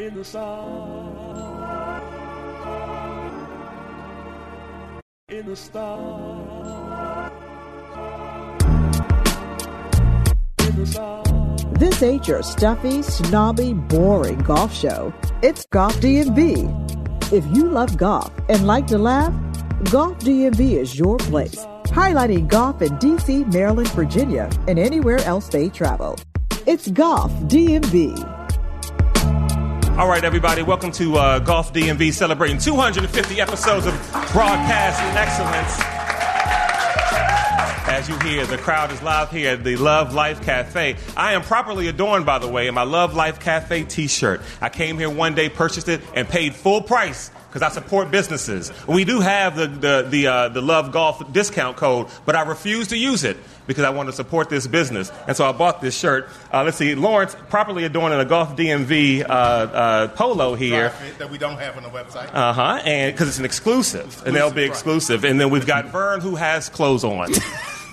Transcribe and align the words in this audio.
in 0.00 0.14
the 0.14 0.24
sun, 0.24 1.12
in 5.28 5.44
the 5.44 5.54
star, 5.54 7.30
in 10.60 10.76
the 10.76 10.86
sun. 10.86 11.22
This 11.74 12.02
ain't 12.02 12.26
your 12.26 12.42
stuffy, 12.42 13.02
snobby, 13.02 13.74
boring 13.74 14.38
golf 14.38 14.74
show. 14.74 15.12
It's 15.42 15.66
Golf 15.66 15.96
DMV. 16.00 17.32
If 17.32 17.44
you 17.54 17.68
love 17.68 17.98
golf 17.98 18.32
and 18.48 18.66
like 18.66 18.86
to 18.88 18.98
laugh, 18.98 19.34
Golf 19.90 20.18
DMV 20.20 20.78
is 20.78 20.98
your 20.98 21.18
place. 21.18 21.66
Highlighting 21.84 22.48
golf 22.48 22.80
in 22.80 22.90
DC, 22.98 23.52
Maryland, 23.52 23.90
Virginia, 23.90 24.48
and 24.66 24.78
anywhere 24.78 25.18
else 25.26 25.48
they 25.48 25.68
travel. 25.68 26.16
It's 26.66 26.88
Golf 26.88 27.32
DMV. 27.48 28.29
All 30.00 30.08
right, 30.08 30.24
everybody, 30.24 30.62
welcome 30.62 30.92
to 30.92 31.16
uh, 31.16 31.38
Golf 31.40 31.74
DMV 31.74 32.14
celebrating 32.14 32.56
250 32.56 33.38
episodes 33.38 33.84
of 33.84 33.92
broadcast 34.32 34.98
excellence. 35.14 35.78
As 37.86 38.08
you 38.08 38.18
hear, 38.20 38.46
the 38.46 38.56
crowd 38.56 38.90
is 38.92 39.02
live 39.02 39.30
here 39.30 39.50
at 39.50 39.62
the 39.62 39.76
Love 39.76 40.14
Life 40.14 40.42
Cafe. 40.42 40.96
I 41.18 41.34
am 41.34 41.42
properly 41.42 41.88
adorned, 41.88 42.24
by 42.24 42.38
the 42.38 42.48
way, 42.48 42.66
in 42.66 42.72
my 42.72 42.84
Love 42.84 43.14
Life 43.14 43.40
Cafe 43.40 43.84
t 43.84 44.06
shirt. 44.06 44.40
I 44.62 44.70
came 44.70 44.96
here 44.96 45.10
one 45.10 45.34
day, 45.34 45.50
purchased 45.50 45.90
it, 45.90 46.00
and 46.14 46.26
paid 46.26 46.54
full 46.54 46.80
price 46.80 47.30
because 47.50 47.60
I 47.60 47.68
support 47.68 48.10
businesses. 48.10 48.72
We 48.86 49.04
do 49.04 49.20
have 49.20 49.54
the, 49.54 49.66
the, 49.66 50.06
the, 50.08 50.26
uh, 50.28 50.48
the 50.48 50.62
Love 50.62 50.92
Golf 50.92 51.30
discount 51.30 51.76
code, 51.76 52.06
but 52.24 52.36
I 52.36 52.42
refuse 52.42 52.88
to 52.88 52.96
use 52.96 53.22
it 53.22 53.36
because 53.70 53.84
I 53.84 53.90
want 53.90 54.08
to 54.08 54.12
support 54.12 54.50
this 54.50 54.66
business. 54.66 55.12
And 55.28 55.36
so 55.36 55.48
I 55.48 55.52
bought 55.52 55.80
this 55.80 55.96
shirt. 55.96 56.28
Uh, 56.52 56.64
let's 56.64 56.76
see, 56.76 56.96
Lawrence, 56.96 57.36
properly 57.50 57.84
adorned 57.84 58.12
in 58.12 58.18
a 58.18 58.24
Golf 58.24 58.56
DMV 58.56 59.22
uh, 59.22 59.32
uh, 59.32 60.08
polo 60.08 60.56
here. 60.56 60.92
That 61.18 61.30
we 61.30 61.38
don't 61.38 61.56
have 61.56 61.76
on 61.76 61.84
the 61.84 61.88
website. 61.88 62.34
Uh 62.34 62.52
huh. 62.52 62.82
And 62.84 63.14
because 63.14 63.28
it's 63.28 63.38
an 63.38 63.44
exclusive, 63.44 64.26
an 64.26 64.34
LB 64.34 64.56
right. 64.56 64.64
exclusive, 64.64 65.24
and 65.24 65.40
then 65.40 65.50
we've 65.50 65.68
got 65.68 65.86
Vern 65.86 66.20
who 66.20 66.34
has 66.34 66.68
clothes 66.68 67.04
on. 67.04 67.32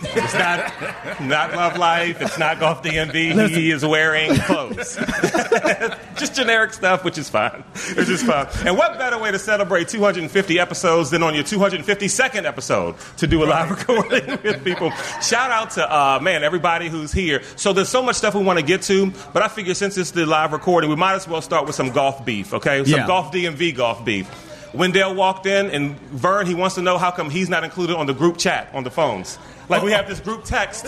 it's 0.03 0.33
not 0.33 1.21
not 1.21 1.53
Love 1.55 1.77
Life. 1.77 2.21
It's 2.21 2.37
not 2.37 2.59
Golf 2.59 2.83
DMV. 2.83 3.49
He 3.49 3.71
is 3.71 3.85
wearing 3.85 4.35
clothes. 4.35 4.95
Just 6.17 6.35
generic 6.35 6.73
stuff, 6.73 7.03
which 7.03 7.17
is 7.17 7.29
fine. 7.29 7.63
Which 7.95 8.09
is 8.09 8.23
fine. 8.23 8.47
And 8.65 8.77
what 8.77 8.97
better 8.97 9.17
way 9.17 9.31
to 9.31 9.39
celebrate 9.39 9.87
250 9.89 10.59
episodes 10.59 11.09
than 11.09 11.23
on 11.23 11.33
your 11.35 11.43
252nd 11.43 12.45
episode 12.45 12.95
to 13.17 13.27
do 13.27 13.43
a 13.43 13.45
live 13.45 13.69
recording 13.69 14.27
with 14.43 14.63
people? 14.63 14.91
Shout 15.21 15.51
out 15.51 15.71
to 15.71 15.91
uh, 15.95 16.19
man 16.21 16.43
everybody 16.43 16.89
who's 16.89 17.11
here. 17.11 17.41
So 17.55 17.73
there's 17.73 17.89
so 17.89 18.01
much 18.01 18.15
stuff 18.17 18.35
we 18.35 18.43
want 18.43 18.59
to 18.59 18.65
get 18.65 18.81
to, 18.83 19.11
but 19.33 19.41
I 19.41 19.47
figure 19.47 19.73
since 19.73 19.97
it's 19.97 20.11
the 20.11 20.25
live 20.25 20.53
recording, 20.53 20.89
we 20.89 20.95
might 20.95 21.15
as 21.15 21.27
well 21.27 21.41
start 21.41 21.65
with 21.65 21.75
some 21.75 21.89
golf 21.91 22.25
beef. 22.25 22.53
Okay, 22.53 22.83
some 22.83 22.99
Yeah. 22.99 23.07
golf 23.07 23.31
DMV 23.31 23.75
golf 23.75 24.03
beef. 24.05 24.29
Wendell 24.73 25.15
walked 25.15 25.45
in, 25.45 25.67
and 25.71 25.97
Vern, 26.11 26.45
he 26.45 26.53
wants 26.53 26.75
to 26.75 26.81
know 26.81 26.97
how 26.97 27.09
come 27.09 27.29
he's 27.29 27.49
not 27.49 27.63
included 27.63 27.95
on 27.95 28.05
the 28.05 28.13
group 28.13 28.37
chat 28.37 28.69
on 28.73 28.83
the 28.83 28.91
phones. 28.91 29.39
Like 29.69 29.83
we 29.83 29.91
have 29.91 30.07
this 30.07 30.19
group 30.19 30.43
text, 30.45 30.85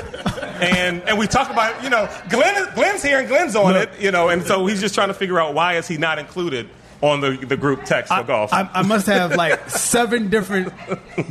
and 0.61 1.01
and 1.03 1.17
we 1.17 1.27
talk 1.27 1.49
about 1.49 1.83
you 1.83 1.89
know 1.89 2.09
Glenn 2.29 2.73
Glenn's 2.75 3.03
here 3.03 3.19
and 3.19 3.27
Glenn's 3.27 3.55
on 3.55 3.73
Look. 3.73 3.89
it, 3.89 4.01
you 4.01 4.11
know, 4.11 4.29
and 4.29 4.43
so 4.43 4.65
he's 4.65 4.79
just 4.79 4.95
trying 4.95 5.09
to 5.09 5.13
figure 5.13 5.39
out 5.39 5.53
why 5.53 5.75
is 5.75 5.87
he 5.87 5.97
not 5.97 6.17
included 6.17 6.69
on 7.01 7.21
the 7.21 7.31
the 7.45 7.57
group 7.57 7.83
text 7.85 8.13
for 8.13 8.23
golf. 8.23 8.53
I, 8.53 8.69
I 8.73 8.81
must 8.83 9.07
have 9.07 9.35
like 9.35 9.69
seven 9.69 10.29
different 10.29 10.71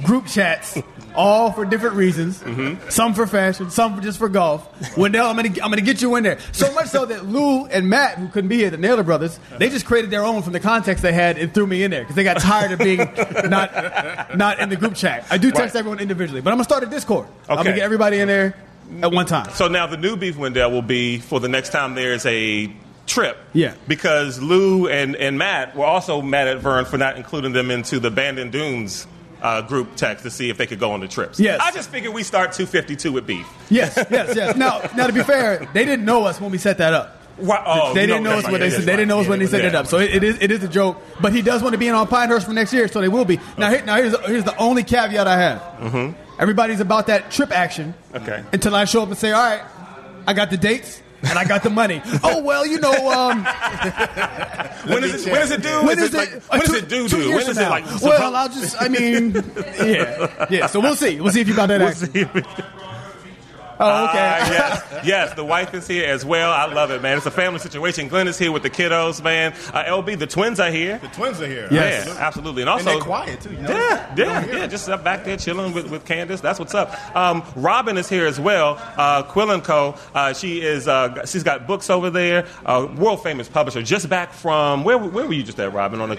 group 0.05 0.27
chats, 0.27 0.79
all 1.19 1.51
for 1.53 1.65
different 1.65 1.97
reasons. 1.97 2.39
Mm-hmm. 2.41 2.89
Some 2.91 3.13
for 3.13 3.27
fashion, 3.27 3.71
some 3.71 3.97
for 3.97 4.01
just 4.01 4.19
for 4.19 4.29
golf. 4.29 4.97
Wendell, 4.97 5.27
I'm 5.27 5.35
gonna 5.37 5.49
I'm 5.49 5.71
gonna 5.71 5.81
get 5.83 6.01
you 6.01 6.15
in 6.15 6.23
there. 6.23 6.39
So 6.53 6.73
much 6.75 6.87
so 6.87 7.05
that 7.07 7.27
Lou 7.27 7.67
and 7.67 7.91
Matt, 7.91 8.19
who 8.19 8.29
couldn't 8.29 8.49
be 8.49 8.59
here, 8.59 8.71
the 8.71 8.77
Naylor 8.79 9.03
brothers, 9.03 9.39
they 9.59 9.69
just 9.69 9.85
created 9.85 10.11
their 10.11 10.25
own 10.25 10.43
from 10.43 10.53
the 10.53 10.61
context 10.61 11.03
they 11.03 11.13
had 11.13 11.37
and 11.37 11.53
threw 11.53 11.67
me 11.67 11.83
in 11.83 11.91
there 11.91 12.03
because 12.03 12.15
they 12.15 12.23
got 12.25 12.39
tired 12.41 12.71
of 12.73 12.79
being 12.79 12.99
not 13.51 14.37
not 14.39 14.61
in 14.61 14.69
the 14.69 14.77
group 14.77 14.95
chat. 14.95 15.27
I 15.29 15.39
do 15.39 15.51
text 15.51 15.75
Right. 15.75 15.81
everyone 15.81 15.99
individually, 15.99 16.41
but 16.41 16.51
I'm 16.51 16.57
gonna 16.57 16.65
start 16.65 16.85
a 16.85 16.87
Discord. 16.87 17.27
Okay. 17.27 17.35
I'm 17.51 17.57
gonna 17.57 17.75
get 17.75 17.83
everybody 17.85 18.21
in 18.21 18.29
there 18.29 18.55
at 19.03 19.11
one 19.13 19.27
time. 19.27 19.51
So 19.55 19.67
now 19.69 19.89
the 19.89 19.97
new 19.97 20.17
beef 20.17 20.37
Wendell 20.37 20.71
will 20.71 20.83
be 20.83 21.19
for 21.19 21.41
the 21.41 21.49
next 21.49 21.71
time 21.71 21.97
there's 21.97 22.25
a 22.27 22.73
trip. 23.07 23.39
Yeah. 23.55 23.75
Because 23.89 24.41
Lou 24.41 24.87
and, 24.87 25.17
and 25.17 25.37
Matt 25.37 25.75
were 25.75 25.85
also 25.87 26.23
mad 26.23 26.47
at 26.47 26.59
Vern 26.59 26.85
for 26.85 26.97
not 26.99 27.17
including 27.17 27.53
them 27.53 27.71
into 27.71 27.99
the 27.99 28.11
Bandon 28.11 28.51
Dunes 28.51 29.07
uh, 29.43 29.63
group 29.63 29.97
text 29.97 30.25
to 30.25 30.31
see 30.31 30.51
if 30.51 30.57
they 30.59 30.67
could 30.67 30.79
go 30.81 30.93
on 30.93 31.01
the 31.01 31.09
trips. 31.09 31.39
Yes. 31.39 31.61
I 31.63 31.71
just 31.73 31.91
figured 31.91 32.13
we 32.15 32.23
start 32.23 32.53
252 32.53 33.13
with 33.13 33.27
beef. 33.27 33.47
Yes, 33.71 33.97
yes, 34.11 34.35
yes. 34.35 34.57
Now, 34.57 34.81
now 34.97 35.07
to 35.07 35.13
be 35.13 35.23
fair, 35.23 35.69
they 35.73 35.85
didn't 35.85 36.05
know 36.05 36.25
us 36.25 36.41
when 36.41 36.51
we 36.51 36.59
set 36.59 36.79
that 36.79 36.95
up. 36.95 37.17
Right. 37.41 37.63
Oh, 37.65 37.95
they 37.95 38.07
didn't 38.07 38.25
know 38.25 38.39
us 38.39 38.45
when 38.51 38.61
they 38.61 38.69
Yeah, 38.69 38.77
said 38.79 38.85
they 38.85 38.97
didn't 38.97 39.09
know 39.09 39.21
us 39.21 39.29
when 39.29 39.39
they 39.39 39.47
set 39.47 39.61
yeah. 39.63 39.69
it 39.69 39.75
up. 39.77 39.87
So 39.87 39.99
it, 39.99 40.13
it 40.13 40.25
is 40.25 40.39
it 40.41 40.51
is 40.51 40.65
a 40.65 40.69
joke. 40.69 41.01
But 41.21 41.33
he 41.33 41.41
does 41.41 41.63
want 41.63 41.73
to 41.75 41.79
be 41.79 41.87
in 41.87 41.95
on 41.95 42.09
Pinehurst 42.09 42.47
for 42.47 42.53
next 42.53 42.73
year, 42.73 42.89
so 42.89 43.01
they 43.01 43.07
will 43.09 43.25
be. 43.25 43.39
Now, 43.57 43.71
here, 43.71 43.85
now 43.85 43.97
here's 43.97 44.19
here's 44.27 44.43
the 44.45 44.57
only 44.57 44.83
caveat 44.83 45.29
I 45.29 45.37
have. 45.39 45.61
Mm-hmm. 45.61 46.41
Everybody's 46.41 46.81
about 46.81 47.07
that 47.07 47.31
trip 47.31 47.53
action. 47.53 47.95
Okay. 48.13 48.43
Until 48.53 48.75
I 48.75 48.87
show 48.87 49.03
up 49.03 49.09
and 49.09 49.17
say, 49.19 49.31
all 49.31 49.41
right, 49.43 49.63
I 50.27 50.33
got 50.33 50.51
the 50.51 50.57
dates. 50.57 51.01
And 51.23 51.39
I 51.39 51.45
got 51.45 51.63
the 51.63 51.71
money. 51.71 52.01
Oh 52.23 52.43
well, 52.43 52.65
you 52.67 52.79
know. 52.81 52.93
Um, 53.11 53.45
When 54.89 55.05
is 55.05 55.27
it? 55.27 55.33
When 55.33 55.43
is 55.43 55.51
it 55.51 55.63
due? 55.63 55.83
when 55.85 55.99
is, 55.99 56.15
it? 56.15 56.29
it? 56.29 56.43
Like, 56.49 56.51
when 56.51 56.63
is 56.63 56.69
two- 56.71 56.77
it 56.77 56.89
due? 56.89 57.09
two 57.09 57.35
When 57.35 57.47
it 57.51 57.57
now. 57.57 57.71
like? 57.71 58.01
Well, 58.03 58.37
I'll 58.37 58.49
just. 58.49 58.81
I 58.81 58.89
mean, 58.89 59.33
yeah, 59.79 60.47
yeah. 60.49 60.67
So 60.67 60.81
we'll 60.81 60.95
see. 60.97 61.21
We'll 61.21 61.33
see 61.33 61.41
if 61.41 61.49
you 61.49 61.57
got 61.57 61.67
that. 61.67 61.83
action. 61.83 62.88
Oh, 63.81 64.05
okay. 64.09 64.19
Ah, 64.19 64.51
yes, 64.51 65.07
yes. 65.07 65.35
The 65.35 65.45
wife 65.45 65.73
is 65.75 65.87
here 65.87 66.09
as 66.09 66.25
well. 66.25 66.51
I 66.53 66.67
love 66.67 66.91
it, 66.91 67.01
man. 67.01 67.17
It's 67.17 67.27
a 67.27 67.31
family 67.31 67.61
situation. 67.61 68.09
Glenn 68.09 68.27
is 68.27 68.37
here 68.39 68.51
with 68.51 68.63
the 68.65 68.71
kiddos, 68.71 69.23
man. 69.23 69.53
Uh, 69.73 69.85
LB, 69.85 70.19
the 70.19 70.27
twins 70.27 70.59
are 70.59 70.71
here. 70.71 70.99
The 70.99 71.09
twins 71.09 71.41
are 71.41 71.47
here. 71.47 71.69
Yes. 71.71 72.07
Yeah, 72.09 72.15
absolutely. 72.19 72.63
And 72.63 72.71
And 72.71 72.81
also, 72.81 72.91
they're 72.91 73.01
quiet 73.01 73.41
too. 73.41 73.53
You 73.53 73.59
know? 73.63 73.71
Yeah, 73.71 74.15
yeah, 74.17 74.47
yeah. 74.47 74.67
Just 74.67 74.89
up 74.89 75.05
back 75.05 75.25
there 75.25 75.37
chilling 75.37 75.73
with, 75.73 75.91
with 75.91 76.05
Candace. 76.05 76.41
That's 76.41 76.59
what's 76.59 76.75
up. 76.75 76.93
Um, 77.17 77.45
Robin 77.55 77.97
is 77.97 78.09
here 78.09 78.27
as 78.27 78.41
well. 78.41 78.77
Uh, 78.97 79.23
Quill 79.23 79.51
and 79.53 79.63
Co. 79.63 79.95
Uh, 80.15 80.33
she 80.33 80.61
is. 80.61 80.89
Uh, 80.89 81.25
she's 81.27 81.43
got 81.45 81.67
books 81.67 81.89
over 81.91 82.11
there. 82.11 82.47
Uh, 82.67 82.89
world 82.97 83.23
famous 83.23 83.49
publisher. 83.49 83.83
Just 83.83 84.09
back 84.09 84.33
from 84.33 84.83
where? 84.85 84.99
Where 84.99 85.27
were 85.27 85.33
you 85.35 85.43
just 85.45 85.61
at, 85.61 85.73
Robin? 85.73 86.01
On 86.01 86.11
a 86.13 86.17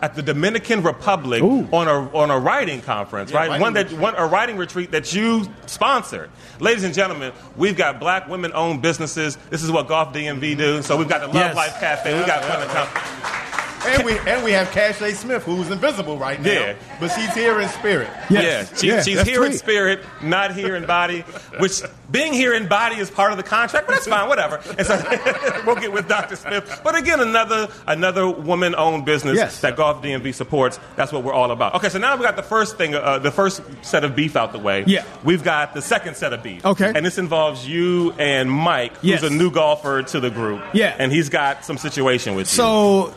at 0.00 0.14
the 0.14 0.22
Dominican 0.22 0.82
Republic 0.82 1.42
Ooh. 1.42 1.68
on 1.72 1.88
a 1.88 2.16
on 2.16 2.30
a 2.30 2.38
writing 2.38 2.80
conference, 2.80 3.30
Yeah, 3.30 3.38
right? 3.38 3.48
writing 3.48 3.60
one 3.62 3.72
that 3.74 3.84
retreat. 3.86 4.00
one 4.00 4.14
a 4.16 4.26
writing 4.26 4.56
retreat 4.56 4.90
that 4.92 5.12
you 5.12 5.46
sponsored. 5.66 6.30
Ladies 6.60 6.84
and 6.84 6.94
gentlemen, 6.94 7.32
we've 7.56 7.76
got 7.76 7.98
black 8.00 8.28
women 8.28 8.52
owned 8.54 8.82
businesses. 8.82 9.36
This 9.50 9.62
is 9.62 9.70
what 9.70 9.88
Golf 9.88 10.12
DMV 10.12 10.56
do. 10.56 10.82
So 10.82 10.96
we've 10.96 11.08
got 11.08 11.20
the 11.20 11.26
Love 11.26 11.34
Yes. 11.36 11.56
Life 11.56 11.80
Cafe. 11.80 12.18
we 12.18 12.26
got 12.26 12.42
Quill 12.42 12.60
and 12.60 12.70
Co. 12.70 13.47
And 13.86 14.04
we 14.04 14.18
and 14.18 14.44
we 14.44 14.50
have 14.52 14.68
Keisha 14.68 15.14
Smith, 15.14 15.44
who's 15.44 15.70
invisible 15.70 16.18
right 16.18 16.40
now. 16.40 16.50
Yeah. 16.50 16.74
But 17.00 17.08
she's 17.12 17.32
here 17.34 17.60
in 17.60 17.68
spirit. 17.68 18.08
Yes. 18.28 18.70
Yeah, 18.72 18.76
she, 18.78 18.86
Yeah, 18.88 19.02
she's 19.02 19.16
that's 19.16 19.28
here 19.28 19.44
in 19.44 19.52
spirit, 19.52 20.00
not 20.22 20.54
here 20.54 20.74
in 20.76 20.84
body. 20.86 21.20
Which 21.60 21.82
being 22.10 22.32
here 22.32 22.54
in 22.54 22.68
body 22.68 22.96
is 22.96 23.10
part 23.10 23.30
of 23.32 23.36
the 23.36 23.42
contract, 23.44 23.86
but 23.86 23.92
that's 23.94 24.06
fine, 24.06 24.28
whatever. 24.28 24.60
And 24.76 24.86
so 24.86 25.62
we'll 25.66 25.76
get 25.76 25.92
with 25.92 26.08
Dr. 26.08 26.36
Smith. 26.36 26.80
But 26.82 26.96
again, 26.96 27.20
another 27.20 27.68
another 27.86 28.28
woman-owned 28.28 29.04
business 29.04 29.36
Yes. 29.36 29.60
that 29.60 29.76
Golf 29.76 30.02
DMV 30.02 30.34
supports. 30.34 30.78
That's 30.96 31.12
what 31.12 31.22
we're 31.22 31.32
all 31.34 31.50
about. 31.50 31.74
Okay, 31.76 31.88
so 31.88 31.98
now 31.98 32.16
we 32.16 32.22
got 32.22 32.36
the 32.36 32.42
first 32.42 32.76
thing, 32.78 32.94
uh, 32.94 33.18
the 33.18 33.30
first 33.30 33.60
set 33.82 34.04
of 34.04 34.16
beef 34.16 34.36
out 34.36 34.52
the 34.52 34.58
way. 34.58 34.84
Yeah. 34.86 35.04
we've 35.24 35.44
got 35.44 35.74
the 35.74 35.82
second 35.82 36.16
set 36.16 36.32
of 36.32 36.42
beef. 36.42 36.64
Okay. 36.64 36.92
and 36.94 37.04
this 37.06 37.18
involves 37.18 37.66
you 37.68 38.12
and 38.18 38.50
Mike, 38.50 38.96
who's 38.98 39.10
Yes. 39.10 39.22
a 39.22 39.30
new 39.30 39.50
golfer 39.50 40.02
to 40.02 40.20
the 40.20 40.30
group. 40.30 40.62
Yeah. 40.72 40.94
and 40.98 41.12
he's 41.12 41.28
got 41.28 41.64
some 41.64 41.78
situation 41.78 42.34
with 42.34 42.46
you. 42.46 42.56
So 42.56 43.14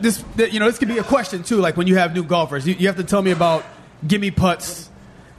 this, 0.00 0.24
you 0.36 0.60
know, 0.60 0.66
this 0.66 0.78
could 0.78 0.88
be 0.88 0.98
a 0.98 1.04
question 1.04 1.42
too. 1.42 1.56
Like 1.56 1.76
when 1.76 1.86
you 1.86 1.96
have 1.96 2.14
new 2.14 2.24
golfers, 2.24 2.66
you, 2.66 2.74
you 2.74 2.86
have 2.86 2.96
to 2.96 3.04
tell 3.04 3.22
me 3.22 3.30
about 3.30 3.64
gimme 4.06 4.30
putts 4.30 4.88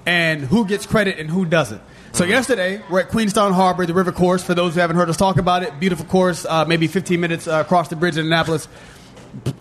and 0.05 0.41
who 0.41 0.65
gets 0.65 0.85
credit 0.85 1.19
and 1.19 1.29
who 1.29 1.45
doesn't. 1.45 1.81
So 2.13 2.25
yesterday 2.25 2.81
we're 2.89 3.01
at 3.01 3.09
Queenstown 3.09 3.53
Harbor, 3.53 3.85
the 3.85 3.93
river 3.93 4.11
course. 4.11 4.43
For 4.43 4.53
those 4.53 4.73
who 4.73 4.81
haven't 4.81 4.97
heard 4.97 5.09
us 5.09 5.17
talk 5.17 5.37
about 5.37 5.63
it, 5.63 5.79
beautiful 5.79 6.05
course. 6.05 6.45
Uh, 6.45 6.65
maybe 6.65 6.87
15 6.87 7.19
minutes 7.19 7.47
uh, 7.47 7.63
across 7.65 7.87
the 7.87 7.95
bridge 7.95 8.17
in 8.17 8.25
Annapolis. 8.25 8.67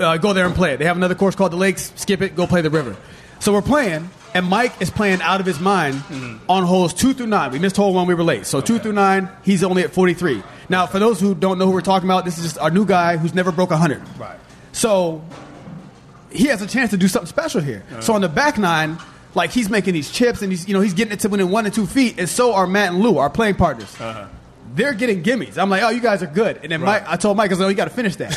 Uh, 0.01 0.17
go 0.17 0.33
there 0.33 0.47
and 0.47 0.55
play 0.55 0.75
it. 0.75 0.79
They 0.79 0.85
have 0.85 0.97
another 0.97 1.15
course 1.15 1.37
called 1.37 1.53
the 1.53 1.57
Lakes. 1.57 1.93
Skip 1.95 2.23
it. 2.23 2.35
Go 2.35 2.47
play 2.47 2.61
the 2.61 2.71
river. 2.71 2.97
So 3.39 3.53
we're 3.53 3.63
playing, 3.63 4.11
and 4.35 4.47
Mike 4.47 4.81
is 4.81 4.91
playing 4.91 5.23
out 5.23 5.41
of 5.41 5.47
his 5.47 5.61
mind 5.61 5.97
mm-hmm. 5.97 6.51
on 6.51 6.65
holes 6.65 6.95
two 6.95 7.15
through 7.15 7.27
nine. 7.27 7.51
We 7.53 7.59
missed 7.59 7.77
hole 7.77 7.95
one. 7.95 8.07
We 8.07 8.15
were 8.15 8.25
late. 8.25 8.47
So 8.47 8.61
two 8.61 8.79
through 8.79 8.93
nine, 8.93 9.29
he's 9.43 9.63
only 9.63 9.83
at 9.83 9.93
43. 9.93 10.43
Now, 10.69 10.87
for 10.87 10.99
those 10.99 11.21
who 11.21 11.35
don't 11.35 11.59
know 11.59 11.67
who 11.67 11.73
we're 11.73 11.81
talking 11.81 12.09
about, 12.09 12.25
this 12.25 12.39
is 12.39 12.45
just 12.45 12.59
our 12.59 12.71
new 12.71 12.85
guy 12.85 13.17
who's 13.17 13.35
never 13.35 13.53
broke 13.53 13.71
100. 13.71 14.03
Right. 14.19 14.39
So 14.73 15.23
he 16.31 16.47
has 16.47 16.63
a 16.63 16.67
chance 16.67 16.91
to 16.91 16.97
do 16.97 17.09
something 17.09 17.29
special 17.29 17.61
here. 17.61 17.83
Uh-huh. 17.91 18.01
So 18.01 18.15
on 18.15 18.21
the 18.21 18.29
back 18.29 18.59
nine, 18.59 18.99
like 19.35 19.51
he's 19.51 19.69
making 19.69 19.95
these 19.95 20.11
chips 20.11 20.43
and 20.43 20.51
he's 20.51 20.67
you 20.67 20.75
know 20.75 20.81
he's 20.81 20.95
getting 20.95 21.13
it 21.13 21.21
to 21.21 21.29
within 21.29 21.51
one 21.51 21.67
and 21.67 21.75
two 21.75 21.87
feet, 21.87 22.19
and 22.19 22.29
so 22.29 22.55
are 22.55 22.67
Matt 22.67 22.93
and 22.93 23.03
Lou, 23.03 23.19
our 23.19 23.31
playing 23.31 23.57
partners. 23.57 23.95
Uh-huh. 24.01 24.27
They're 24.75 24.95
getting 24.95 25.23
gimmies. 25.23 25.59
I'm 25.59 25.69
like, 25.69 25.83
oh, 25.83 25.91
you 25.91 26.01
guys 26.01 26.23
are 26.23 26.27
good. 26.27 26.61
And 26.63 26.71
then 26.71 26.81
Mike, 26.81 27.05
I 27.07 27.17
told 27.17 27.37
Mike, 27.37 27.51
I 27.51 27.55
said, 27.55 27.65
oh, 27.65 27.69
you 27.69 27.75
got 27.75 27.87
to 27.87 27.91
finish 27.91 28.17
that. 28.17 28.33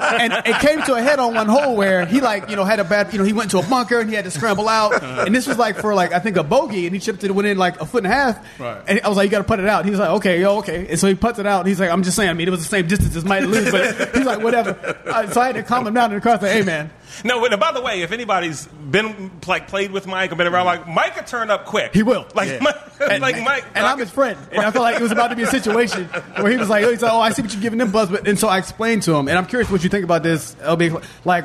and 0.20 0.32
it 0.46 0.58
came 0.60 0.82
to 0.82 0.94
a 0.94 1.02
head 1.02 1.18
on 1.18 1.34
one 1.34 1.48
hole 1.48 1.76
where 1.76 2.06
he 2.06 2.20
like, 2.20 2.48
you 2.48 2.56
know, 2.56 2.64
had 2.64 2.80
a 2.80 2.84
bad, 2.84 3.12
you 3.12 3.18
know, 3.18 3.24
he 3.24 3.32
went 3.32 3.50
to 3.50 3.58
a 3.58 3.62
bunker 3.62 4.00
and 4.00 4.08
he 4.08 4.16
had 4.16 4.24
to 4.24 4.30
scramble 4.30 4.68
out. 4.68 5.02
And 5.02 5.34
this 5.34 5.46
was 5.46 5.58
like 5.58 5.76
for 5.76 5.94
like 5.94 6.12
I 6.12 6.18
think 6.18 6.36
a 6.36 6.42
bogey, 6.44 6.86
and 6.86 6.94
he 6.94 7.00
chipped 7.00 7.24
it 7.24 7.30
went 7.30 7.46
in 7.46 7.58
like 7.58 7.80
a 7.80 7.86
foot 7.86 8.04
and 8.04 8.12
a 8.12 8.14
half. 8.14 8.60
Right. 8.60 8.82
And 8.86 9.00
I 9.02 9.08
was 9.08 9.16
like, 9.16 9.26
you 9.26 9.30
got 9.30 9.38
to 9.38 9.44
put 9.44 9.60
it 9.60 9.66
out. 9.66 9.84
He 9.84 9.90
was 9.90 10.00
like, 10.00 10.10
okay, 10.10 10.40
yo, 10.40 10.58
okay. 10.58 10.86
And 10.88 10.98
so 10.98 11.08
he 11.08 11.14
puts 11.14 11.38
it 11.38 11.46
out. 11.46 11.60
And 11.60 11.68
he's 11.68 11.80
like, 11.80 11.90
I'm 11.90 12.02
just 12.02 12.16
saying. 12.16 12.30
I 12.30 12.34
mean, 12.34 12.48
it 12.48 12.50
was 12.50 12.60
the 12.60 12.68
same 12.68 12.86
distance 12.86 13.16
as 13.16 13.24
Mike 13.24 13.44
lose, 13.44 13.70
but 13.70 14.14
he's 14.14 14.24
like, 14.24 14.42
whatever. 14.42 14.78
Uh, 15.06 15.28
so 15.30 15.40
I 15.40 15.46
had 15.46 15.56
to 15.56 15.62
calm 15.62 15.86
him 15.86 15.94
down 15.94 16.10
in 16.12 16.18
the 16.18 16.22
car. 16.22 16.34
I 16.34 16.38
said, 16.38 16.52
hey, 16.52 16.62
man. 16.62 16.90
No, 17.22 17.44
and 17.44 17.60
by 17.60 17.72
the 17.72 17.80
way, 17.80 18.02
if 18.02 18.12
anybody's 18.12 18.66
been 18.66 19.30
like 19.46 19.68
played 19.68 19.90
with 19.92 20.06
Mike 20.06 20.32
or 20.32 20.36
been 20.36 20.46
around, 20.46 20.66
like 20.66 20.88
Mike 20.88 21.14
could 21.16 21.26
turn 21.26 21.50
up 21.50 21.66
quick. 21.66 21.94
He 21.94 22.02
will. 22.02 22.26
Like, 22.34 22.48
Yeah. 22.48 22.58
Mike, 22.60 22.76
And, 23.00 23.20
like 23.20 23.42
Mike, 23.42 23.64
and 23.74 23.84
I'm 23.86 23.98
his 23.98 24.10
friend, 24.10 24.38
and 24.52 24.60
I 24.60 24.70
felt 24.70 24.82
like 24.84 24.96
it 24.96 25.02
was 25.02 25.12
about 25.12 25.28
to 25.28 25.36
be 25.36 25.42
a 25.42 25.46
situation 25.48 26.04
where 26.40 26.50
he 26.50 26.56
was 26.56 26.68
like, 26.68 26.84
he's 26.86 27.02
"Oh, 27.02 27.20
I 27.20 27.30
see 27.30 27.42
what 27.42 27.52
you're 27.52 27.60
giving 27.62 27.78
them 27.78 27.90
buzz," 27.90 28.08
but 28.08 28.26
and 28.26 28.38
so 28.38 28.48
I 28.48 28.58
explained 28.58 29.02
to 29.04 29.14
him, 29.14 29.28
and 29.28 29.36
I'm 29.36 29.46
curious 29.46 29.70
what 29.70 29.82
you 29.84 29.90
think 29.90 30.04
about 30.04 30.22
this, 30.22 30.54
LB. 30.56 31.04
Like, 31.24 31.44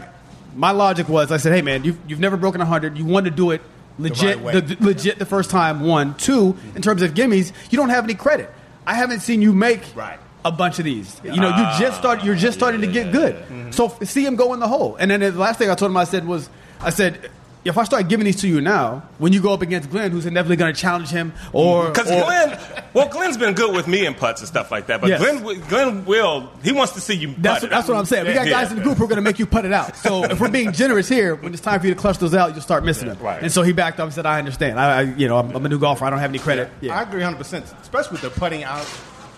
my 0.55 0.71
logic 0.71 1.09
was, 1.09 1.31
I 1.31 1.37
said, 1.37 1.53
"Hey, 1.53 1.61
man, 1.61 1.83
you've 1.83 1.97
you've 2.07 2.19
never 2.19 2.37
broken 2.37 2.61
hundred. 2.61 2.97
You 2.97 3.05
want 3.05 3.25
to 3.25 3.31
do 3.31 3.51
it 3.51 3.61
legit, 3.97 4.39
right 4.41 4.53
the, 4.53 4.61
the- 4.61 4.85
legit 4.85 5.17
the 5.19 5.25
first 5.25 5.49
time. 5.49 5.81
One, 5.81 6.13
two, 6.15 6.55
in 6.75 6.81
terms 6.81 7.01
of 7.01 7.13
gimmies, 7.15 7.51
you 7.71 7.77
don't 7.77 7.89
have 7.89 8.03
any 8.03 8.13
credit. 8.13 8.49
I 8.85 8.93
haven't 8.93 9.19
seen 9.21 9.41
you 9.41 9.51
make 9.53 9.81
Right. 9.95 10.19
A 10.45 10.51
bunch 10.51 10.79
of 10.79 10.85
these. 10.85 11.19
You 11.23 11.35
know, 11.35 11.49
you 11.49 11.63
just 11.79 11.97
ah, 11.97 11.99
start. 11.99 12.23
You're 12.23 12.35
just 12.35 12.57
starting 12.57 12.81
to 12.81 12.87
get 12.87 13.11
good. 13.11 13.35
Mm-hmm. 13.35 13.71
So 13.71 13.85
f- 13.85 14.07
see 14.07 14.25
him 14.25 14.35
go 14.35 14.53
in 14.53 14.59
the 14.59 14.67
hole. 14.67 14.95
And 14.95 15.11
then 15.11 15.19
the 15.19 15.31
last 15.31 15.57
thing 15.59 15.69
I 15.69 15.75
told 15.75 15.91
him, 15.91 15.97
I 15.97 16.05
said 16.05 16.25
was, 16.27 16.49
I 16.81 16.89
said. 16.91 17.31
If 17.65 17.77
I 17.77 17.83
start 17.83 18.07
giving 18.07 18.23
these 18.25 18.39
to 18.39 18.47
you 18.47 18.61
now, 18.61 19.03
when 19.17 19.33
you 19.33 19.41
go 19.41 19.51
up 19.53 19.61
against 19.61 19.89
Glenn, 19.89 20.11
who's 20.11 20.25
inevitably 20.25 20.55
going 20.55 20.73
to 20.73 20.79
challenge 20.79 21.09
him, 21.09 21.33
or 21.51 21.83
mm-hmm. 21.83 21.91
Because 21.91 22.07
Glenn, 22.07 22.83
well, 22.93 23.09
Glenn's 23.09 23.35
been 23.35 23.53
good 23.53 23.75
with 23.75 23.85
me 23.85 24.05
in 24.05 24.15
putts 24.15 24.39
and 24.39 24.47
stuff 24.47 24.71
like 24.71 24.87
that. 24.87 25.01
But 25.01 25.09
Yes. 25.09 25.19
Glenn, 25.19 25.59
Glenn 25.67 26.05
will. 26.05 26.49
He 26.63 26.71
wants 26.71 26.93
to 26.93 27.01
see 27.01 27.15
you. 27.15 27.35
That's 27.37 27.37
putt 27.37 27.43
what, 27.43 27.63
it. 27.63 27.69
that's 27.69 27.87
what 27.89 27.97
I'm 27.97 28.05
saying. 28.05 28.27
We 28.27 28.33
got 28.33 28.47
Yeah. 28.47 28.53
guys 28.53 28.71
in 28.71 28.77
the 28.77 28.81
group 28.83 28.97
who 28.97 29.03
are 29.03 29.07
going 29.07 29.17
to 29.17 29.21
make 29.21 29.39
you 29.39 29.45
put 29.45 29.65
it 29.65 29.73
out. 29.73 29.97
So 29.97 30.23
if 30.31 30.39
we're 30.39 30.47
being 30.49 30.71
generous 30.71 31.09
here, 31.09 31.35
when 31.35 31.51
it's 31.51 31.61
time 31.61 31.81
for 31.81 31.87
you 31.87 31.93
to 31.93 31.99
clutch 31.99 32.17
those 32.19 32.33
out, 32.33 32.53
you'll 32.53 32.61
start 32.61 32.85
missing 32.85 33.09
them. 33.09 33.17
right. 33.19 33.43
And 33.43 33.51
so 33.51 33.61
he 33.61 33.73
backed 33.73 33.99
up 33.99 34.05
and 34.05 34.13
said, 34.13 34.25
"I 34.25 34.39
understand. 34.39 34.79
I, 34.79 34.99
I 34.99 35.01
you 35.01 35.27
know, 35.27 35.37
I'm, 35.37 35.53
I'm 35.53 35.65
a 35.65 35.69
new 35.69 35.79
golfer. 35.79 36.05
I 36.05 36.09
don't 36.09 36.19
have 36.19 36.31
any 36.31 36.39
credit." 36.39 36.69
I 36.81 36.85
Yeah. 36.85 37.01
agree 37.01 37.19
100, 37.19 37.37
percent 37.37 37.65
especially 37.81 38.13
with 38.13 38.21
the 38.21 38.29
putting 38.29 38.63
out, 38.63 38.87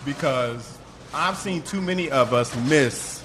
because 0.04 0.78
I've 1.14 1.36
seen 1.36 1.62
too 1.62 1.80
many 1.80 2.10
of 2.10 2.32
us 2.32 2.54
miss 2.68 3.22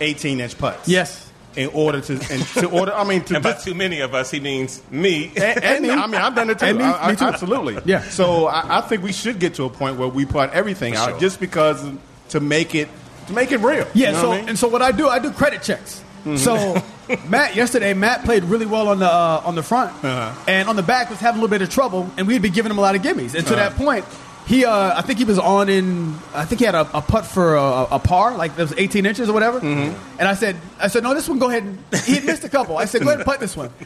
18 0.00 0.40
inch 0.40 0.58
putts. 0.58 0.88
Yes. 0.88 1.26
In 1.56 1.68
order 1.70 2.00
to, 2.00 2.12
and 2.30 2.42
to 2.46 2.68
order, 2.70 2.92
I 2.94 3.02
mean, 3.02 3.22
to 3.24 3.34
And 3.36 3.42
by 3.42 3.52
just 3.52 3.64
too 3.64 3.74
many 3.74 4.00
of 4.00 4.14
us, 4.14 4.30
he 4.30 4.38
means 4.38 4.80
me. 4.90 5.32
and, 5.36 5.64
and 5.64 5.82
me. 5.82 5.90
I 5.90 6.06
mean, 6.06 6.14
I've 6.20 6.34
done 6.36 6.48
it 6.50 6.60
too. 6.60 6.66
And 6.66 6.78
me. 6.78 6.84
I- 6.84 7.06
I- 7.08 7.10
Me 7.10 7.16
too. 7.16 7.24
Absolutely. 7.24 7.78
Yeah. 7.84 8.02
So 8.02 8.46
I, 8.46 8.78
I 8.78 8.80
think 8.82 9.02
we 9.02 9.12
should 9.12 9.40
get 9.40 9.54
to 9.54 9.64
a 9.64 9.70
point 9.70 9.98
where 9.98 10.06
we 10.08 10.24
put 10.26 10.50
everything 10.50 10.94
out 10.94 11.10
sure. 11.10 11.18
just 11.20 11.40
because 11.40 11.84
to 12.28 12.38
make 12.40 12.74
it 12.76 12.88
to 13.26 13.32
make 13.32 13.50
it 13.50 13.58
real. 13.58 13.86
Yeah. 13.94 14.08
You 14.08 14.12
know 14.12 14.20
so 14.20 14.28
what 14.28 14.34
I 14.36 14.40
mean? 14.40 14.48
and 14.50 14.58
so 14.58 14.68
what 14.68 14.80
I 14.82 14.92
do, 14.92 15.08
I 15.08 15.18
do 15.18 15.32
credit 15.32 15.62
checks. 15.62 16.04
So 16.36 16.80
Matt 17.28 17.56
yesterday, 17.56 17.94
Matt 17.94 18.24
played 18.24 18.44
really 18.44 18.66
well 18.66 18.88
on 18.88 18.98
the 19.00 19.06
uh, 19.10 19.42
on 19.44 19.54
the 19.56 19.62
front, 19.62 19.90
Uh-huh. 20.04 20.34
and 20.46 20.68
on 20.68 20.76
the 20.76 20.82
back 20.82 21.08
was 21.10 21.18
having 21.18 21.40
a 21.40 21.42
little 21.42 21.50
bit 21.50 21.62
of 21.62 21.70
trouble, 21.70 22.08
and 22.18 22.28
we'd 22.28 22.42
be 22.42 22.50
giving 22.50 22.70
him 22.70 22.76
a 22.78 22.82
lot 22.82 22.94
of 22.94 23.00
gimmies. 23.02 23.34
And 23.34 23.44
to 23.46 23.56
that 23.56 23.74
point. 23.76 24.04
He, 24.46 24.64
uh, 24.64 24.98
I 24.98 25.02
think 25.02 25.18
he 25.18 25.24
was 25.24 25.38
on 25.38 25.68
in. 25.68 26.14
I 26.34 26.44
think 26.44 26.58
he 26.58 26.64
had 26.64 26.74
a, 26.74 26.80
a 26.96 27.00
putt 27.00 27.24
for 27.24 27.54
a, 27.54 27.82
a 27.92 27.98
par, 28.00 28.36
like 28.36 28.56
those 28.56 28.72
18 28.76 29.06
inches 29.06 29.28
or 29.28 29.32
whatever. 29.32 29.60
And 29.60 29.94
I 30.22 30.34
said, 30.34 30.56
I 30.78 30.88
said, 30.88 31.02
no, 31.04 31.14
this 31.14 31.28
one, 31.28 31.38
go 31.38 31.48
ahead. 31.48 31.62
And, 31.62 31.78
he 32.04 32.14
had 32.16 32.24
missed 32.24 32.42
a 32.44 32.48
couple. 32.48 32.76
I 32.76 32.84
said, 32.86 33.02
go 33.02 33.08
ahead 33.08 33.20
and 33.20 33.26
putt 33.26 33.38
this 33.40 33.56
one. 33.56 33.70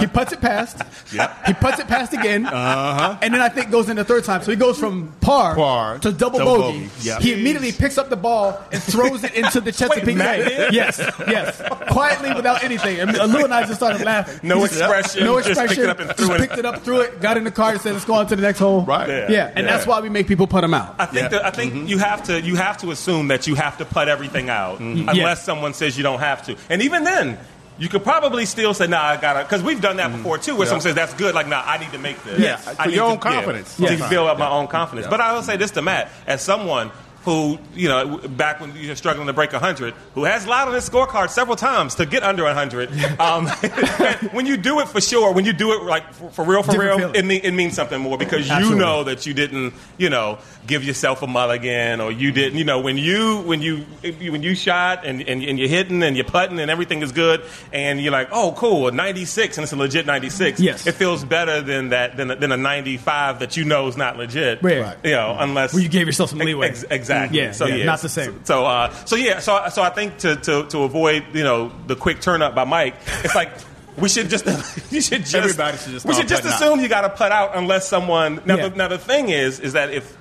He 0.00 0.06
puts 0.06 0.32
it 0.32 0.40
past. 0.40 0.80
He 1.10 1.52
puts 1.54 1.78
it 1.78 1.86
past 1.88 2.14
again. 2.14 2.46
Uh-huh. 2.46 3.18
And 3.20 3.34
then 3.34 3.40
I 3.42 3.48
think 3.50 3.70
goes 3.70 3.88
in 3.90 3.96
the 3.96 4.04
third 4.04 4.24
time. 4.24 4.40
So 4.42 4.50
he 4.50 4.56
goes 4.56 4.78
from 4.78 5.12
par, 5.20 5.54
Par 5.54 5.98
to 5.98 6.12
double, 6.12 6.38
double 6.38 6.56
bogey. 6.58 6.78
bogey. 6.86 6.90
Yep. 7.02 7.20
He 7.20 7.32
immediately 7.34 7.72
picks 7.72 7.98
up 7.98 8.08
the 8.08 8.16
ball 8.16 8.58
and 8.72 8.82
throws 8.82 9.24
it 9.24 9.34
into 9.34 9.60
the 9.60 9.72
Chesapeake 9.72 10.16
Matt 10.16 10.44
Bay. 10.46 10.68
Yes, 10.72 10.98
yes. 11.28 11.60
Quietly 11.90 12.32
without 12.34 12.62
anything. 12.64 13.00
And 13.00 13.12
Lou 13.32 13.44
and 13.44 13.52
I 13.52 13.62
just 13.66 13.74
started 13.74 14.02
laughing. 14.04 14.40
No 14.48 14.56
He 14.62 14.68
just- 14.68 14.78
expression, 14.80 15.24
No 15.24 15.36
just 15.42 15.48
picked 15.48 15.72
expression. 15.72 15.84
it 15.84 15.90
up 15.90 15.98
and 16.00 16.16
threw 16.16 16.26
just 16.28 16.38
it. 16.40 16.48
picked 16.48 16.58
it 16.60 16.64
up, 16.64 16.82
threw 16.82 17.00
it, 17.00 17.20
got 17.20 17.36
in 17.36 17.44
the 17.44 17.50
car 17.50 17.72
and 17.72 17.80
said, 17.80 17.92
let's 17.92 18.04
go 18.06 18.14
on 18.14 18.26
to 18.28 18.36
the 18.36 18.42
next 18.42 18.60
hole. 18.60 18.82
Right. 18.82 19.08
Yeah. 19.08 19.30
Yeah. 19.30 19.52
And 19.56 19.66
Yeah. 19.66 19.72
that's 19.72 19.86
why 19.86 20.00
we 20.00 20.08
make 20.10 20.28
people 20.28 20.46
put 20.46 20.60
them 20.60 20.74
out. 20.74 20.94
I 20.98 21.06
think 21.06 21.30
that 21.30 21.44
I 21.44 21.50
think 21.50 21.72
Mm-hmm. 21.72 21.86
you 21.86 21.98
have 21.98 22.22
to 22.24 22.40
you 22.40 22.56
have 22.56 22.76
to 22.78 22.90
assume 22.90 23.28
that 23.28 23.46
you 23.46 23.54
have 23.56 23.78
to 23.78 23.84
put 23.84 24.06
everything 24.08 24.48
out 24.50 24.78
unless 24.80 25.16
Yeah. 25.16 25.34
someone 25.34 25.72
says 25.74 25.96
you 25.96 26.02
don't 26.04 26.20
have 26.20 26.44
to. 26.46 26.56
And 26.70 26.82
even 26.82 27.04
then, 27.04 27.38
you 27.78 27.88
could 27.88 28.04
probably 28.04 28.46
still 28.46 28.72
say, 28.74 28.86
"Nah, 28.86 29.02
I 29.02 29.16
gotta," 29.16 29.40
because 29.44 29.62
we've 29.62 29.80
done 29.80 29.96
that 29.96 30.12
before 30.12 30.38
too, 30.38 30.56
where 30.56 30.66
someone 30.66 30.82
says, 30.82 30.94
"That's 30.94 31.14
good." 31.14 31.34
Like, 31.34 31.48
"Nah, 31.48 31.62
I 31.66 31.78
need 31.78 31.92
to 31.92 31.98
make 31.98 32.22
this." 32.24 32.38
Yeah. 32.38 32.54
I 32.78 32.84
For 32.84 32.88
need 32.88 32.96
your 32.96 33.06
to- 33.06 33.12
own 33.12 33.18
confidence. 33.18 33.74
yeah, 33.78 33.90
Yes. 33.90 34.00
to 34.02 34.08
build 34.08 34.28
up 34.28 34.38
my 34.38 34.48
own 34.48 34.66
confidence. 34.66 35.06
But 35.08 35.20
I 35.20 35.32
will 35.32 35.42
say 35.42 35.56
this 35.56 35.70
to 35.72 35.82
Matt, 35.82 36.10
as 36.26 36.42
someone. 36.42 36.90
Who 37.26 37.58
you 37.74 37.88
know 37.88 38.18
back 38.18 38.60
when 38.60 38.74
you're 38.76 38.96
struggling 38.96 39.26
to 39.26 39.32
break 39.32 39.52
hundred, 39.52 39.94
who 40.14 40.24
has 40.24 40.46
lied 40.46 40.68
on 40.68 40.74
his 40.74 40.88
scorecard 40.88 41.28
several 41.30 41.56
times 41.56 41.96
to 41.96 42.06
get 42.06 42.22
under 42.22 42.46
hundred. 42.54 42.88
Um, 43.20 43.46
when 44.32 44.46
you 44.46 44.56
do 44.56 44.80
it 44.80 44.88
for 44.88 45.00
sure, 45.00 45.32
when 45.32 45.44
you 45.44 45.52
do 45.52 45.72
it 45.72 45.82
like 45.82 46.12
for, 46.14 46.30
for 46.30 46.44
real, 46.44 46.62
for 46.62 46.72
Different 46.72 47.00
real, 47.00 47.12
it, 47.14 47.24
mean, 47.24 47.40
it 47.42 47.50
means 47.52 47.74
something 47.74 48.00
more 48.00 48.16
because 48.16 48.48
you 48.48 48.76
know 48.76 49.02
that 49.04 49.26
you 49.26 49.34
didn't, 49.34 49.74
you 49.98 50.08
know, 50.08 50.38
give 50.66 50.84
yourself 50.84 51.22
a 51.22 51.26
mulligan 51.26 52.00
or 52.00 52.12
you 52.12 52.30
didn't, 52.32 52.58
you 52.58 52.64
know, 52.64 52.80
when 52.80 52.96
you 52.96 53.38
when 53.42 53.60
you 53.60 53.78
when 54.02 54.42
you 54.42 54.54
shot 54.54 55.04
and, 55.04 55.20
and, 55.22 55.42
and 55.42 55.58
you're 55.58 55.68
hitting 55.68 56.02
and 56.04 56.16
you're 56.16 56.24
putting 56.24 56.60
and 56.60 56.70
everything 56.70 57.02
is 57.02 57.10
good 57.12 57.42
and 57.72 58.00
you're 58.00 58.12
like, 58.12 58.28
oh, 58.30 58.54
cool, 58.56 58.88
a 58.88 58.92
96 58.92 59.58
and 59.58 59.64
it's 59.64 59.72
a 59.72 59.76
legit 59.76 60.06
96. 60.06 60.60
Yes. 60.60 60.86
it 60.86 60.92
feels 60.92 61.24
better 61.24 61.60
than 61.60 61.88
that 61.88 62.16
than 62.16 62.30
a, 62.30 62.36
than 62.36 62.52
a 62.52 62.56
95 62.56 63.40
that 63.40 63.56
you 63.56 63.64
know 63.64 63.88
is 63.88 63.96
not 63.96 64.16
legit. 64.16 64.62
Right. 64.62 64.80
Right. 64.80 64.96
You 65.02 65.10
know, 65.12 65.36
unless 65.38 65.72
Well, 65.72 65.82
you 65.82 65.88
gave 65.88 66.06
yourself 66.06 66.30
some 66.30 66.38
leeway. 66.38 66.68
Ex- 66.68 66.84
exactly. 66.90 67.15
Yeah, 67.30 67.52
So 67.52 67.66
yeah, 67.66 67.74
yeah, 67.76 67.84
not 67.84 68.00
the 68.00 68.08
same. 68.08 68.44
So 68.44 68.64
uh, 68.64 68.90
so 69.04 69.16
yeah. 69.16 69.40
So 69.40 69.68
so 69.70 69.82
I 69.82 69.90
think 69.90 70.18
to, 70.18 70.36
to 70.36 70.64
to 70.68 70.78
avoid 70.82 71.24
you 71.34 71.42
know 71.44 71.72
the 71.86 71.96
quick 71.96 72.20
turn 72.20 72.42
up 72.42 72.54
by 72.54 72.64
Mike, 72.64 72.94
it's 73.24 73.34
like. 73.34 73.50
We 73.98 74.10
should 74.10 74.28
just, 74.28 74.44
you 74.92 75.00
should 75.00 75.22
just, 75.22 75.34
Everybody 75.34 75.78
should 75.78 75.92
just 75.92 76.04
we 76.04 76.12
should 76.12 76.28
just 76.28 76.42
putting 76.42 76.54
out. 76.54 76.60
assume 76.62 76.80
you 76.80 76.88
got 76.88 77.00
to 77.00 77.08
put 77.08 77.32
out 77.32 77.52
unless 77.56 77.88
someone. 77.88 78.42
Now, 78.44 78.56
Yeah. 78.56 78.68
the, 78.68 78.76
now 78.76 78.88
the 78.88 78.98
thing 78.98 79.30
is, 79.30 79.58
is 79.58 79.72
that 79.72 79.90
if 79.90 80.14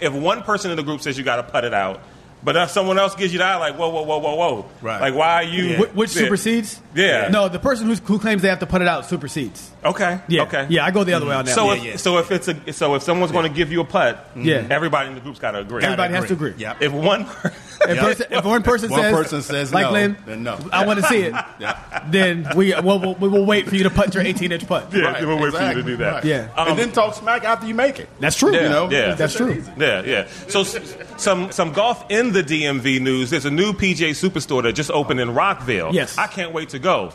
if 0.00 0.12
one 0.12 0.42
person 0.42 0.72
in 0.72 0.76
the 0.76 0.82
group 0.82 1.00
says 1.02 1.16
you 1.16 1.22
got 1.22 1.36
to 1.36 1.44
put 1.44 1.62
it 1.62 1.72
out, 1.72 2.00
but 2.44 2.56
if 2.56 2.70
someone 2.70 2.98
else 2.98 3.14
gives 3.14 3.32
you 3.32 3.38
that, 3.40 3.56
like 3.56 3.76
whoa, 3.76 3.88
whoa, 3.90 4.02
whoa, 4.02 4.18
whoa, 4.18 4.34
whoa, 4.34 4.66
Right. 4.80 5.00
Like 5.00 5.14
why 5.14 5.34
are 5.34 5.42
you? 5.44 5.76
Wh- 5.76 5.96
Which 5.96 6.14
Yeah. 6.14 6.22
supersedes? 6.22 6.80
Yeah. 6.94 7.28
No, 7.28 7.48
the 7.48 7.58
person 7.58 7.86
who's, 7.86 8.00
who 8.00 8.18
claims 8.18 8.42
they 8.42 8.48
have 8.48 8.58
to 8.60 8.66
put 8.66 8.82
it 8.82 8.88
out 8.88 9.06
supersedes. 9.06 9.70
Okay. 9.84 10.20
Yeah. 10.28 10.42
Okay. 10.42 10.66
Yeah, 10.68 10.84
I 10.84 10.90
go 10.90 11.04
the 11.04 11.14
other 11.14 11.26
way 11.26 11.34
on 11.34 11.44
that. 11.46 11.54
So 11.54 11.66
one. 11.66 11.78
if 11.78 12.00
so 12.00 12.18
if 12.18 12.30
it's 12.30 12.48
a 12.48 12.72
so 12.72 12.94
if 12.94 13.02
someone's 13.02 13.32
going 13.32 13.50
to 13.50 13.56
give 13.56 13.72
you 13.72 13.80
a 13.80 13.84
putt, 13.84 14.30
Yeah. 14.36 14.66
everybody 14.70 15.08
in 15.08 15.14
the 15.14 15.20
group's 15.20 15.38
got 15.38 15.52
to 15.52 15.60
agree. 15.60 15.82
Everybody 15.84 16.14
has 16.14 16.26
to 16.26 16.34
agree. 16.34 16.54
Yep. 16.56 16.82
If 16.82 16.92
one, 16.92 17.26
If, 17.84 17.98
person, 17.98 18.26
if 18.30 18.44
one 18.44 18.62
person 18.62 18.90
One 18.90 19.00
says, 19.00 19.12
person 19.12 19.42
says 19.42 19.74
like 19.74 19.86
no, 19.86 19.92
Lynn, 19.92 20.16
then 20.24 20.42
no. 20.44 20.56
I 20.72 20.86
want 20.86 21.00
to 21.00 21.06
see 21.06 21.22
it, 21.22 21.32
yeah. 21.58 22.04
then 22.08 22.46
we 22.54 22.72
we'll, 22.80 23.00
we'll, 23.00 23.14
we 23.16 23.28
will 23.28 23.44
wait 23.44 23.68
for 23.68 23.74
you 23.74 23.82
to 23.82 23.90
putt 23.90 24.14
your 24.14 24.22
18 24.22 24.52
inch 24.52 24.66
putt. 24.68 24.92
yeah, 24.94 25.24
we'll 25.24 25.38
wait 25.40 25.52
for 25.52 25.62
you 25.66 25.74
to 25.74 25.82
do 25.82 25.96
that. 25.96 26.12
Right. 26.14 26.24
Yeah. 26.24 26.48
Um, 26.56 26.68
and 26.68 26.78
then 26.78 26.92
talk 26.92 27.14
smack 27.14 27.42
after 27.44 27.66
you 27.66 27.74
make 27.74 27.98
it. 27.98 28.08
That's 28.20 28.36
true. 28.36 28.54
Yeah, 28.54 28.62
You 28.62 28.68
know, 28.68 28.90
yeah. 28.90 29.14
That's 29.16 29.34
true. 29.34 29.64
Yeah, 29.76 30.02
yeah. 30.04 30.28
So 30.46 30.62
some 30.62 31.50
some 31.50 31.72
golf 31.72 32.04
in 32.08 32.31
the 32.32 32.42
DMV 32.42 33.00
news. 33.00 33.30
There's 33.30 33.44
a 33.44 33.50
new 33.50 33.72
PGA 33.72 34.10
Superstore 34.10 34.62
that 34.64 34.72
just 34.72 34.90
opened 34.90 35.20
in 35.20 35.34
Rockville. 35.34 35.94
Yes. 35.94 36.18
I 36.18 36.26
can't 36.26 36.52
wait 36.52 36.70
to 36.70 36.78
go. 36.78 37.12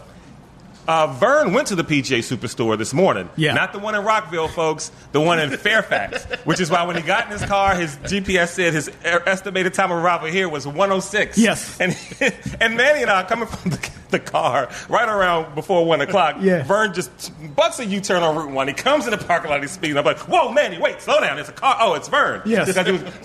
Uh, 0.88 1.08
Vern 1.08 1.53
went 1.53 1.67
to 1.67 1.75
the 1.75 1.84
PGA 1.84 2.20
Superstore 2.20 2.77
this 2.77 2.94
morning. 2.94 3.29
Yeah. 3.36 3.53
Not 3.53 3.74
the 3.74 3.79
one 3.79 3.94
in 3.96 4.03
Rockville, 4.06 4.48
folks. 4.48 4.89
The 5.12 5.20
one 5.20 5.39
in 5.39 5.50
Fairfax. 5.58 6.24
which 6.46 6.60
is 6.60 6.72
why 6.72 6.84
when 6.86 6.96
he 6.96 7.01
got 7.01 7.25
in 7.25 7.32
his 7.38 7.44
car, 7.48 7.75
his 7.75 7.96
GPS 7.98 8.50
said 8.50 8.74
his 8.74 8.89
estimated 9.03 9.74
time 9.74 9.91
of 9.91 9.98
arrival 9.98 10.27
here 10.29 10.48
was 10.48 10.65
106. 10.65 11.38
Yes. 11.38 11.79
And 11.79 11.96
and 12.62 12.77
Manny 12.77 13.01
and 13.01 13.12
I 13.12 13.24
are 13.24 13.27
coming 13.27 13.48
from 13.48 13.72
the, 13.72 13.89
the 14.12 14.20
car 14.20 14.70
right 14.88 15.10
around 15.10 15.56
before 15.56 15.86
one 15.86 16.00
o'clock. 16.01 16.38
Yeah. 16.39 16.63
Vern 16.63 16.94
just 16.94 17.34
bucks 17.56 17.79
a 17.79 17.86
U-turn 17.86 18.24
on 18.24 18.36
Route 18.36 18.51
One. 18.51 18.67
He 18.70 18.74
comes 18.74 19.06
in 19.06 19.12
the 19.12 19.17
parking 19.17 19.51
lot. 19.51 19.62
He's 19.62 19.72
speeding. 19.72 19.98
I'm 19.98 20.06
like, 20.06 20.20
"Whoa, 20.20 20.51
Manny, 20.53 20.77
wait, 20.79 21.01
slow 21.01 21.20
down. 21.20 21.38
It's 21.39 21.50
a 21.50 21.53
car. 21.53 21.75
Oh, 21.82 21.96
it's 21.96 22.08
Vern." 22.08 22.41
Yes. 22.46 22.74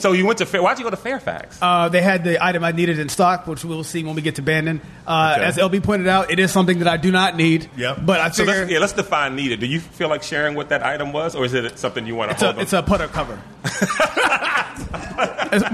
So 0.03 0.13
you 0.13 0.27
went 0.27 0.39
to 0.39 0.47
Fair. 0.47 0.63
Why'd 0.63 0.79
you 0.79 0.85
go 0.85 0.91
to 0.91 0.97
Fairfax? 0.97 1.59
Uh, 1.63 1.89
they 1.89 2.03
had 2.03 2.25
the 2.25 2.45
item 2.45 2.65
I 2.65 2.73
needed 2.73 2.99
in 2.99 3.09
stock, 3.09 3.47
which 3.47 3.65
we'll 3.65 3.85
see 3.85 4.03
when 4.03 4.15
we 4.17 4.23
get 4.23 4.35
to 4.37 4.43
Bandon. 4.43 4.81
Uh, 5.07 5.35
Okay. 5.37 5.45
As 5.45 5.57
LB 5.57 5.83
pointed 5.85 6.09
out, 6.09 6.31
it 6.33 6.39
is 6.41 6.51
something 6.51 6.81
that 6.81 6.89
I 6.89 6.97
do 6.97 7.13
not 7.13 7.37
need. 7.37 7.52
Yep. 7.77 7.99
But 8.05 8.21
I 8.21 8.31
so 8.31 8.45
let's, 8.45 8.71
yeah, 8.71 8.79
let's 8.79 8.93
define 8.93 9.37
needed. 9.37 9.61
Do 9.61 9.67
you 9.67 9.81
feel 9.81 10.09
like 10.09 10.23
sharing 10.23 10.55
what 10.55 10.69
that 10.71 10.83
item 10.83 11.13
was, 11.13 11.35
or 11.35 11.45
is 11.45 11.55
it 11.55 11.79
something 11.79 12.07
you 12.07 12.15
want 12.15 12.31
to 12.31 12.35
it's, 12.35 12.43
hold? 12.43 12.57
a, 12.57 12.61
it's 12.61 12.73
a 12.73 12.83
putter 12.83 13.09
cover. 13.09 13.41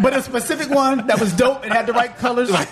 but 0.02 0.12
a 0.12 0.22
specific 0.22 0.70
one 0.70 1.06
that 1.06 1.20
was 1.20 1.32
dope. 1.32 1.64
and 1.64 1.72
had 1.72 1.86
the 1.86 1.92
right 1.92 2.16
colors. 2.16 2.50
I 2.50 2.64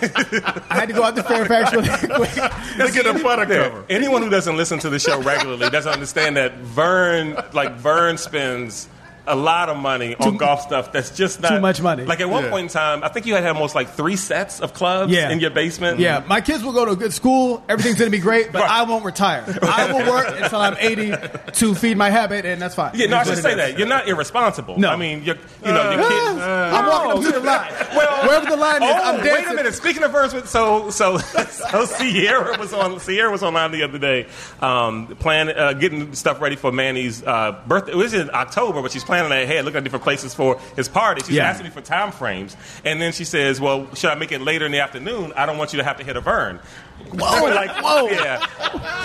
had 0.69 0.87
to 0.87 0.93
go 0.93 1.03
out 1.03 1.15
to 1.15 1.23
Fairfax 1.23 1.73
really 1.73 1.87
quick. 1.89 2.35
Look 2.77 2.95
at 2.95 3.05
the 3.05 3.19
putter 3.21 3.45
cover. 3.45 3.85
Anyone 3.89 4.21
who 4.21 4.29
doesn't 4.29 4.57
listen 4.57 4.79
to 4.79 4.89
the 4.89 4.99
show 4.99 5.21
regularly 5.21 5.69
doesn't 5.69 5.91
understand 5.91 6.37
that 6.37 6.55
Vern, 6.57 7.37
like 7.53 7.75
Vern, 7.75 8.17
spends 8.17 8.89
a 9.27 9.35
lot 9.35 9.69
of 9.69 9.77
money 9.77 10.15
on 10.19 10.37
golf 10.37 10.61
stuff 10.61 10.91
that's 10.91 11.15
just 11.15 11.41
not 11.41 11.49
Too 11.49 11.59
much 11.59 11.81
money. 11.81 12.05
Like 12.05 12.21
at 12.21 12.29
one 12.29 12.45
Yeah. 12.45 12.49
point 12.49 12.63
in 12.63 12.69
time, 12.69 13.03
I 13.03 13.09
think 13.09 13.25
you 13.25 13.35
had 13.35 13.45
almost 13.45 13.75
like 13.75 13.89
three 13.91 14.15
sets 14.15 14.59
of 14.59 14.73
clubs 14.73 15.11
Yeah. 15.11 15.29
in 15.29 15.39
your 15.39 15.49
basement. 15.51 15.99
Yeah, 15.99 16.23
my 16.27 16.41
kids 16.41 16.63
will 16.63 16.71
go 16.73 16.85
to 16.85 16.91
a 16.91 16.95
good 16.95 17.13
school. 17.13 17.63
Everything's 17.69 17.97
going 17.99 18.09
to 18.11 18.17
be 18.17 18.21
great, 18.21 18.51
but 18.51 18.61
Right. 18.61 18.71
I 18.71 18.83
won't 18.83 19.05
retire. 19.05 19.43
I 19.61 19.91
will 19.91 20.09
work 20.11 20.27
until 20.41 20.59
I'm 20.59 20.77
80 20.79 21.13
to 21.53 21.75
feed 21.75 21.97
my 21.97 22.09
habit, 22.09 22.45
and 22.45 22.61
that's 22.61 22.75
fine. 22.75 22.91
Yeah, 22.95 23.07
no, 23.07 23.17
I 23.17 23.23
should 23.23 23.37
say 23.37 23.55
that 23.55 23.77
you're 23.77 23.87
not 23.87 24.07
irresponsible. 24.07 24.79
No. 24.79 24.89
I 24.89 24.95
mean, 24.95 25.23
you're, 25.23 25.35
you 25.65 25.71
know, 25.71 25.91
your 25.91 26.01
kids. 26.09 26.41
I'm 26.41 26.85
walking 26.87 27.11
up 27.11 27.33
to 27.33 27.39
the 27.39 27.45
line. 27.45 27.71
Well, 27.97 28.27
Wherever 28.27 28.45
the 28.45 28.57
line 28.57 28.83
is, 28.83 28.89
oh, 28.91 28.93
I'm 29.03 29.17
dancing. 29.23 29.33
wait 29.33 29.47
a 29.47 29.53
minute. 29.55 29.73
Speaking 29.73 30.03
of 30.03 30.11
verbs, 30.11 30.33
with- 30.33 30.47
so 30.49 30.89
so 30.91 31.17
so 31.71 31.85
Sierra 31.85 32.57
was 32.59 32.73
on 32.73 32.99
Sierra 32.99 33.31
was 33.31 33.41
online 33.43 33.71
the 33.71 33.83
other 33.83 33.97
day, 33.97 34.27
um, 34.61 35.07
plan 35.17 35.49
uh, 35.49 35.73
getting 35.73 36.13
stuff 36.13 36.39
ready 36.41 36.55
for 36.55 36.71
Manny's 36.71 37.23
uh, 37.23 37.59
birthday. 37.67 37.93
It 37.93 37.95
was 37.95 38.13
in 38.13 38.29
October, 38.33 38.81
but 38.81 38.91
she's 38.91 39.03
planning 39.03 39.16
ahead, 39.25 39.65
looking 39.65 39.79
at 39.79 39.83
different 39.83 40.03
places 40.03 40.33
for 40.33 40.59
his 40.75 40.87
party. 40.87 41.21
She's 41.25 41.35
Yeah. 41.35 41.49
asking 41.49 41.65
me 41.65 41.71
for 41.71 41.81
time 41.81 42.11
frames, 42.11 42.55
and 42.85 43.01
then 43.01 43.11
she 43.11 43.23
says, 43.25 43.59
"Well, 43.59 43.87
should 43.95 44.09
I 44.11 44.15
make 44.15 44.31
it 44.31 44.41
later 44.41 44.65
in 44.65 44.71
the 44.71 44.79
afternoon? 44.79 45.33
I 45.35 45.45
don't 45.45 45.57
want 45.57 45.73
you 45.73 45.77
to 45.77 45.83
have 45.83 45.97
to 45.97 46.03
hit 46.03 46.15
a 46.17 46.21
Vern." 46.21 46.59
Whoa, 47.11 47.43
like, 47.53 47.69
whoa, 47.83 48.07
yeah. 48.09 48.37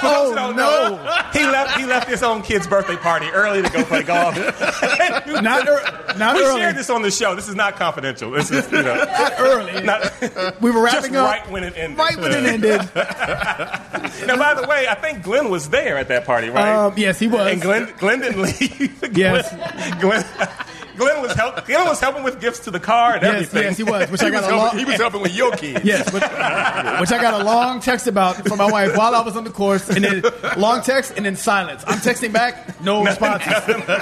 For 0.01 0.07
those 0.09 0.29
who 0.31 0.35
don't 0.35 0.57
know, 0.57 0.97
he 1.35 1.45
left. 1.45 1.79
He 1.79 1.85
left 1.85 2.09
his 2.09 2.23
own 2.23 2.41
kid's 2.43 2.67
birthday 2.67 2.97
party 2.97 3.27
early 3.31 3.61
to 3.63 3.69
go 3.69 3.85
play 3.85 4.03
golf. 4.15 4.35
Not, 4.37 5.27
ear- 5.69 6.15
not 6.17 6.35
we 6.37 6.43
early. 6.43 6.61
shared 6.61 6.77
this 6.77 6.89
on 6.89 7.03
the 7.03 7.11
show. 7.11 7.35
This 7.35 7.49
is 7.49 7.55
not 7.55 7.77
confidential. 7.77 8.31
This 8.31 8.51
is 8.51 8.65
you 8.73 8.83
know 8.83 8.95
Not 8.97 9.33
early. 9.39 9.83
not 9.83 10.61
we 10.63 10.71
were 10.71 10.87
just 10.89 10.95
wrapping 11.03 11.17
up 11.17 11.27
right 11.27 11.51
when 11.51 11.65
it 11.65 11.75
ended. 11.77 11.99
right 11.99 12.17
when 12.19 12.33
it 12.33 12.45
ended. 12.47 12.81
Now, 14.27 14.37
by 14.37 14.55
the 14.55 14.67
way, 14.69 14.87
I 14.89 14.95
think 14.95 15.23
Glenn 15.23 15.51
was 15.51 15.69
there 15.69 15.97
at 15.99 16.09
that 16.09 16.25
party, 16.25 16.49
right? 16.49 16.75
Um, 16.87 16.95
yes, 16.97 17.19
he 17.19 17.29
was. 17.29 17.47
and 17.53 17.61
Glenn, 17.61 17.93
Glenn 17.99 18.21
didn't 18.21 18.41
leave. 18.43 19.17
Yes. 19.17 19.53
Glenn, 20.03 20.25
Glenn 20.97 21.23
was 21.23 21.33
help, 21.33 21.65
Glenn 21.65 21.87
was 21.87 21.99
helping 22.01 22.23
with 22.23 22.39
gifts 22.41 22.59
to 22.61 22.71
the 22.71 22.79
car 22.81 23.15
and 23.15 23.23
yes, 23.23 23.33
everything. 23.35 23.63
yes, 23.63 23.77
he 23.79 23.83
was. 23.85 24.11
Which 24.11 24.21
I 24.21 24.27
He 24.27 24.31
got 24.31 24.43
was, 24.43 24.51
a 24.51 24.51
long. 24.51 24.61
helping, 24.61 24.79
he 24.81 24.85
was 24.85 24.97
helping 24.97 25.23
with 25.23 25.35
your 25.35 25.53
kids. 25.53 25.85
Yes, 25.85 26.05
which, 26.13 26.23
which 26.23 26.31
I 26.31 27.23
got 27.23 27.41
a 27.41 27.45
long 27.45 27.81
text 27.81 28.07
about 28.07 28.47
from 28.47 28.59
my 28.59 28.71
wife 28.71 28.95
while 28.97 29.15
I 29.15 29.23
was 29.23 29.37
on 29.37 29.45
the 29.45 29.51
course, 29.51 29.89
and 29.89 30.05
then 30.05 30.23
long 30.59 30.83
text 30.83 31.15
and 31.17 31.25
then 31.25 31.37
silence. 31.37 31.83
I'm 31.87 31.99
texting 32.01 32.33
back, 32.33 32.81
no 32.83 33.03
responses, 33.11 33.53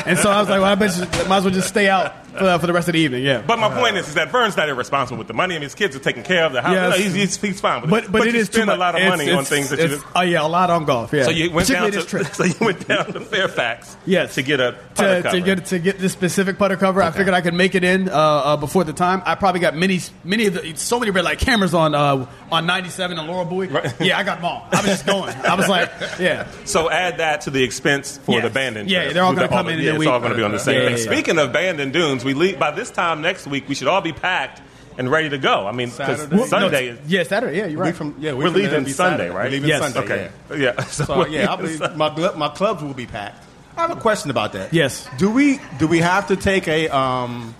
and 0.06 0.18
so 0.18 0.30
I 0.30 0.40
was 0.40 0.48
like, 0.48 0.60
"Well, 0.60 0.64
I 0.72 0.74
bet 0.74 0.96
you 0.96 1.04
might 1.28 1.36
as 1.38 1.44
well 1.44 1.54
just 1.54 1.68
stay 1.68 1.88
out 1.88 2.12
for, 2.38 2.58
for 2.58 2.66
the 2.66 2.72
rest 2.72 2.88
of 2.88 2.92
the 2.94 3.00
evening." 3.00 3.22
Yeah, 3.24 3.42
But 3.46 3.58
my 3.58 3.68
point 3.70 3.96
is, 3.96 4.08
is 4.08 4.14
that 4.14 4.30
Vern's 4.30 4.56
not 4.56 4.68
irresponsible 4.68 5.18
with 5.18 5.28
the 5.28 5.34
money. 5.34 5.54
I 5.54 5.58
mean, 5.58 5.64
his 5.64 5.74
kids 5.74 5.94
are 5.96 6.00
taking 6.00 6.22
care 6.22 6.44
of 6.44 6.52
the 6.52 6.62
house. 6.62 6.72
Yes. 6.74 6.90
No, 6.98 7.02
he's, 7.04 7.14
he's, 7.14 7.36
he's 7.40 7.60
fine 7.60 7.82
with 7.82 7.90
but 7.90 8.04
it. 8.04 8.12
but, 8.12 8.26
it 8.26 8.34
you 8.34 8.40
is 8.40 8.46
spend 8.48 8.70
a 8.70 8.76
lot 8.76 8.94
of 8.94 9.00
It's- 9.00 9.10
money 9.18 9.24
on 9.30 9.40
it's- 9.40 9.48
things 9.48 9.70
that 9.70 9.78
you. 9.78 9.84
it's- 9.86 10.02
Oh 10.14 10.22
yeah, 10.22 10.44
a 10.44 10.48
lot 10.48 10.70
on 10.70 10.84
golf. 10.84 11.12
Yeah, 11.12 11.24
So 11.24 11.30
you 11.30 11.50
went 11.50 11.68
down 11.68 11.90
to 11.90 12.02
trip. 12.02 12.26
so 12.34 12.44
you 12.44 12.54
went 12.60 12.86
down 12.88 13.12
to 13.12 13.20
Fairfax 13.20 13.96
Yes. 14.06 14.34
to 14.34 14.42
get 14.42 14.60
a 14.60 14.72
to, 14.72 14.78
putter 14.94 15.16
to 15.16 15.22
cover. 15.22 15.40
get 15.40 15.64
to 15.66 15.78
get 15.78 15.98
this 15.98 16.12
specific 16.12 16.58
putter 16.58 16.76
cover. 16.76 17.02
I 17.02 17.10
figured 17.10 17.34
I 17.34 17.40
could 17.40 17.54
make 17.54 17.74
it 17.74 17.84
in 17.84 18.08
uh, 18.08 18.12
uh, 18.12 18.56
before 18.56 18.84
the 18.84 18.92
time. 18.92 19.22
I 19.24 19.34
probably 19.34 19.60
got 19.60 19.74
many 19.76 20.00
many 20.24 20.46
of 20.46 20.54
the 20.54 20.74
so 20.76 20.98
many 20.98 21.10
red 21.10 21.24
light 21.24 21.38
cameras 21.38 21.74
on 21.74 21.94
uh, 21.94 22.26
on 22.50 22.66
97 22.66 23.18
and 23.18 23.28
Laurel 23.28 23.44
Bowie. 23.44 23.68
Right. 23.68 23.92
Yeah, 24.00 24.18
I 24.18 24.22
got 24.24 24.36
them 24.36 24.44
all. 24.46 24.66
I 24.72 24.76
was 24.76 24.86
just 24.86 25.06
going. 25.06 25.34
I 25.36 25.54
was 25.54 25.68
like, 25.68 25.90
yeah. 26.18 26.46
So 26.64 26.90
add 26.90 27.18
that 27.18 27.42
to 27.42 27.50
the 27.50 27.62
expense 27.62 28.18
for 28.18 28.32
Yes. 28.36 28.44
the 28.44 28.50
Bandon. 28.50 28.88
Yeah, 28.88 29.02
trip. 29.02 29.14
they're 29.14 29.22
all 29.24 29.34
gonna 29.34 29.48
come 29.48 29.68
in 29.68 29.78
Yeah, 29.78 29.94
it's 29.96 30.06
all 30.06 30.18
going 30.20 30.32
to 30.32 30.36
be 30.36 30.42
on 30.42 30.52
the 30.52 30.58
same 30.58 30.86
thing. 30.88 30.96
Speaking 30.96 31.38
of 31.38 31.52
Bandon 31.52 31.90
Dunes, 32.22 32.24
we 32.24 32.34
leave 32.34 32.58
by 32.58 32.70
this 32.70 32.90
time 32.90 33.22
next 33.22 33.46
week. 33.46 33.68
We 33.68 33.74
should 33.74 33.88
all 33.88 34.00
be 34.00 34.12
packed 34.12 34.62
and 34.98 35.10
ready 35.10 35.28
to 35.30 35.38
go. 35.38 35.66
I 35.66 35.72
mean, 35.72 35.88
'cause 35.88 35.96
Saturday? 36.20 36.44
Sunday 36.46 36.86
is. 36.88 36.98
Yeah, 37.06 37.22
Saturday. 37.22 37.58
Yeah, 37.58 37.66
you're 37.66 37.80
right. 37.80 37.94
from, 37.94 38.16
yeah, 38.18 38.32
we 38.32 38.38
We're 38.38 38.44
from 38.46 38.54
leaving 38.54 38.70
there, 38.70 38.78
it'll 38.80 38.86
be 38.86 38.92
Sunday, 38.92 39.16
Saturday. 39.28 39.34
right? 39.36 39.44
We're 39.44 39.50
leaving 39.50 39.68
Yes. 39.68 39.80
Sunday. 39.92 40.00
Okay. 40.00 40.30
Yeah. 40.50 40.56
Yeah. 40.76 40.82
So, 40.84 41.04
So 41.04 41.26
yeah, 41.26 41.52
I 41.52 41.56
believe 41.56 41.80
my 41.96 42.10
gl- 42.10 42.36
my 42.36 42.48
clubs 42.48 42.82
will 42.82 42.94
be 42.94 43.06
packed. 43.06 43.44
I 43.76 43.82
have 43.82 43.92
a 43.96 44.00
question 44.00 44.30
about 44.30 44.52
that. 44.52 44.74
Yes. 44.74 45.08
Do 45.16 45.30
we 45.30 45.58
do 45.78 45.86
we 45.86 46.00
have 46.00 46.26
to 46.28 46.36
take 46.36 46.68
a 46.68 46.88
um 46.94 47.54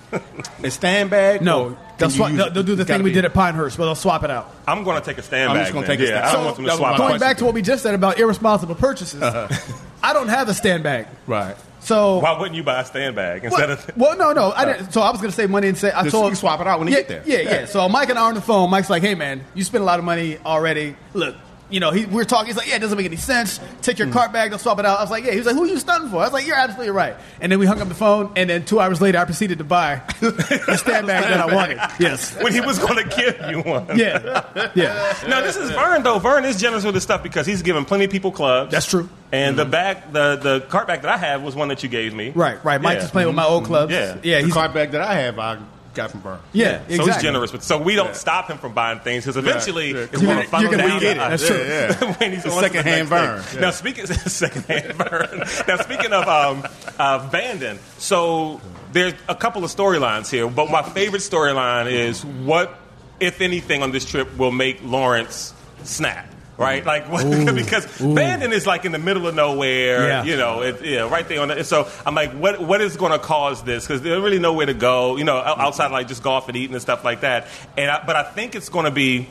a 0.63 0.71
stand 0.71 1.09
bag? 1.09 1.41
No, 1.41 1.79
they'll, 1.97 2.11
you 2.11 2.17
swap, 2.17 2.31
use 2.33 2.39
they'll, 2.53 2.63
do 2.63 2.75
the 2.75 2.85
thing 2.85 3.03
we 3.03 3.11
be- 3.11 3.15
did 3.15 3.25
at 3.25 3.33
Pinehurst, 3.33 3.79
where 3.79 3.87
they'll 3.87 3.95
swap 3.95 4.23
it 4.25 4.31
out. 4.31 4.53
I'm 4.67 4.85
going 4.85 5.01
to 5.01 5.05
take 5.07 5.17
a 5.17 5.23
stand 5.23 5.51
I'm 5.51 5.57
back. 5.57 5.67
just 5.67 5.73
gonna 5.73 5.87
then. 5.87 5.97
take 5.97 6.07
a 6.07 6.11
yeah, 6.11 6.19
stand- 6.21 6.27
I 6.27 6.33
don't 6.33 6.41
So, 6.43 6.45
want 6.47 6.57
them 6.57 6.65
to 6.67 6.71
swap 6.73 6.81
my 6.99 7.05
out. 7.05 7.09
Going 7.09 7.21
back 7.21 7.37
to 7.39 7.45
what 7.47 7.55
we 7.55 7.63
just 7.63 7.83
said 7.85 7.95
about 7.95 8.19
irresponsible 8.19 8.75
purchases, 8.75 9.23
I 9.23 10.13
don't 10.13 10.29
have 10.29 10.49
a 10.51 10.55
stand 10.55 10.83
bag. 10.83 11.07
Right. 11.27 11.57
So 11.81 12.19
Why 12.19 12.39
wouldn't 12.39 12.55
you 12.57 12.63
buy 12.63 12.81
a 12.81 12.85
stand 12.85 13.17
bag 13.17 13.45
instead 13.45 13.69
Well, 13.69 13.79
of? 13.79 13.97
well, 13.97 14.17
no, 14.19 14.33
no. 14.33 14.53
I 14.53 14.65
didn't, 14.67 14.93
so 14.93 15.01
I 15.01 15.11
was 15.11 15.21
going 15.21 15.31
to 15.31 15.37
save 15.37 15.51
money 15.51 15.69
and 15.69 15.77
say 15.79 15.91
I 15.91 16.03
Just 16.03 16.15
told 16.15 16.31
you 16.31 16.37
swap 16.37 16.61
it 16.61 16.67
out 16.67 16.79
when 16.79 16.89
you 16.89 16.95
yeah, 16.95 17.01
get 17.03 17.25
there. 17.27 17.43
Yeah, 17.45 17.51
yeah, 17.61 17.65
So 17.65 17.89
Mike 17.89 18.11
and 18.11 18.19
I 18.19 18.23
are 18.23 18.29
on 18.29 18.35
the 18.35 18.41
phone. 18.41 18.69
Mike's 18.71 18.91
like, 18.91 19.03
"Hey, 19.03 19.15
man, 19.15 19.43
you 19.55 19.65
spent 19.65 19.83
a 19.83 19.85
lot 19.87 19.99
of 19.99 20.05
money 20.05 20.39
already. 20.45 20.95
Look, 21.15 21.35
you 21.71 21.81
know, 21.81 21.91
he, 21.91 22.05
we're 22.07 22.25
talking. 22.25 22.47
He's 22.47 22.57
like, 22.57 22.69
"Yeah, 22.69 22.77
it 22.77 22.81
doesn't 22.81 22.97
make 22.97 23.07
any 23.07 23.17
sense. 23.17 23.61
Take 23.83 23.97
Hmm. 23.99 24.05
your 24.05 24.13
cart 24.13 24.33
bag, 24.33 24.51
they'll 24.51 24.59
swap 24.59 24.79
it 24.79 24.85
out." 24.87 24.99
I 24.99 25.03
was 25.03 25.11
like, 25.11 25.25
"Yeah." 25.25 25.33
He 25.33 25.39
was 25.39 25.47
like, 25.47 25.55
"Who 25.57 25.65
are 25.65 25.69
you 25.69 25.79
stunting 25.79 26.11
for?" 26.11 26.17
I 26.19 26.25
was 26.25 26.33
like, 26.33 26.47
"You're 26.47 26.57
absolutely 26.57 26.91
right." 26.91 27.17
And 27.41 27.51
then 27.51 27.59
we 27.59 27.67
hung 27.67 27.81
up 27.81 27.89
the 27.89 27.95
phone, 27.95 28.33
and 28.37 28.49
then 28.51 28.65
two 28.65 28.81
hours 28.81 29.01
later, 29.01 29.19
I 29.19 29.25
proceeded 29.25 29.59
to 29.59 29.65
buy 29.65 30.03
the 30.21 30.77
stand 30.77 31.07
bag 31.07 31.25
that 31.25 31.41
I 31.41 31.55
wanted. 31.55 31.79
Yes. 31.99 32.35
when 32.43 32.53
he 32.53 32.61
was 32.61 32.79
going 32.79 33.09
to 33.09 33.17
give 33.17 33.51
you 33.51 33.61
one. 33.63 33.87
Yeah. 33.99 34.71
Yeah. 34.75 35.15
Now 35.29 35.41
this 35.41 35.57
is 35.57 35.71
Vern 35.71 36.03
though. 36.03 36.19
Vern 36.19 36.45
is 36.45 36.61
generous 36.61 36.85
with 36.85 36.95
his 36.95 37.03
stuff 37.03 37.23
because 37.23 37.47
he's 37.47 37.63
given 37.63 37.85
plenty 37.85 38.05
of 38.05 38.11
people 38.11 38.33
clubs. 38.33 38.71
That's 38.73 38.87
true. 38.87 39.09
And 39.33 39.57
the 39.59 39.65
back, 39.65 40.13
the 40.13 40.37
the 40.37 40.61
cart 40.69 40.87
bag 40.89 41.03
that 41.03 41.11
I 41.13 41.17
have 41.17 41.43
was 41.43 41.55
one 41.55 41.69
that 41.69 41.83
you 41.83 41.89
gave 41.89 42.15
me. 42.15 42.31
Right. 42.31 42.63
Right. 42.65 42.81
Mike 42.81 42.95
Yeah. 42.97 43.01
just 43.01 43.13
playing 43.13 43.29
with 43.29 43.37
my 43.37 43.45
old 43.45 43.65
clubs. 43.65 43.93
Yeah. 43.93 44.17
Yeah. 44.23 44.41
The 44.43 44.49
cart 44.51 44.55
card 44.61 44.75
bag 44.75 44.91
that 44.93 45.03
I 45.03 45.15
have, 45.15 45.39
I 45.39 45.59
got 45.95 46.11
from 46.11 46.21
Vern. 46.21 46.39
yeah. 46.53 46.79
So 46.79 46.85
exactly. 46.87 47.13
he's 47.13 47.23
generous 47.23 47.53
with. 47.53 47.63
So 47.63 47.81
we 47.83 47.95
don't 47.95 48.15
stop 48.15 48.49
him 48.49 48.59
from 48.59 48.73
buying 48.75 49.01
things 49.01 49.25
because 49.25 49.37
eventually 49.37 49.91
yeah. 49.93 49.99
it's 50.01 50.13
going 50.13 50.27
to 50.27 50.35
gonna- 50.35 50.45
funnel 50.49 50.71
gonna 50.71 50.87
down 50.87 51.01
get 51.01 51.17
it. 51.17 51.21
That's 51.21 51.47
true. 51.47 51.57
Yeah, 51.59 51.97
yeah. 52.01 52.15
when 52.17 52.33
he's 52.33 52.43
The 52.45 52.51
on 52.51 52.63
to 52.63 52.69
the 52.69 52.75
secondhand 52.75 53.11
next 53.11 53.27
Vern. 53.27 53.43
thing. 53.43 53.61
Now 53.61 53.71
speaking 53.71 54.07
secondhand 54.07 54.93
Vern. 54.95 55.39
Now 55.69 55.77
speaking 55.79 56.13
of 56.13 56.29
um, 56.29 56.67
of 56.99 57.33
Bandon, 57.33 57.79
so 57.99 58.61
there's 58.93 59.15
a 59.29 59.35
couple 59.35 59.65
of 59.65 59.71
storylines 59.71 60.31
here, 60.31 60.49
but 60.49 60.71
my 60.71 60.83
favorite 60.83 61.21
storyline 61.23 61.91
is 61.91 62.25
what, 62.25 62.77
if 63.21 63.41
anything, 63.41 63.83
on 63.83 63.91
this 63.93 64.05
trip 64.05 64.37
will 64.39 64.53
make 64.53 64.83
Lawrence 64.85 65.55
snap. 65.85 66.30
Right, 66.61 66.85
like 66.85 67.09
what, 67.11 67.25
because 67.55 67.87
Bandon 67.99 68.53
is 68.53 68.67
like 68.67 68.85
in 68.85 68.93
the 68.93 68.99
middle 68.99 69.27
of 69.27 69.35
nowhere, 69.35 70.07
Yeah. 70.07 70.25
you 70.25 70.37
know, 70.37 70.61
it, 70.61 70.85
yeah, 70.85 71.09
right 71.09 71.27
there 71.27 71.41
on 71.41 71.49
the. 71.49 71.65
So 71.65 71.89
I'm 72.05 72.15
like, 72.15 72.33
what 72.33 72.61
what 72.61 72.83
is 72.83 72.97
going 72.99 73.13
to 73.13 73.19
cause 73.19 73.63
this? 73.65 73.87
Because 73.87 74.03
there's 74.03 74.23
really 74.23 74.39
nowhere 74.39 74.67
to 74.67 74.75
go, 74.75 75.17
you 75.17 75.25
know, 75.25 75.37
outside 75.39 75.87
of 75.87 75.93
like 75.93 76.07
just 76.09 76.23
golf 76.23 76.49
and 76.49 76.57
eating 76.59 76.75
and 76.75 76.83
stuff 76.83 77.03
like 77.03 77.23
that. 77.23 77.47
And 77.79 77.91
I, 77.91 78.05
but 78.05 78.15
I 78.15 78.25
think 78.25 78.55
it's 78.55 78.69
going 78.69 78.85
to 78.85 78.91
be 78.91 79.29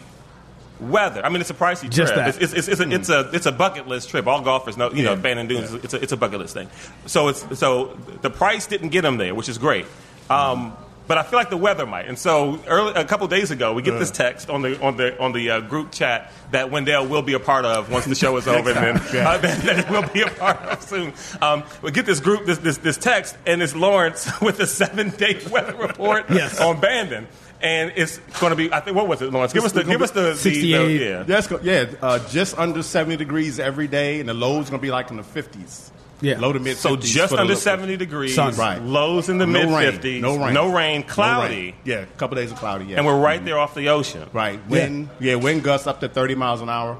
weather. 0.79 1.23
I 1.23 1.29
mean, 1.29 1.41
it's 1.41 1.51
a 1.51 1.53
pricey 1.53 1.89
Just 1.89 2.13
trip. 2.13 2.25
that. 2.25 2.41
It's, 2.41 2.53
it's, 2.53 2.67
it's, 2.67 2.79
a, 2.81 2.89
it's 2.91 3.09
a 3.09 3.29
it's 3.31 3.45
a 3.45 3.51
bucket 3.51 3.87
list 3.87 4.09
trip. 4.09 4.25
All 4.25 4.41
golfers 4.41 4.75
know, 4.75 4.91
you 4.91 5.03
know, 5.03 5.15
Bandon 5.15 5.47
Dunes. 5.47 5.71
It's 5.73 5.93
a, 5.93 6.01
it's 6.01 6.11
a 6.11 6.17
bucket 6.17 6.39
list 6.39 6.55
thing. 6.55 6.67
So 7.05 7.27
it's 7.27 7.59
so 7.59 7.95
the 8.23 8.31
price 8.31 8.65
didn't 8.65 8.89
get 8.89 9.01
them 9.03 9.17
there, 9.17 9.35
which 9.35 9.49
is 9.49 9.59
great. 9.59 9.85
Um, 10.31 10.75
but 11.09 11.17
I 11.17 11.23
feel 11.23 11.39
like 11.39 11.49
the 11.49 11.57
weather 11.57 11.85
might. 11.87 12.07
And 12.07 12.17
so 12.17 12.61
early, 12.67 12.93
a 12.93 13.03
couple 13.03 13.27
days 13.27 13.49
ago, 13.49 13.73
we 13.73 13.81
get 13.81 13.97
this 13.97 14.11
text 14.11 14.49
on 14.49 14.61
the 14.61 14.79
on 14.79 14.95
the 14.95 15.19
on 15.19 15.33
the 15.33 15.49
uh, 15.49 15.59
group 15.61 15.91
chat 15.91 16.31
that 16.51 16.69
Wendell 16.71 17.07
will 17.07 17.23
be 17.23 17.33
a 17.33 17.39
part 17.39 17.65
of 17.65 17.91
once 17.91 18.05
the 18.05 18.13
show 18.13 18.37
is 18.37 18.47
over, 18.55 18.69
and 18.69 18.77
then 18.77 19.25
uh, 19.25 19.37
that, 19.39 19.61
that 19.63 19.85
he 19.87 19.91
will 19.91 20.07
be 20.13 20.21
a 20.21 20.29
part 20.29 20.57
of 20.61 20.81
soon. 20.83 21.11
Um, 21.41 21.63
we 21.81 21.89
get 21.91 22.05
this 22.05 22.19
group 22.19 22.45
this 22.45 22.59
this, 22.59 22.77
this 22.77 22.97
text, 22.97 23.35
and 23.47 23.61
it's 23.61 23.75
Lawrence 23.75 24.29
with 24.41 24.59
a 24.59 24.67
seven 24.67 25.09
day 25.09 25.41
weather 25.51 25.75
report 25.75 26.25
Yes. 26.29 26.61
on 26.61 26.79
Bandon. 26.79 27.27
And 27.61 27.91
it's 27.97 28.19
going 28.39 28.51
to 28.51 28.55
be. 28.55 28.71
I 28.71 28.79
think. 28.79 28.95
What 28.95 29.09
was 29.09 29.21
it, 29.21 29.33
Lawrence? 29.33 29.51
Give 29.51 29.65
us 29.65 29.73
the. 29.73 29.83
Give 29.83 30.01
us 30.01 30.11
the. 30.11 30.21
the- 30.21 30.29
the 30.29 30.35
68. 30.37 31.01
yeah. 31.01 31.23
Yeah, 31.27 31.41
go- 31.49 31.59
yeah 31.61 31.85
uh, 32.01 32.19
just 32.29 32.57
under 32.57 32.81
70 32.81 33.17
degrees 33.17 33.59
every 33.59 33.87
day, 33.89 34.21
and 34.21 34.29
the 34.29 34.33
low's 34.33 34.69
going 34.69 34.79
to 34.79 34.81
be 34.81 34.91
like 34.91 35.09
in 35.11 35.17
the 35.17 35.23
50s. 35.23 35.89
Yeah. 36.21 36.39
Low 36.39 36.51
to 36.53 36.59
mid 36.59 36.75
50s. 36.77 36.79
So 36.81 36.95
just 36.97 37.33
under 37.33 37.53
look- 37.53 37.61
70 37.61 37.95
degrees, 37.97 38.35
Sun. 38.35 38.55
Right. 38.55 38.81
lows 38.81 39.29
in 39.29 39.37
the 39.37 39.47
No 39.47 39.65
mid 39.65 39.69
rain. 39.69 39.91
50s, 39.99 40.21
No 40.21 40.37
rain. 40.37 40.53
no 40.53 40.71
rain, 40.73 41.01
No 41.01 41.07
cloudy, 41.07 41.55
rain. 41.55 41.73
Yeah, 41.85 41.95
a 41.99 42.05
couple 42.17 42.35
days 42.35 42.51
of 42.51 42.57
cloudy, 42.57 42.85
yeah. 42.85 42.97
and 42.97 43.05
we're 43.05 43.19
right 43.19 43.43
there 43.43 43.57
off 43.57 43.73
the 43.75 43.89
ocean. 43.89 44.27
Right. 44.33 44.59
Wind, 44.67 45.09
yeah. 45.19 45.35
wind 45.35 45.63
gusts 45.63 45.87
up 45.87 46.01
to 46.01 46.09
30 46.09 46.35
miles 46.35 46.61
an 46.61 46.69
hour. 46.69 46.97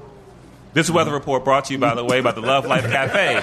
This 0.72 0.88
weather 0.88 1.12
report 1.12 1.44
brought 1.44 1.64
to 1.64 1.72
you, 1.72 1.80
by 1.80 1.96
the 1.96 2.04
way, 2.04 2.20
by 2.20 2.30
the 2.30 2.40
Love 2.40 2.64
Life 2.64 2.84
Cafe. 2.92 3.36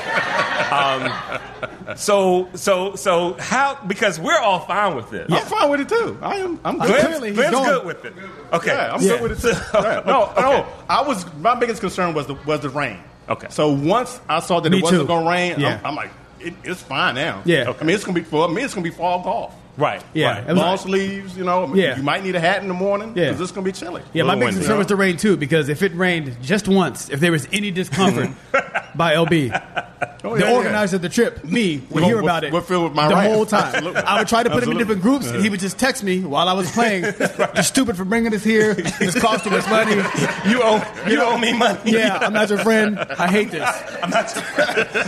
Um, 0.72 1.98
so, 1.98 2.48
so, 2.56 2.96
so 2.96 3.34
how? 3.34 3.78
Because 3.86 4.20
we're 4.20 4.38
all 4.40 4.62
fine 4.62 4.96
with 4.96 5.10
this. 5.10 5.30
I'm 5.32 5.46
fine 5.46 5.70
with 5.70 5.82
it 5.82 5.90
too. 5.90 6.18
I 6.22 6.36
am. 6.38 6.60
I'm 6.64 6.78
good. 6.80 6.88
Glenn's, 6.88 7.04
Clearly, 7.08 7.28
he's 7.30 7.38
Glenn's 7.38 7.52
going. 7.56 7.66
good 7.70 7.86
with 7.86 8.06
it. 8.06 8.14
Okay. 8.54 8.68
Yeah, 8.74 8.94
I'm 8.94 9.02
Yeah. 9.02 9.10
good 9.10 9.22
with 9.24 9.44
it 9.46 9.54
too. 9.54 9.60
Yeah. 9.74 10.02
No, 10.06 10.32
no. 10.38 10.66
I 10.90 11.02
was 11.06 11.26
my 11.36 11.56
biggest 11.56 11.82
concern 11.82 12.14
was 12.14 12.28
the 12.28 12.36
was 12.46 12.62
the 12.62 12.70
rain. 12.70 13.00
Okay. 13.30 13.48
So 13.50 13.72
once 13.72 14.20
I 14.30 14.40
saw 14.40 14.60
that 14.60 14.70
Me 14.70 14.78
it 14.80 14.84
wasn't 14.84 15.02
too. 15.02 15.08
going 15.08 15.24
to 15.26 15.30
rain, 15.30 15.60
Yeah. 15.60 15.80
I'm, 15.84 15.88
I'm 15.88 15.96
like, 15.96 16.12
it, 16.40 16.54
it's 16.64 16.82
fine 16.82 17.16
now. 17.16 17.42
Yeah. 17.46 17.74
I 17.80 17.84
mean, 17.84 17.96
it's 17.96 18.04
going 18.04 18.16
to 18.16 18.22
be 18.22 18.26
for 18.26 18.48
me. 18.48 18.62
It's 18.64 18.74
going 18.74 18.84
to 18.86 18.90
be 18.90 18.96
fall 18.96 19.24
golf. 19.24 19.54
Right. 19.78 20.04
Yeah. 20.14 20.40
Right. 20.46 20.56
Long 20.56 20.78
sleeves, 20.78 21.38
you 21.38 21.44
know. 21.44 21.74
Yeah. 21.76 21.98
You 21.98 22.04
might 22.04 22.24
need 22.24 22.36
a 22.36 22.40
hat 22.40 22.62
in 22.62 22.68
the 22.68 22.74
morning 22.74 23.14
Yeah. 23.16 23.26
because 23.26 23.42
it's 23.42 23.52
going 23.52 23.64
to 23.66 23.72
be 23.72 23.78
chilly. 23.78 24.02
Yeah, 24.14 24.24
my 24.24 24.30
Little 24.34 24.40
biggest 24.48 24.58
concern 24.60 24.78
was 24.80 24.88
the 24.88 24.96
rain 24.96 25.18
too, 25.18 25.38
because 25.38 25.70
if 25.70 25.84
it 25.84 25.94
rained 25.96 26.36
just 26.42 26.68
once, 26.68 27.10
if 27.10 27.20
there 27.20 27.32
was 27.32 27.48
any 27.52 27.70
discomfort 27.72 28.30
by 28.96 29.14
LB, 29.14 29.52
Oh, 30.24 30.34
the 30.36 30.42
yeah, 30.44 30.50
yeah. 30.50 30.56
organizer 30.58 30.96
of 30.96 31.04
the 31.04 31.10
trip, 31.10 31.44
me, 31.44 31.78
would 31.78 31.92
Would- 31.92 32.04
hear 32.04 32.16
would- 32.16 32.24
about 32.26 32.44
it 32.44 32.52
would 32.52 32.64
fill 32.66 32.84
with 32.86 32.94
my 32.94 33.08
the 33.08 33.14
rant. 33.16 33.32
whole 33.34 33.46
time. 33.46 33.76
Absolutely. 33.76 34.02
I 34.02 34.18
would 34.20 34.28
try 34.28 34.42
to 34.44 34.50
put 34.50 34.64
him 34.64 34.72
in 34.72 34.78
different 34.80 35.02
groups, 35.04 35.28
and 35.28 35.42
he 35.44 35.50
would 35.50 35.60
just 35.60 35.78
text 35.78 36.04
me 36.04 36.22
while 36.22 36.50
I 36.50 36.54
was 36.54 36.70
playing. 36.72 37.04
You're 37.54 37.64
stupid 37.64 37.96
for 37.98 38.04
bringing 38.04 38.34
us 38.34 38.44
here. 38.44 38.74
This 38.74 39.18
cost 39.20 39.44
too 39.44 39.52
much 39.52 39.70
money. 39.70 39.94
You 40.48 40.62
owe 40.64 40.82
you 41.08 41.22
owe 41.22 41.38
me 41.38 41.54
money. 41.54 41.80
Yeah, 41.86 42.18
I'm 42.22 42.34
not 42.34 42.50
your 42.50 42.58
friend. 42.60 42.98
I 43.00 43.28
hate 43.30 43.52
this. 43.52 43.64
I'm 44.02 44.10
not. 44.10 44.34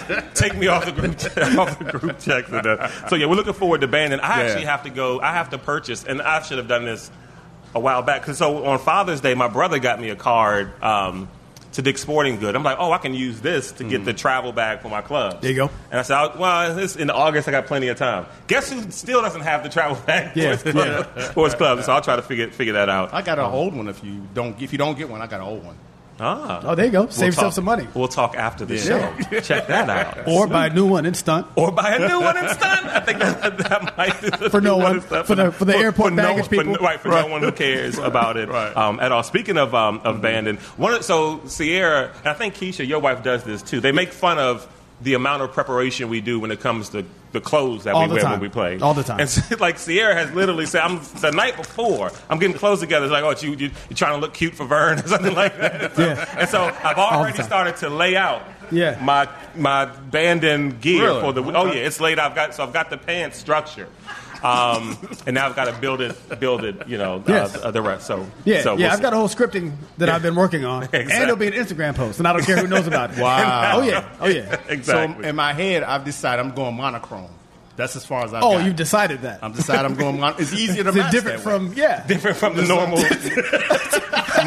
your 0.08 0.22
Take 0.34 0.56
me 0.58 0.68
off 0.68 0.86
the 0.86 0.92
group 0.92 1.14
off 1.60 1.80
the 1.80 1.86
group 1.86 2.20
text. 2.20 2.52
and, 2.54 2.66
uh, 2.68 2.88
So 3.08 3.16
yeah, 3.16 3.26
we're 3.26 3.36
looking 3.36 3.54
forward 3.54 3.82
to 3.82 3.88
Bandon. 3.88 4.20
I 4.20 4.42
Yeah. 4.44 4.46
actually 4.48 4.59
have 4.66 4.84
to 4.84 4.90
go. 4.90 5.20
I 5.20 5.34
have 5.34 5.52
to 5.52 5.58
purchase, 5.58 6.04
and 6.04 6.22
I 6.22 6.42
should 6.42 6.58
have 6.58 6.68
done 6.68 6.86
this 6.86 7.12
a 7.76 7.80
while 7.80 8.02
back. 8.02 8.24
Cause 8.24 8.38
so 8.38 8.66
on 8.66 8.80
Father's 8.80 9.22
Day, 9.22 9.34
my 9.36 9.48
brother 9.48 9.80
got 9.80 10.00
me 10.00 10.10
a 10.10 10.16
card 10.16 10.72
um, 10.82 11.30
to 11.74 11.82
Dick's 11.82 12.02
Sporting 12.02 12.40
Good. 12.40 12.56
I'm 12.56 12.64
like, 12.64 12.78
oh, 12.80 12.92
I 12.92 12.98
can 12.98 13.14
use 13.14 13.42
this 13.42 13.72
to 13.74 13.84
get 13.84 14.06
the 14.06 14.14
travel 14.14 14.52
bag 14.52 14.82
for 14.82 14.90
my 14.90 15.02
club. 15.02 15.42
There 15.42 15.52
you 15.52 15.56
go. 15.58 15.70
And 15.92 16.00
I 16.00 16.02
said, 16.02 16.36
well, 16.38 16.76
this, 16.76 16.96
in 16.96 17.10
August 17.10 17.48
I 17.48 17.52
got 17.52 17.68
plenty 17.68 17.90
of 17.90 17.98
time. 17.98 18.26
Guess 18.48 18.72
who 18.72 18.90
still 18.92 19.22
doesn't 19.22 19.42
have 19.42 19.64
the 19.64 19.70
travel 19.70 19.98
bag 20.06 20.36
Yeah, 20.36 20.56
for, 20.56 20.72
his 20.72 20.74
club, 20.74 21.20
for 21.34 21.46
his 21.46 21.56
club? 21.56 21.84
So 21.84 21.94
I'll 21.94 22.02
try 22.02 22.16
to 22.16 22.22
figure 22.24 22.50
figure 22.50 22.74
that 22.74 22.90
out. 22.90 23.14
I 23.14 23.22
got 23.22 23.38
an 23.38 23.46
old 23.46 23.76
one. 23.76 23.88
If 23.88 24.04
you 24.04 24.28
don't, 24.34 24.60
if 24.62 24.72
you 24.72 24.78
don't 24.78 24.98
get 24.98 25.10
one, 25.10 25.22
I 25.22 25.28
got 25.28 25.42
an 25.42 25.48
old 25.48 25.64
one. 25.64 25.78
Ah, 26.22 26.62
Oh, 26.64 26.76
there 26.76 26.86
you 26.86 26.92
go. 26.92 27.08
Save 27.08 27.18
We'll 27.20 27.26
yourself 27.28 27.46
talk- 27.48 27.54
some 27.54 27.66
money. 27.66 27.88
We'll 27.94 28.08
talk 28.08 28.36
after 28.36 28.66
the 28.66 28.76
Yeah. 28.76 28.84
show. 29.30 29.40
Check 29.42 29.68
that 29.68 29.90
out. 29.90 30.28
Or 30.28 30.48
buy 30.48 30.68
a 30.68 30.70
new 30.74 30.86
one 30.86 31.06
in 31.06 31.14
stunt. 31.14 31.48
or 31.56 31.72
buy 31.72 31.96
a 31.96 32.08
new 32.08 32.20
one 32.20 32.36
and 32.38 32.50
stun. 32.50 32.88
I 32.88 33.00
think 33.00 33.20
that, 33.20 33.58
that 33.58 33.98
might 33.98 34.14
For 34.52 34.60
no 34.62 34.78
be 34.78 34.84
one- 34.84 34.98
of 34.98 35.04
stuff. 35.06 35.28
for 35.28 35.36
the- 35.36 35.52
for 35.52 35.66
the 35.66 35.76
airport 35.78 36.14
no- 36.14 36.24
baggage 36.24 36.46
for 36.46 36.50
people. 36.50 36.74
no- 36.74 36.80
right? 36.80 37.00
For 37.00 37.10
no 37.10 37.28
one 37.28 37.42
who 37.42 37.52
cares 37.52 37.98
about 38.12 38.38
it 38.38 38.50
Right. 38.50 38.76
um, 38.76 39.00
at 39.00 39.12
all. 39.12 39.24
Speaking 39.24 39.58
of 39.58 39.74
um, 39.74 40.02
of 40.04 40.22
Bandon, 40.22 40.58
one 40.78 40.94
of- 40.94 41.04
so 41.06 41.42
Sierra 41.46 42.12
and 42.20 42.28
I 42.28 42.34
think 42.34 42.56
Keisha, 42.56 42.88
your 42.88 43.00
wife 43.00 43.24
does 43.24 43.44
this 43.44 43.62
too. 43.62 43.80
They 43.80 43.92
make 43.92 44.12
fun 44.12 44.38
of 44.40 44.68
the 45.02 45.14
amount 45.14 45.42
of 45.42 45.52
preparation 45.54 46.10
we 46.10 46.20
do 46.22 46.40
when 46.40 46.52
it 46.52 46.60
comes 46.60 46.90
to 46.90 47.06
the 47.32 47.40
clothes 47.40 47.84
that 47.86 47.94
All 47.94 48.08
we 48.08 48.14
wear 48.14 48.22
time. 48.24 48.32
when 48.32 48.40
we 48.42 48.50
play. 48.50 48.80
All 48.80 48.94
the 48.94 49.04
time. 49.04 49.20
And 49.22 49.30
so, 49.30 49.56
like 49.58 49.78
Sierra 49.80 50.14
has 50.16 50.32
literally 50.34 50.66
said, 50.66 50.82
"I'm 50.82 51.00
the 51.22 51.32
night 51.32 51.56
before. 51.56 52.12
I'm 52.30 52.40
getting 52.40 52.58
clothes 52.58 52.80
together. 52.80 53.06
It's 53.06 53.12
like, 53.12 53.24
oh, 53.24 53.34
you 53.46 53.56
you 53.56 53.72
you 53.90 53.96
trying 53.96 54.16
to 54.16 54.20
look 54.20 54.34
cute 54.34 54.56
for 54.56 54.66
Vern 54.66 55.00
or 55.00 55.08
something 55.08 55.36
like 55.36 55.58
that." 55.58 55.96
So- 55.96 56.02
Yeah. 56.06 56.36
And 56.40 56.50
so 56.50 56.64
I've 56.84 56.98
already 56.98 57.42
started 57.44 57.78
to 57.78 57.90
lay 57.90 58.16
out 58.18 58.42
Yeah. 58.72 59.00
my 59.02 59.30
my 59.56 59.86
band 59.86 60.44
and 60.44 60.82
gear 60.82 61.04
Really? 61.06 61.22
for 61.22 61.34
the. 61.34 61.44
Oh 61.44 61.66
yeah, 61.68 61.86
it's 61.88 62.00
laid. 62.02 62.20
I've 62.20 62.36
got 62.36 62.56
so 62.56 62.64
I've 62.64 62.74
got 62.74 62.90
the 62.90 62.98
pants 62.98 63.38
structure, 63.38 63.88
um, 64.44 64.98
and 65.26 65.34
now 65.36 65.48
I've 65.48 65.56
got 65.56 65.66
to 65.66 65.74
build 65.80 66.02
it, 66.02 66.40
build 66.40 66.64
it. 66.64 66.88
You 66.88 66.98
know, 66.98 67.24
Yes. 67.28 67.56
uh, 67.56 67.72
the 67.72 67.82
rest. 67.82 68.08
So 68.08 68.26
Yeah, 68.46 68.62
so 68.62 68.78
yeah. 68.78 68.88
we'll 68.88 68.94
I've 68.96 69.02
got 69.02 69.14
a 69.14 69.16
whole 69.18 69.28
scripting 69.30 69.74
that 69.98 70.10
I've 70.10 70.22
been 70.22 70.36
working 70.36 70.66
on, 70.66 70.84
and 70.94 71.12
it'll 71.12 71.36
be 71.36 71.48
an 71.48 71.54
Instagram 71.54 71.96
post, 71.96 72.20
and 72.20 72.28
I 72.28 72.34
don't 72.34 72.44
care 72.46 72.58
who 72.58 72.68
knows 72.68 72.88
about 72.88 73.12
it. 73.12 73.18
Wow. 73.20 73.74
Oh 73.78 73.82
yeah. 73.82 74.10
Oh 74.20 74.28
yeah. 74.28 74.60
exactly. 74.70 75.24
So 75.24 75.30
in 75.30 75.36
my 75.36 75.54
head, 75.54 75.84
I've 75.84 76.06
decided 76.06 76.46
I'm 76.46 76.54
going 76.56 76.76
monochrome. 76.76 77.30
That's 77.76 77.96
as 77.96 78.06
far 78.06 78.26
as 78.26 78.34
I've 78.34 78.44
Oh, 78.44 78.58
got. 78.58 78.66
you've 78.66 78.76
decided 78.76 79.22
that. 79.22 79.40
I'm 79.42 79.54
decided 79.54 79.86
I'm 79.86 79.96
going 79.96 80.20
mono. 80.20 80.36
It's 80.38 80.52
easier 80.54 80.84
to 80.84 80.90
Is 80.90 80.96
it 80.96 81.00
match 81.00 81.12
different 81.12 81.44
that 81.44 81.48
way. 81.50 81.58
from 81.68 81.74
yeah? 81.76 82.06
different 82.08 82.36
from 82.38 82.56
the 82.58 82.64
normal 82.64 82.98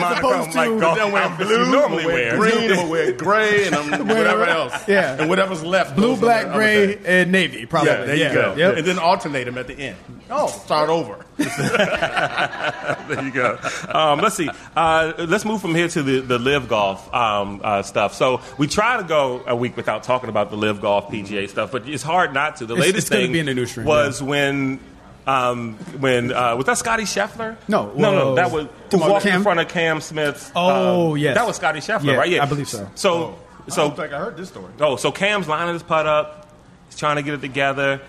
opposed 0.00 0.54
like 0.54 0.80
golf 0.80 0.99
wear 1.12 1.22
outfits 1.22 1.50
blue, 1.50 1.64
you 1.64 1.72
normally 1.72 2.06
wear. 2.06 2.37
green, 2.37 2.72
I'm 2.78 2.88
wear 2.88 3.12
gray, 3.12 3.66
and 3.66 3.75
I'm 3.75 4.06
whatever 4.06 4.44
else. 4.44 4.88
Yeah. 4.88 5.20
and 5.20 5.28
whatever's 5.28 5.64
left. 5.64 5.96
Blue, 5.96 6.16
black, 6.16 6.52
gray, 6.52 6.99
and 7.04 7.32
navy. 7.32 7.66
Probably. 7.66 7.90
Yeah, 7.90 8.04
there 8.04 8.16
you 8.16 8.32
go. 8.32 8.54
Yep. 8.56 8.76
And 8.78 8.87
then 8.87 8.99
alternate 8.99 9.44
them 9.44 9.58
at 9.58 9.66
the 9.66 9.75
end. 9.75 9.96
Oh, 10.34 10.46
start 10.46 10.88
over. 10.88 11.26
there 11.37 13.22
you 13.22 13.30
go. 13.30 13.58
Um, 13.92 14.20
let's 14.20 14.37
see. 14.37 14.49
Uh, 14.75 15.12
let's 15.18 15.44
move 15.44 15.61
from 15.61 15.75
here 15.75 15.88
to 15.88 16.02
the, 16.02 16.20
the 16.20 16.38
LIV 16.38 16.68
Golf 16.68 17.12
um, 17.14 17.61
uh, 17.62 17.82
stuff. 17.82 18.14
So 18.14 18.40
we 18.56 18.66
try 18.66 18.96
to 18.96 19.02
go 19.02 19.42
a 19.46 19.54
week 19.54 19.76
without 19.76 20.04
talking 20.04 20.30
about 20.30 20.50
the 20.50 20.56
LIV 20.56 20.80
Golf 20.80 21.08
PGA 21.08 21.50
stuff, 21.50 21.70
but 21.70 21.87
it's 21.87 22.02
hard 22.02 22.32
not 22.32 22.56
to. 22.56 22.66
The 22.66 22.75
latest 22.75 22.99
it's 22.99 23.08
thing 23.08 23.32
be 23.32 23.40
in 23.40 23.46
the 23.46 23.54
news 23.54 23.70
stream, 23.72 23.87
was 23.87 24.22
when. 24.22 24.80
Um, 25.26 25.75
when 26.00 26.33
uh, 26.33 26.57
was 26.57 26.67
that 26.67 26.79
Scotty 26.79 27.05
Scheffler? 27.05 27.57
No, 27.69 27.93
no, 27.95 28.11
no. 28.12 28.35
That 28.35 28.50
was 28.50 28.67
who 28.91 28.97
about 28.97 29.11
walked 29.11 29.26
in 29.26 29.43
front 29.43 29.61
of 29.61 29.69
Cam 29.69 30.00
Smith's. 30.00 30.50
Oh, 30.57 31.12
um, 31.12 31.19
yes. 31.19 31.37
that 31.37 31.47
was 31.47 31.57
Scotty 31.57 31.79
Scheffler, 31.79 32.05
Yeah, 32.05 32.14
right? 32.14 32.29
Yeah, 32.29 32.43
I 32.43 32.47
believe 32.47 32.69
so. 32.69 32.91
So, 32.97 33.38
I 33.67 33.71
so 33.71 33.88
don't 33.88 33.97
think 33.97 34.12
I 34.12 34.19
heard 34.19 34.37
this 34.37 34.49
story. 34.49 34.73
Oh, 34.81 34.97
so 34.97 35.12
Cam's 35.12 35.47
lining 35.47 35.75
his 35.75 35.85
putt 35.85 36.07
up. 36.07 36.49
He's 36.88 36.99
trying 36.99 37.17
to 37.17 37.23
get 37.23 37.35
it 37.35 37.41
together. 37.41 38.00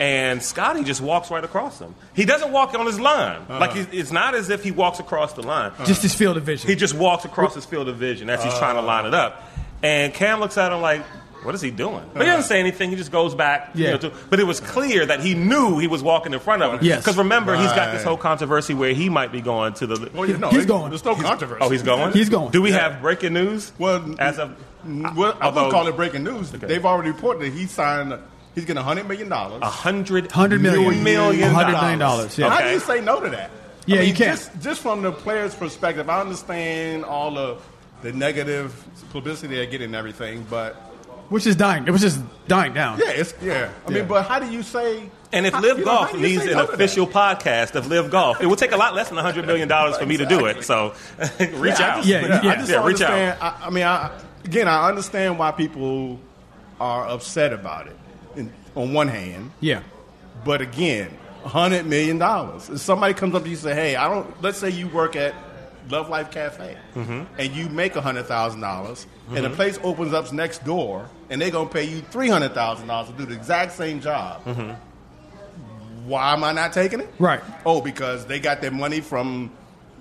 And 0.00 0.40
Scotty 0.40 0.84
just 0.84 1.00
walks 1.00 1.28
right 1.28 1.42
across 1.42 1.80
him. 1.80 1.92
He 2.14 2.24
doesn't 2.24 2.52
walk 2.52 2.72
on 2.74 2.86
his 2.86 3.00
line. 3.00 3.48
Like 3.48 3.72
he's, 3.72 3.88
it's 3.90 4.12
not 4.12 4.36
as 4.36 4.48
if 4.48 4.62
he 4.62 4.70
walks 4.70 5.00
across 5.00 5.32
the 5.32 5.42
line. 5.42 5.72
Just 5.86 6.02
his 6.02 6.14
field 6.14 6.36
of 6.36 6.44
vision. 6.44 6.70
He 6.70 6.76
just 6.76 6.94
walks 6.94 7.24
across 7.24 7.56
his 7.56 7.64
field 7.64 7.88
of 7.88 7.96
vision 7.96 8.30
as 8.30 8.42
he's 8.44 8.56
trying 8.58 8.76
to 8.76 8.82
line 8.82 9.06
it 9.06 9.14
up. 9.14 9.42
And 9.82 10.14
Cam 10.14 10.38
looks 10.38 10.56
at 10.56 10.72
him 10.72 10.80
like, 10.80 11.02
what 11.48 11.54
is 11.54 11.62
he 11.62 11.70
doing? 11.70 12.02
But 12.12 12.24
he 12.24 12.28
doesn't 12.28 12.46
say 12.46 12.60
anything. 12.60 12.90
He 12.90 12.96
just 12.96 13.10
goes 13.10 13.34
back. 13.34 13.70
you 13.74 13.84
Yeah. 13.84 13.90
know, 13.92 13.96
to- 13.98 14.12
but 14.28 14.38
it 14.38 14.44
was 14.44 14.60
clear 14.60 15.06
that 15.06 15.20
he 15.20 15.32
knew 15.32 15.78
he 15.78 15.86
was 15.86 16.02
walking 16.02 16.34
in 16.34 16.40
front 16.40 16.62
of 16.62 16.74
him. 16.74 16.80
Yes. 16.82 16.98
Because 16.98 17.16
remember, 17.16 17.56
he's 17.56 17.72
got 17.72 17.92
this 17.92 18.04
whole 18.04 18.18
controversy 18.18 18.74
where 18.74 18.92
he 18.92 19.08
might 19.08 19.32
be 19.32 19.40
going 19.40 19.72
to 19.74 19.86
the. 19.86 20.10
Well, 20.12 20.28
you 20.28 20.36
know, 20.36 20.50
He's 20.50 20.64
it- 20.64 20.68
going. 20.68 20.90
There's 20.90 21.06
no 21.06 21.14
controversy. 21.14 21.60
Oh, 21.64 21.70
he's 21.70 21.82
going? 21.82 22.12
He's 22.12 22.28
going. 22.28 22.50
Do 22.50 22.60
we 22.60 22.72
have 22.72 23.00
breaking 23.00 23.32
news? 23.32 23.72
Well, 23.78 24.14
as 24.18 24.38
of. 24.38 24.54
Well, 24.84 25.36
I 25.40 25.46
Although- 25.46 25.62
wouldn't 25.64 25.72
call 25.72 25.86
it 25.88 25.96
breaking 25.96 26.24
news. 26.24 26.50
They've 26.50 26.84
already 26.84 27.12
reported 27.12 27.40
that 27.50 27.58
he 27.58 27.64
signed. 27.66 28.12
He's 28.54 28.64
getting 28.66 28.82
hundred 28.82 29.08
million 29.08 29.28
dollars. 29.28 29.60
A 29.62 29.70
hundred, 29.70 30.30
Hundred 30.32 30.60
million. 30.60 31.02
million 31.02 31.50
Hundred 31.50 31.72
dollars. 31.72 31.82
million 31.82 31.98
dollars. 31.98 32.36
How 32.36 32.60
do 32.60 32.70
you 32.70 32.80
say 32.80 33.00
no 33.00 33.20
to 33.20 33.30
that? 33.30 33.50
Yeah, 33.86 33.96
I 33.96 33.98
mean, 34.00 34.08
you 34.10 34.14
can't. 34.14 34.36
Just, 34.38 34.60
just 34.60 34.80
from 34.82 35.00
the 35.02 35.12
player's 35.12 35.54
perspective, 35.54 36.10
I 36.10 36.20
understand 36.20 37.04
all 37.04 37.38
of 37.38 37.62
the 38.02 38.12
negative 38.12 38.74
publicity 39.10 39.56
they 39.56 39.66
get 39.66 39.80
and 39.80 39.94
everything, 39.94 40.46
but 40.50 40.76
Which 41.28 41.46
is 41.46 41.56
dying. 41.56 41.86
It 41.86 41.90
was 41.90 42.00
just 42.00 42.20
dying 42.48 42.72
down. 42.74 42.98
yeah, 42.98 43.10
it's 43.10 43.34
yeah. 43.42 43.70
I 43.86 43.90
Yeah. 43.90 43.98
mean, 43.98 44.08
but 44.08 44.26
how 44.26 44.38
do 44.38 44.50
you 44.50 44.62
say? 44.62 45.10
And 45.30 45.46
if 45.46 45.52
Live 45.52 45.78
you 45.78 45.84
know, 45.84 45.92
Golf 45.92 46.12
how 46.12 46.16
needs 46.18 46.42
an 46.44 46.52
no 46.52 46.60
to 46.62 46.66
that? 46.68 46.74
official 46.74 47.06
podcast 47.06 47.74
of 47.74 47.86
LIV 47.86 48.10
Golf, 48.10 48.40
it 48.40 48.46
would 48.46 48.58
take 48.58 48.72
a 48.72 48.76
lot 48.78 48.94
less 48.94 49.10
than 49.10 49.18
$100 49.18 49.44
million 49.46 49.68
for 49.68 50.06
me 50.06 50.16
to 50.16 50.24
do 50.24 50.46
it. 50.46 50.64
So 50.64 50.94
reach 51.38 51.78
Yeah, 51.78 51.86
I 51.86 51.90
out. 51.90 51.96
just- 51.96 52.06
Yeah, 52.08 52.18
I 52.18 52.42
yeah. 52.42 52.54
just 52.56 52.70
Yeah, 52.70 52.84
reach 52.86 53.02
out. 53.02 53.10
understand. 53.12 53.38
I, 53.42 53.54
I 53.66 53.70
mean, 53.70 53.84
I, 53.84 54.10
again, 54.44 54.68
I 54.68 54.88
understand 54.88 55.38
why 55.38 55.50
people 55.50 56.18
are 56.80 57.06
upset 57.08 57.52
about 57.52 57.88
it. 57.88 57.96
In, 58.36 58.50
on 58.74 58.94
one 58.94 59.08
hand, 59.08 59.50
Yeah. 59.60 59.82
But 60.46 60.62
again, 60.62 61.10
hundred 61.44 61.84
million 61.84 62.16
dollars. 62.18 62.70
If 62.70 62.78
somebody 62.80 63.12
comes 63.12 63.34
up 63.34 63.42
to 63.42 63.48
you 63.48 63.54
and 63.56 63.62
say, 63.62 63.74
"Hey, 63.74 63.96
I 63.96 64.08
don't," 64.08 64.40
let's 64.42 64.56
say 64.58 64.70
you 64.70 64.86
work 64.88 65.14
at 65.16 65.34
Love 65.90 66.08
Life 66.08 66.30
Cafe 66.30 66.76
Mm-hmm. 66.94 67.22
and 67.38 67.52
you 67.54 67.68
make 67.68 67.94
hundred 67.94 68.24
thousand 68.26 68.60
dollars, 68.60 69.06
and 69.30 69.44
the 69.44 69.50
place 69.50 69.78
opens 69.82 70.12
up 70.12 70.32
next 70.32 70.64
door, 70.64 71.08
and 71.30 71.40
they're 71.40 71.50
gonna 71.50 71.68
pay 71.70 71.84
you 71.84 72.00
three 72.10 72.28
hundred 72.28 72.54
thousand 72.54 72.86
dollars 72.88 73.08
to 73.10 73.14
do 73.16 73.24
the 73.26 73.34
exact 73.34 73.72
same 73.72 74.00
job. 74.00 74.44
Mm-hmm. 74.44 74.72
Why 76.08 76.32
am 76.32 76.42
I 76.44 76.52
not 76.52 76.72
taking 76.72 77.00
it? 77.00 77.08
Right. 77.18 77.40
Oh, 77.66 77.80
because 77.80 78.26
they 78.26 78.40
got 78.40 78.60
their 78.62 78.70
money 78.70 79.00
from 79.00 79.50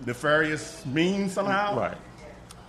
nefarious 0.05 0.85
means 0.85 1.33
somehow. 1.33 1.77
Right. 1.77 1.97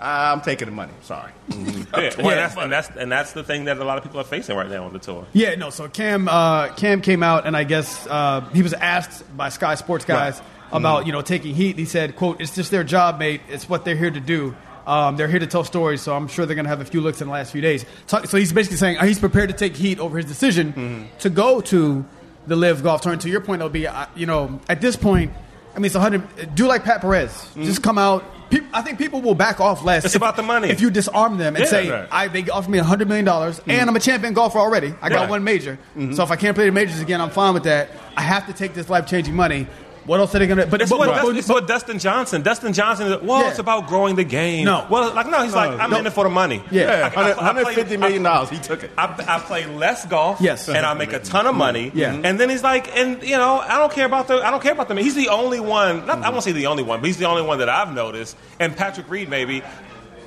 I'm 0.00 0.40
taking 0.42 0.66
the 0.66 0.72
money. 0.74 0.92
Sorry. 1.02 1.32
Yeah, 1.96 2.10
well, 2.18 2.26
Yeah. 2.26 2.34
That's, 2.34 2.56
and, 2.56 2.72
that's, 2.72 2.88
and 2.90 3.10
that's 3.10 3.32
the 3.32 3.42
thing 3.42 3.64
that 3.64 3.78
a 3.78 3.84
lot 3.84 3.96
of 3.98 4.04
people 4.04 4.20
are 4.20 4.24
facing 4.24 4.54
right 4.56 4.68
now 4.68 4.84
on 4.84 4.92
the 4.92 4.98
tour. 4.98 5.26
Yeah, 5.32 5.54
no. 5.54 5.70
So 5.70 5.88
Cam, 5.88 6.28
uh, 6.28 6.68
Cam 6.74 7.00
came 7.00 7.22
out, 7.22 7.46
and 7.46 7.56
I 7.56 7.64
guess 7.64 8.06
uh, 8.06 8.42
he 8.52 8.62
was 8.62 8.74
asked 8.74 9.24
by 9.36 9.48
Sky 9.48 9.74
Sports 9.74 10.04
guys 10.04 10.40
about 10.72 11.06
you 11.06 11.12
know 11.12 11.22
taking 11.22 11.54
heat. 11.54 11.78
He 11.78 11.84
said, 11.84 12.16
"quote 12.16 12.40
It's 12.40 12.54
just 12.54 12.70
their 12.70 12.84
job, 12.84 13.18
mate. 13.18 13.40
It's 13.48 13.68
what 13.68 13.84
they're 13.84 13.96
here 13.96 14.10
to 14.10 14.20
do. 14.20 14.54
Um, 14.86 15.16
they're 15.16 15.28
here 15.28 15.38
to 15.40 15.46
tell 15.46 15.64
stories. 15.64 16.00
So 16.00 16.14
I'm 16.16 16.28
sure 16.28 16.46
they're 16.46 16.54
going 16.54 16.64
to 16.64 16.70
have 16.70 16.80
a 16.80 16.84
few 16.84 17.00
looks 17.00 17.20
in 17.20 17.28
the 17.28 17.32
last 17.32 17.52
few 17.52 17.60
days." 17.60 17.84
So, 18.06 18.22
so 18.24 18.36
he's 18.36 18.52
basically 18.52 18.78
saying 18.78 18.98
uh, 18.98 19.04
he's 19.04 19.18
prepared 19.18 19.48
to 19.50 19.56
take 19.56 19.76
heat 19.76 19.98
over 19.98 20.16
his 20.16 20.26
decision 20.26 21.08
to 21.20 21.30
go 21.30 21.60
to 21.62 22.04
the 22.46 22.56
LIV 22.56 22.82
Golf 22.82 23.00
Tournament. 23.02 23.22
To 23.22 23.28
your 23.28 23.40
point, 23.40 23.60
it'll 23.60 23.70
be 23.70 23.86
uh, 23.86 24.06
you 24.16 24.26
know 24.26 24.60
at 24.68 24.80
this 24.80 24.96
point. 24.96 25.32
I 25.74 25.78
mean, 25.80 25.84
it's 25.86 25.94
100. 25.94 26.54
Do 26.56 26.66
like 26.66 26.82
Pat 26.82 27.00
Perez. 27.02 27.48
Just 27.54 27.82
come 27.82 27.98
out. 27.98 28.24
I 28.72 28.80
think 28.80 28.98
people 28.98 29.20
will 29.20 29.34
back 29.34 29.60
off 29.60 29.84
less. 29.84 30.04
It's 30.06 30.14
if- 30.14 30.20
about 30.20 30.34
the 30.36 30.42
money. 30.42 30.70
If 30.70 30.80
you 30.80 30.90
disarm 30.90 31.36
them 31.36 31.54
and 31.54 31.64
Yeah, 31.66 31.70
say, 31.70 31.90
right. 31.90 32.08
I, 32.10 32.28
they 32.28 32.48
offered 32.48 32.70
me 32.70 32.78
$100 32.78 33.06
million, 33.06 33.28
and 33.28 33.90
I'm 33.90 33.94
a 33.94 34.00
champion 34.00 34.32
golfer 34.32 34.58
already. 34.58 34.92
I 35.02 35.10
got 35.10 35.20
Right. 35.20 35.30
one 35.30 35.44
major. 35.44 35.78
So 36.14 36.22
if 36.22 36.30
I 36.30 36.36
can't 36.36 36.56
play 36.56 36.64
the 36.64 36.72
majors 36.72 36.98
again, 37.00 37.20
I'm 37.20 37.28
fine 37.30 37.52
with 37.52 37.64
that. 37.64 37.90
I 38.16 38.22
have 38.22 38.46
to 38.46 38.54
take 38.54 38.72
this 38.72 38.88
life 38.88 39.06
changing 39.06 39.36
money. 39.36 39.66
What 40.08 40.20
else 40.20 40.34
are 40.34 40.38
they 40.38 40.46
going 40.46 40.58
to 40.58 40.66
But 40.66 40.80
It's, 40.80 40.90
but- 40.90 40.98
what, 40.98 41.08
but- 41.08 41.16
Dustin, 41.16 41.36
it's 41.36 41.48
what 41.48 41.66
Dustin 41.68 41.98
Johnson. 41.98 42.42
Dustin 42.42 42.72
Johnson. 42.72 43.12
is- 43.12 43.22
Well, 43.22 43.42
Yeah. 43.42 43.50
it's 43.50 43.58
about 43.58 43.86
growing 43.86 44.16
the 44.16 44.24
game. 44.24 44.64
No. 44.64 44.86
Well, 44.88 45.12
like 45.14 45.28
no, 45.28 45.42
he's 45.42 45.54
like 45.54 45.78
I'm 45.78 45.90
no. 45.90 45.98
in 45.98 46.06
it 46.06 46.12
for 46.14 46.24
the 46.24 46.30
money. 46.30 46.62
Yeah. 46.70 47.10
I- 47.14 47.20
I- 47.20 47.50
I 47.50 47.62
play- 47.62 47.74
fifty 47.74 47.96
million 47.98 48.22
dollars. 48.22 48.48
He 48.48 48.58
took 48.58 48.82
it. 48.82 48.90
I, 48.96 49.04
I 49.28 49.38
play 49.38 49.66
less 49.66 50.06
golf, 50.06 50.40
Yes. 50.40 50.66
and 50.68 50.84
I 50.86 50.94
make 50.94 51.12
a 51.12 51.18
ton 51.20 51.46
of 51.46 51.54
money. 51.54 51.92
Yeah. 51.94 52.16
and 52.24 52.40
then 52.40 52.48
he's 52.48 52.62
like, 52.64 52.96
and 52.96 53.22
you 53.22 53.36
know, 53.36 53.58
I 53.60 53.78
don't 53.78 53.92
care 53.92 54.06
about 54.06 54.28
the, 54.28 54.36
I 54.44 54.50
don't 54.50 54.62
care 54.62 54.72
about 54.72 54.88
the. 54.88 54.94
He's 54.96 55.14
the 55.14 55.28
only 55.28 55.60
one. 55.60 56.06
Not, 56.06 56.22
I 56.24 56.30
won't 56.30 56.42
say 56.42 56.52
the 56.52 56.66
only 56.68 56.82
one, 56.82 57.00
but 57.00 57.06
he's 57.06 57.18
the 57.18 57.26
only 57.26 57.42
one 57.42 57.58
that 57.58 57.68
I've 57.68 57.92
noticed, 57.92 58.34
and 58.58 58.74
Patrick 58.74 59.10
Reed 59.10 59.28
maybe, 59.28 59.62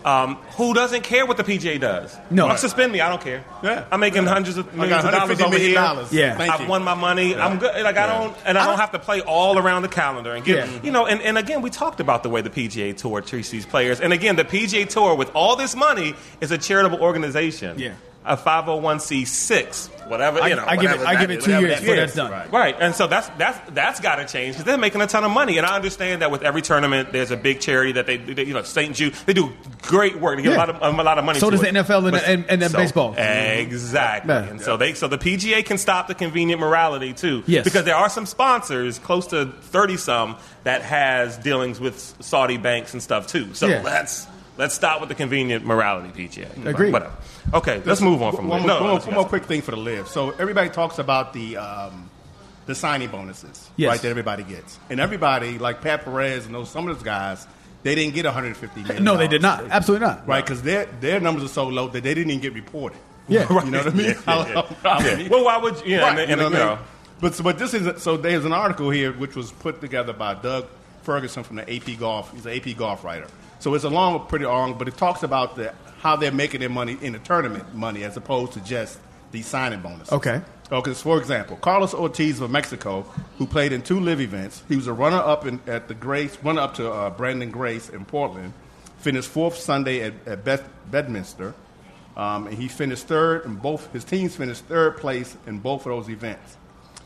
um, 0.05 0.35
who 0.57 0.73
doesn't 0.73 1.03
care 1.03 1.25
what 1.25 1.37
the 1.37 1.43
PGA 1.43 1.79
does. 1.79 2.17
No. 2.29 2.47
Like, 2.47 2.57
suspend 2.57 2.91
me. 2.91 3.01
I 3.01 3.09
don't 3.09 3.21
care. 3.21 3.43
Yeah. 3.63 3.85
I'm 3.91 3.99
making 3.99 4.25
hundreds 4.25 4.57
of 4.57 4.73
millions 4.75 5.03
of 5.05 5.11
dollars 5.11 5.41
over 5.41 5.57
here. 5.57 5.75
dollars. 5.75 6.11
Yeah. 6.11 6.37
Thank 6.37 6.51
I've 6.53 6.61
you. 6.61 6.67
won 6.67 6.83
my 6.83 6.93
money. 6.95 7.35
I'm 7.35 7.59
good. 7.59 7.81
Like 7.83 7.97
I 7.97 8.07
don't, 8.07 8.35
and 8.45 8.57
I 8.57 8.65
don't 8.65 8.79
have 8.79 8.91
to 8.93 8.99
play 8.99 9.21
all 9.21 9.57
around 9.57 9.83
the 9.83 9.87
calendar 9.89 10.33
and 10.33 10.43
get, 10.43 10.67
Yeah. 10.69 10.79
you 10.83 10.91
know. 10.91 11.05
And, 11.05 11.21
and 11.21 11.37
again, 11.37 11.61
we 11.61 11.69
talked 11.69 11.99
about 11.99 12.23
the 12.23 12.29
way 12.29 12.41
the 12.41 12.49
PGA 12.49 12.95
Tour 12.97 13.21
treats 13.21 13.49
these 13.49 13.65
players. 13.65 13.99
And 14.01 14.11
again, 14.13 14.35
the 14.35 14.45
PGA 14.45 14.87
Tour 14.87 15.15
with 15.15 15.31
all 15.35 15.55
this 15.55 15.75
money 15.75 16.15
is 16.41 16.51
a 16.51 16.57
charitable 16.57 16.99
organization. 16.99 17.77
Yeah. 17.79 17.93
A 18.23 18.37
501c6, 18.37 20.07
whatever. 20.07 20.41
I, 20.41 20.47
you 20.47 20.55
know, 20.55 20.63
I 20.67 20.75
give 20.77 20.91
it. 20.91 20.99
I 21.01 21.19
give 21.19 21.31
it 21.31 21.41
two 21.41 21.59
years 21.59 21.79
before 21.79 21.95
that's 21.95 22.15
done. 22.15 22.31
Right. 22.31 22.51
Right, 22.51 22.75
and 22.79 22.93
so 22.93 23.07
that's 23.07 23.27
that's 23.37 23.71
that's 23.71 23.99
got 23.99 24.15
to 24.17 24.25
change 24.25 24.53
because 24.55 24.65
they're 24.65 24.77
making 24.77 25.01
a 25.01 25.07
ton 25.07 25.23
of 25.23 25.31
money, 25.31 25.57
and 25.57 25.65
I 25.65 25.75
understand 25.75 26.21
that 26.21 26.29
with 26.31 26.43
every 26.43 26.61
tournament, 26.61 27.11
there's 27.11 27.31
a 27.31 27.37
big 27.37 27.59
charity 27.61 27.93
that 27.93 28.05
they, 28.05 28.17
they 28.17 28.43
you 28.45 28.53
know, 28.53 28.61
St. 28.63 28.95
Jude, 28.95 29.13
they 29.25 29.33
do 29.33 29.51
great 29.81 30.19
work. 30.19 30.37
They 30.37 30.43
get 30.43 30.51
Yeah. 30.51 30.57
a 30.57 30.59
lot 30.59 30.69
of 30.69 30.83
um, 30.83 30.99
a 30.99 31.03
lot 31.03 31.17
of 31.17 31.25
money. 31.25 31.39
So 31.39 31.49
to 31.49 31.57
does 31.57 31.65
it. 31.65 31.73
the 31.73 31.79
NFL 31.79 32.03
and- 32.03 32.11
But- 32.11 32.23
and- 32.27 32.45
and 32.49 32.61
then 32.61 32.71
baseball. 32.71 33.15
Exactly, 33.17 34.33
Yeah. 34.33 34.43
and 34.43 34.61
so 34.61 34.77
they 34.77 34.93
so 34.93 35.07
the 35.07 35.17
PGA 35.17 35.63
can 35.65 35.77
stop 35.77 36.07
the 36.07 36.15
convenient 36.15 36.61
morality 36.61 37.13
too. 37.13 37.43
Yes. 37.47 37.63
because 37.63 37.85
there 37.85 37.95
are 37.95 38.09
some 38.09 38.25
sponsors, 38.25 38.99
close 38.99 39.27
to 39.27 39.47
thirty 39.61 39.97
some, 39.97 40.37
that 40.63 40.81
has 40.83 41.37
dealings 41.37 41.79
with 41.79 41.97
Saudi 42.19 42.57
banks 42.57 42.93
and 42.93 43.01
stuff 43.01 43.27
too. 43.27 43.53
So 43.53 43.67
Yeah. 43.67 43.81
Let's. 44.61 44.71
Let's 44.71 44.75
stop 44.75 44.99
with 45.01 45.09
the 45.09 45.15
convenient 45.15 45.65
morality, 45.65 46.27
PGA. 46.27 46.65
Agreed. 46.65 46.93
Whatever. 46.93 47.13
Okay, 47.53 47.81
let's 47.83 47.99
move 47.99 48.21
on 48.21 48.35
from 48.35 48.47
one, 48.47 48.61
Liv. 48.61 48.67
more, 48.67 48.77
No, 48.77 48.83
one, 48.83 48.91
more, 48.91 48.99
one 49.01 49.15
more 49.15 49.25
quick 49.25 49.45
thing 49.45 49.61
for 49.61 49.71
the 49.71 49.77
LIV. 49.77 50.07
So 50.07 50.31
everybody 50.31 50.69
talks 50.69 50.99
about 50.99 51.33
the 51.33 51.57
um, 51.57 52.09
the 52.67 52.75
signing 52.75 53.09
bonuses, 53.09 53.69
Yes. 53.75 53.89
right? 53.89 54.01
That 54.01 54.09
everybody 54.09 54.43
gets, 54.43 54.79
and 54.89 54.99
everybody 54.99 55.57
like 55.57 55.81
Pat 55.81 56.03
Perez 56.05 56.45
and 56.45 56.53
those 56.55 56.69
some 56.69 56.87
of 56.87 56.95
those 56.95 57.03
guys, 57.03 57.45
they 57.83 57.95
didn't 57.95 58.13
get 58.13 58.25
150 58.25 58.83
million. 58.83 59.03
No, 59.03 59.17
they 59.17 59.27
did 59.27 59.41
not. 59.41 59.65
Absolutely 59.69 60.05
not. 60.07 60.27
Right, 60.27 60.43
because 60.45 60.61
their 60.61 60.85
their 61.01 61.19
numbers 61.19 61.43
are 61.43 61.47
so 61.53 61.67
low 61.67 61.87
that 61.89 62.03
they 62.03 62.13
didn't 62.13 62.31
even 62.31 62.41
get 62.41 62.53
reported. 62.53 62.99
Yeah. 63.27 63.51
right. 63.53 63.65
you 63.65 63.71
know 63.71 63.79
what 63.79 63.87
I 63.87 63.95
mean? 63.95 64.05
Yeah, 64.05 64.15
yeah, 64.25 64.61
I 64.85 65.17
Yeah. 65.21 65.27
Well, 65.29 65.43
why 65.45 65.57
would 65.57 65.77
you? 65.79 65.95
Yeah, 65.95 66.01
Right, 66.01 66.19
and, 66.19 66.29
you 66.29 66.35
know 66.35 66.43
you 66.49 66.53
know. 66.55 66.79
But 67.19 67.35
so, 67.35 67.43
but 67.43 67.57
this 67.59 67.73
is 67.73 68.01
so. 68.01 68.17
There's 68.17 68.45
an 68.45 68.53
article 68.53 68.89
here 68.89 69.11
which 69.11 69.35
was 69.35 69.51
put 69.51 69.81
together 69.81 70.13
by 70.13 70.33
Doug 70.35 70.67
Ferguson 71.03 71.43
from 71.43 71.57
the 71.57 71.75
AP 71.75 71.99
Golf. 71.99 72.31
He's 72.31 72.45
an 72.45 72.53
AP 72.53 72.77
Golf 72.77 73.03
writer. 73.03 73.27
So 73.61 73.75
it's 73.75 73.83
a 73.83 73.89
long, 73.89 74.25
pretty 74.25 74.45
long, 74.45 74.75
but 74.75 74.87
it 74.87 74.97
talks 74.97 75.21
about 75.21 75.55
the 75.55 75.71
how 75.99 76.15
they're 76.15 76.31
making 76.31 76.61
their 76.61 76.69
money 76.69 76.97
in 76.99 77.13
the 77.13 77.19
tournament 77.19 77.75
money 77.75 78.03
as 78.03 78.17
opposed 78.17 78.53
to 78.53 78.59
just 78.61 78.97
the 79.31 79.43
signing 79.43 79.81
bonus. 79.81 80.11
Okay. 80.11 80.41
Okay. 80.71 80.93
So 80.95 81.03
for 81.03 81.19
example, 81.19 81.57
Carlos 81.57 81.93
Ortiz 81.93 82.41
of 82.41 82.49
Mexico, 82.49 83.03
who 83.37 83.45
played 83.45 83.71
in 83.71 83.83
two 83.83 83.99
live 83.99 84.19
events, 84.19 84.63
he 84.67 84.75
was 84.75 84.87
a 84.87 84.93
runner-up 84.93 85.45
in, 85.45 85.61
at 85.67 85.87
the 85.87 85.93
Grace, 85.93 86.39
runner-up 86.41 86.73
to 86.75 86.91
uh, 86.91 87.15
Branden 87.15 87.51
Grace 87.51 87.89
in 87.89 88.03
Portland, 88.03 88.51
finished 88.97 89.29
fourth 89.29 89.57
Sunday 89.57 90.01
at, 90.01 90.13
at 90.25 90.43
Beth, 90.43 90.67
Bedminster. 90.89 91.53
Um, 92.17 92.47
and 92.47 92.57
he 92.57 92.67
finished 92.67 93.05
third, 93.05 93.45
and 93.45 93.61
both 93.61 93.93
his 93.93 94.03
teams 94.03 94.35
finished 94.35 94.65
third 94.65 94.97
place 94.97 95.37
in 95.45 95.59
both 95.59 95.85
of 95.85 95.91
those 95.91 96.09
events. 96.09 96.57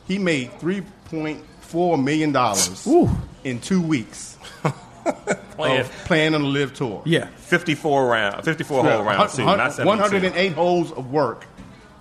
He 0.07 0.17
made 0.17 0.57
three 0.59 0.83
point 1.09 1.43
four 1.59 1.97
million 1.97 2.31
dollars 2.31 2.87
Ooh. 2.87 3.09
in 3.43 3.59
two 3.59 3.81
weeks 3.81 4.37
playing 5.55 5.81
of 5.81 5.91
playing 6.05 6.35
on 6.35 6.41
the 6.41 6.47
LIV 6.47 6.73
Tour. 6.73 7.01
Yeah. 7.05 7.27
54 7.37 8.07
round, 8.07 8.43
54 8.45 8.83
hole 8.83 9.03
rounds 9.03 9.35
too, 9.35 9.45
not 9.45 9.73
72. 9.73 9.85
One 9.87 9.99
hundred 9.99 10.23
and 10.23 10.35
eight 10.35 10.53
holes 10.53 10.91
of 10.91 11.11
work. 11.11 11.45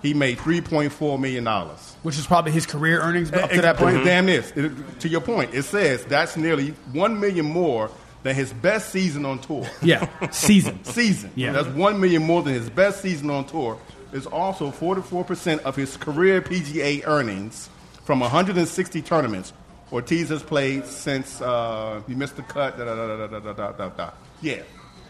He 0.01 0.13
made 0.13 0.39
three 0.39 0.61
point 0.61 0.91
four 0.91 1.17
million 1.17 1.43
dollars. 1.45 1.95
Which 2.03 2.17
is 2.19 2.27
probably 2.27 2.51
his 2.51 2.65
career 2.65 2.99
earnings 3.01 3.31
up 3.31 3.49
to 3.49 3.61
that 3.61 3.77
point. 3.77 4.03
Damn 4.03 4.27
this! 4.27 4.51
It- 4.55 4.99
to 4.99 5.09
your 5.09 5.21
point, 5.21 5.53
it 5.53 5.63
says 5.63 6.05
that's 6.05 6.37
nearly 6.37 6.69
one 6.93 7.19
million 7.19 7.45
more 7.45 7.89
than 8.23 8.35
his 8.35 8.53
best 8.53 8.89
season 8.91 9.25
on 9.25 9.39
tour. 9.39 9.65
Yeah. 9.81 10.07
Season. 10.31 10.83
season. 10.83 11.31
Yeah. 11.35 11.51
That's 11.51 11.67
one 11.69 11.99
million 11.99 12.23
more 12.23 12.41
than 12.43 12.53
his 12.53 12.69
best 12.69 13.01
season 13.01 13.29
on 13.29 13.45
tour. 13.45 13.79
Is 14.13 14.25
also 14.27 14.71
44% 14.71 15.59
of 15.61 15.75
his 15.75 15.97
career 15.97 16.41
PGA 16.41 17.05
earnings 17.05 17.69
from 18.03 18.19
160 18.21 19.01
tournaments. 19.01 19.51
Ortiz 19.91 20.29
has 20.29 20.41
played 20.41 20.85
since 20.85 21.41
uh, 21.41 22.01
he 22.07 22.15
missed 22.15 22.35
the 22.35 22.43
cut. 22.43 22.77
Da, 22.77 22.85
da, 22.85 22.95
da, 22.95 23.27
da, 23.27 23.39
da, 23.39 23.53
da, 23.53 23.71
da, 23.71 23.89
da. 23.89 24.11
Yeah. 24.41 24.63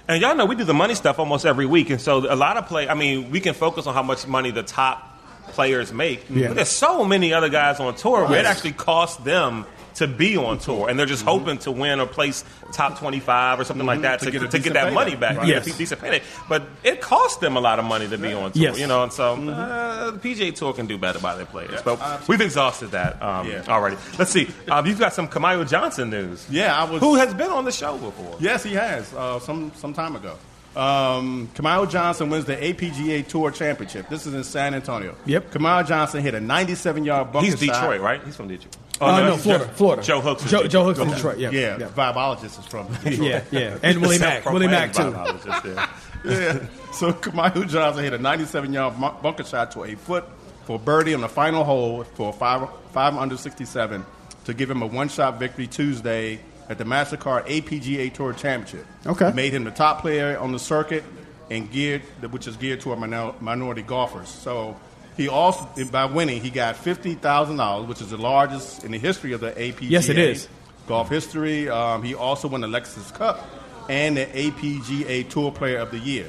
And 0.08 0.22
y'all 0.22 0.36
know 0.36 0.46
we 0.46 0.56
do 0.56 0.64
the 0.64 0.74
money 0.74 0.94
stuff 0.94 1.18
almost 1.18 1.46
every 1.46 1.66
week, 1.66 1.90
and 1.90 2.00
so 2.00 2.32
a 2.32 2.36
lot 2.36 2.58
of 2.58 2.68
play. 2.68 2.88
I 2.88 2.94
mean, 2.94 3.32
we 3.32 3.40
can 3.40 3.56
focus 3.56 3.88
on 3.88 3.94
how 3.94 4.04
much 4.04 4.28
money 4.28 4.52
the 4.52 4.62
top 4.62 5.20
players 5.48 5.92
make, 5.92 6.26
yeah. 6.30 6.48
but 6.48 6.56
there's 6.56 6.70
so 6.70 7.04
many 7.06 7.34
other 7.34 7.50
guys 7.50 7.80
on 7.80 7.96
tour 7.96 8.24
where 8.26 8.38
yes. 8.38 8.46
it 8.46 8.46
actually 8.46 8.74
costs 8.74 9.24
them 9.24 9.66
to 9.96 10.08
be 10.08 10.38
on 10.38 10.58
tour, 10.60 10.90
and 10.90 10.98
they're 11.00 11.06
just 11.06 11.24
hoping 11.24 11.58
to 11.60 11.72
win 11.72 12.00
or 12.00 12.06
place 12.06 12.44
top 12.74 13.00
25 13.00 13.60
or 13.60 13.64
something 13.64 13.86
like 13.86 14.02
that 14.02 14.20
To 14.20 14.26
to, 14.26 14.32
get 14.32 14.52
to 14.52 14.60
get 14.60 14.74
that 14.74 14.84
payday. 14.86 14.94
money 14.96 15.16
back, 15.16 15.38
Right. 15.38 15.48
get 15.48 15.66
Yes. 15.66 15.76
a 15.76 15.78
decent 15.78 16.02
payday. 16.02 16.22
But 16.50 16.64
it 16.84 17.02
costs 17.02 17.38
them 17.38 17.56
a 17.56 17.60
lot 17.62 17.80
of 17.80 17.86
money 17.86 18.08
to 18.10 18.18
be 18.18 18.34
on 18.34 18.52
tour, 18.52 18.62
Yes. 18.62 18.80
you 18.80 18.88
know. 18.88 19.04
And 19.04 19.14
so 19.14 19.34
uh, 19.36 20.12
the 20.12 20.18
PGA 20.20 20.52
Tour 20.56 20.74
can 20.74 20.86
do 20.86 20.98
better 20.98 21.20
by 21.20 21.36
their 21.36 21.46
players, 21.46 21.82
but 21.82 22.00
we've 22.28 22.42
exhausted 22.42 22.92
that 22.92 23.22
um, 23.22 23.50
Yeah. 23.50 23.64
already. 23.68 23.98
Let's 24.20 24.32
see. 24.32 24.48
Um, 24.70 24.86
you've 24.86 25.00
got 25.00 25.14
some 25.14 25.28
Kamaiu 25.28 25.68
Johnson 25.70 26.10
news. 26.10 26.46
Yeah, 26.50 26.78
I 26.78 26.84
was. 26.90 27.00
Who 27.02 27.16
has 27.16 27.34
been 27.34 27.50
on 27.52 27.66
the 27.66 27.72
show 27.72 27.98
before? 27.98 28.36
Yes, 28.40 28.64
he 28.64 28.74
has. 28.74 29.14
Uh, 29.14 29.40
some 29.40 29.72
some 29.76 29.94
time 29.94 30.16
ago. 30.16 30.36
Um, 30.76 31.50
Kamaiu 31.56 31.90
Johnson 31.90 32.30
wins 32.30 32.44
the 32.46 32.58
APGA 32.58 33.26
Tour 33.26 33.50
Championship. 33.52 34.10
This 34.10 34.26
is 34.26 34.34
in 34.34 34.44
San 34.44 34.74
Antonio. 34.74 35.16
Yep. 35.26 35.52
Kamaiu 35.52 35.88
Johnson 35.88 36.22
hit 36.22 36.36
a 36.36 36.40
97-yard 36.40 37.32
bunker 37.32 37.46
He's 37.50 37.58
shot. 37.64 37.76
Detroit, 37.82 38.02
right? 38.02 38.22
He's 38.26 38.36
from 38.36 38.50
Detroit. 38.50 38.76
Uh, 39.02 39.20
no, 39.20 39.34
he's 39.34 39.44
Florida. 39.44 39.66
Joe- 39.66 39.72
Florida. 39.74 40.02
Joe 40.04 40.22
Hooks. 40.22 40.46
is 40.46 40.52
Joe, 40.52 40.68
Joe 40.68 40.84
Hooks 40.86 41.00
from 41.00 41.10
Detroit. 41.10 41.38
Yeah. 41.38 41.50
Yeah, 41.52 41.78
Yeah. 41.80 41.88
vibologist 41.90 42.60
is 42.60 42.66
from 42.66 42.88
Detroit. 43.04 43.20
Yeah. 43.20 43.44
yeah. 43.52 43.78
And 43.84 44.02
Willie 44.02 44.20
Mack. 44.20 44.46
Willie 44.46 44.68
Mack, 44.68 44.94
too. 44.94 45.12
Yeah. 45.12 45.90
yeah. 46.26 46.60
So 46.94 47.12
Kamaiu 47.12 47.68
Johnson 47.70 48.04
hit 48.04 48.14
a 48.14 48.20
97-yard 48.20 48.98
mu- 48.98 49.12
bunker 49.22 49.44
shot 49.44 49.72
to 49.72 49.84
a 49.84 49.96
foot 49.96 50.24
for 50.64 50.80
birdie 50.80 51.14
on 51.14 51.22
the 51.22 51.28
final 51.30 51.64
hole 51.64 52.04
for 52.04 52.32
five 52.34 52.68
five 52.92 53.14
under 53.16 53.36
67 53.38 54.06
to 54.46 54.54
give 54.54 54.70
him 54.72 54.82
a 54.82 54.88
one-shot 54.88 55.40
victory 55.40 55.68
Tuesday 55.68 56.40
at 56.70 56.78
the 56.78 56.84
Mastercard 56.86 57.46
APGA 57.48 58.14
Tour 58.14 58.32
Championship. 58.34 58.86
Okay. 59.06 59.32
made 59.34 59.54
him 59.54 59.66
the 59.66 59.72
top 59.72 60.02
player 60.02 60.38
on 60.40 60.52
the 60.54 60.60
circuit 60.60 61.04
and 61.52 61.70
geared, 61.72 62.02
which 62.32 62.48
is 62.48 62.56
geared 62.56 62.80
toward 62.82 63.00
minor- 63.00 63.34
minority 63.42 63.82
golfers. 63.82 64.30
So. 64.30 64.78
He 65.18 65.28
also, 65.30 65.68
by 65.92 66.06
winning, 66.06 66.42
he 66.42 66.50
got 66.50 66.76
fifty 66.76 67.14
thousand 67.16 67.58
dollars, 67.58 67.88
which 67.88 68.02
is 68.02 68.10
the 68.10 68.18
largest 68.18 68.84
in 68.84 68.92
the 68.92 68.98
history 69.00 69.32
of 69.34 69.40
the 69.42 69.52
APGA 69.52 69.90
Yes, 69.90 70.10
it 70.10 70.18
is. 70.18 70.48
golf 70.88 71.10
history. 71.10 71.70
Um, 71.70 72.04
he 72.04 72.14
also 72.16 72.48
won 72.48 72.62
the 72.62 72.68
Lexus 72.68 73.14
Cup 73.14 73.48
and 73.90 74.18
the 74.18 74.26
APGA 74.26 75.30
Tour 75.30 75.52
Player 75.52 75.78
of 75.78 75.92
the 75.92 76.00
Year. 76.00 76.28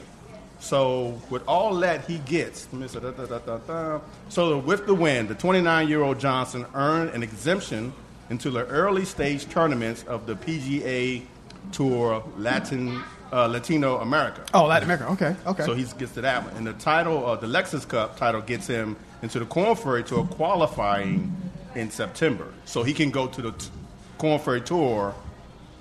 So 0.60 1.20
with 1.30 1.42
all 1.46 1.74
that 1.80 2.06
he 2.06 2.18
gets, 2.18 2.66
so 4.28 4.58
with 4.58 4.86
the 4.86 4.94
win, 4.94 5.26
the 5.26 5.34
29-year-old 5.34 6.18
Johnson 6.18 6.64
earned 6.74 7.10
an 7.10 7.22
exemption 7.22 7.92
into 8.30 8.50
the 8.50 8.66
early 8.66 9.04
stage 9.04 9.48
tournaments 9.48 10.02
of 10.04 10.26
the 10.26 10.34
PGA 10.34 11.22
Tour 11.72 12.24
Latin 12.38 13.02
uh, 13.32 13.46
Latino 13.46 13.98
America. 13.98 14.44
Oh, 14.54 14.66
Latin 14.66 14.84
America. 14.90 15.06
Okay. 15.12 15.36
Okay. 15.46 15.64
So 15.64 15.74
he 15.74 15.84
gets 15.98 16.12
to 16.12 16.20
that 16.22 16.44
one. 16.44 16.54
And 16.56 16.66
the 16.66 16.72
title, 16.74 17.26
uh, 17.26 17.36
the 17.36 17.46
Lexus 17.46 17.86
Cup 17.86 18.16
title, 18.16 18.40
gets 18.40 18.66
him 18.66 18.96
into 19.22 19.38
the 19.38 19.46
Korn 19.46 19.76
Ferry 19.76 20.04
Tour 20.04 20.24
qualifying 20.26 21.34
in 21.74 21.90
September. 21.90 22.52
So 22.64 22.82
he 22.82 22.92
can 22.94 23.10
go 23.10 23.26
to 23.26 23.42
the 23.42 23.52
t- 23.52 23.68
Korn 24.18 24.38
Ferry 24.38 24.60
Tour 24.60 25.14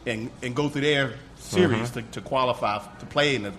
and, 0.06 0.30
and 0.42 0.56
go 0.56 0.70
through 0.70 0.82
their 0.82 1.14
series 1.38 1.92
to, 1.92 2.02
to 2.02 2.22
qualify 2.22 2.80
to 3.00 3.06
play 3.06 3.36
in 3.36 3.44
the 3.44 3.54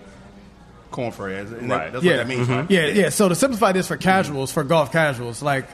Korn 0.91 1.11
Ferry. 1.11 1.37
And 1.37 1.69
that- 1.71 1.77
Right. 1.77 1.91
That's 1.93 2.03
yeah. 2.03 2.11
what 2.11 2.17
that 2.17 2.27
means, 2.27 2.47
right? 2.49 2.69
Yeah, 2.71 2.87
yeah. 2.87 3.09
So 3.09 3.29
to 3.29 3.35
simplify 3.35 3.71
this 3.71 3.87
for 3.87 3.97
casuals, 3.97 4.51
for 4.51 4.63
golf 4.63 4.91
casuals, 4.91 5.41
like 5.41 5.67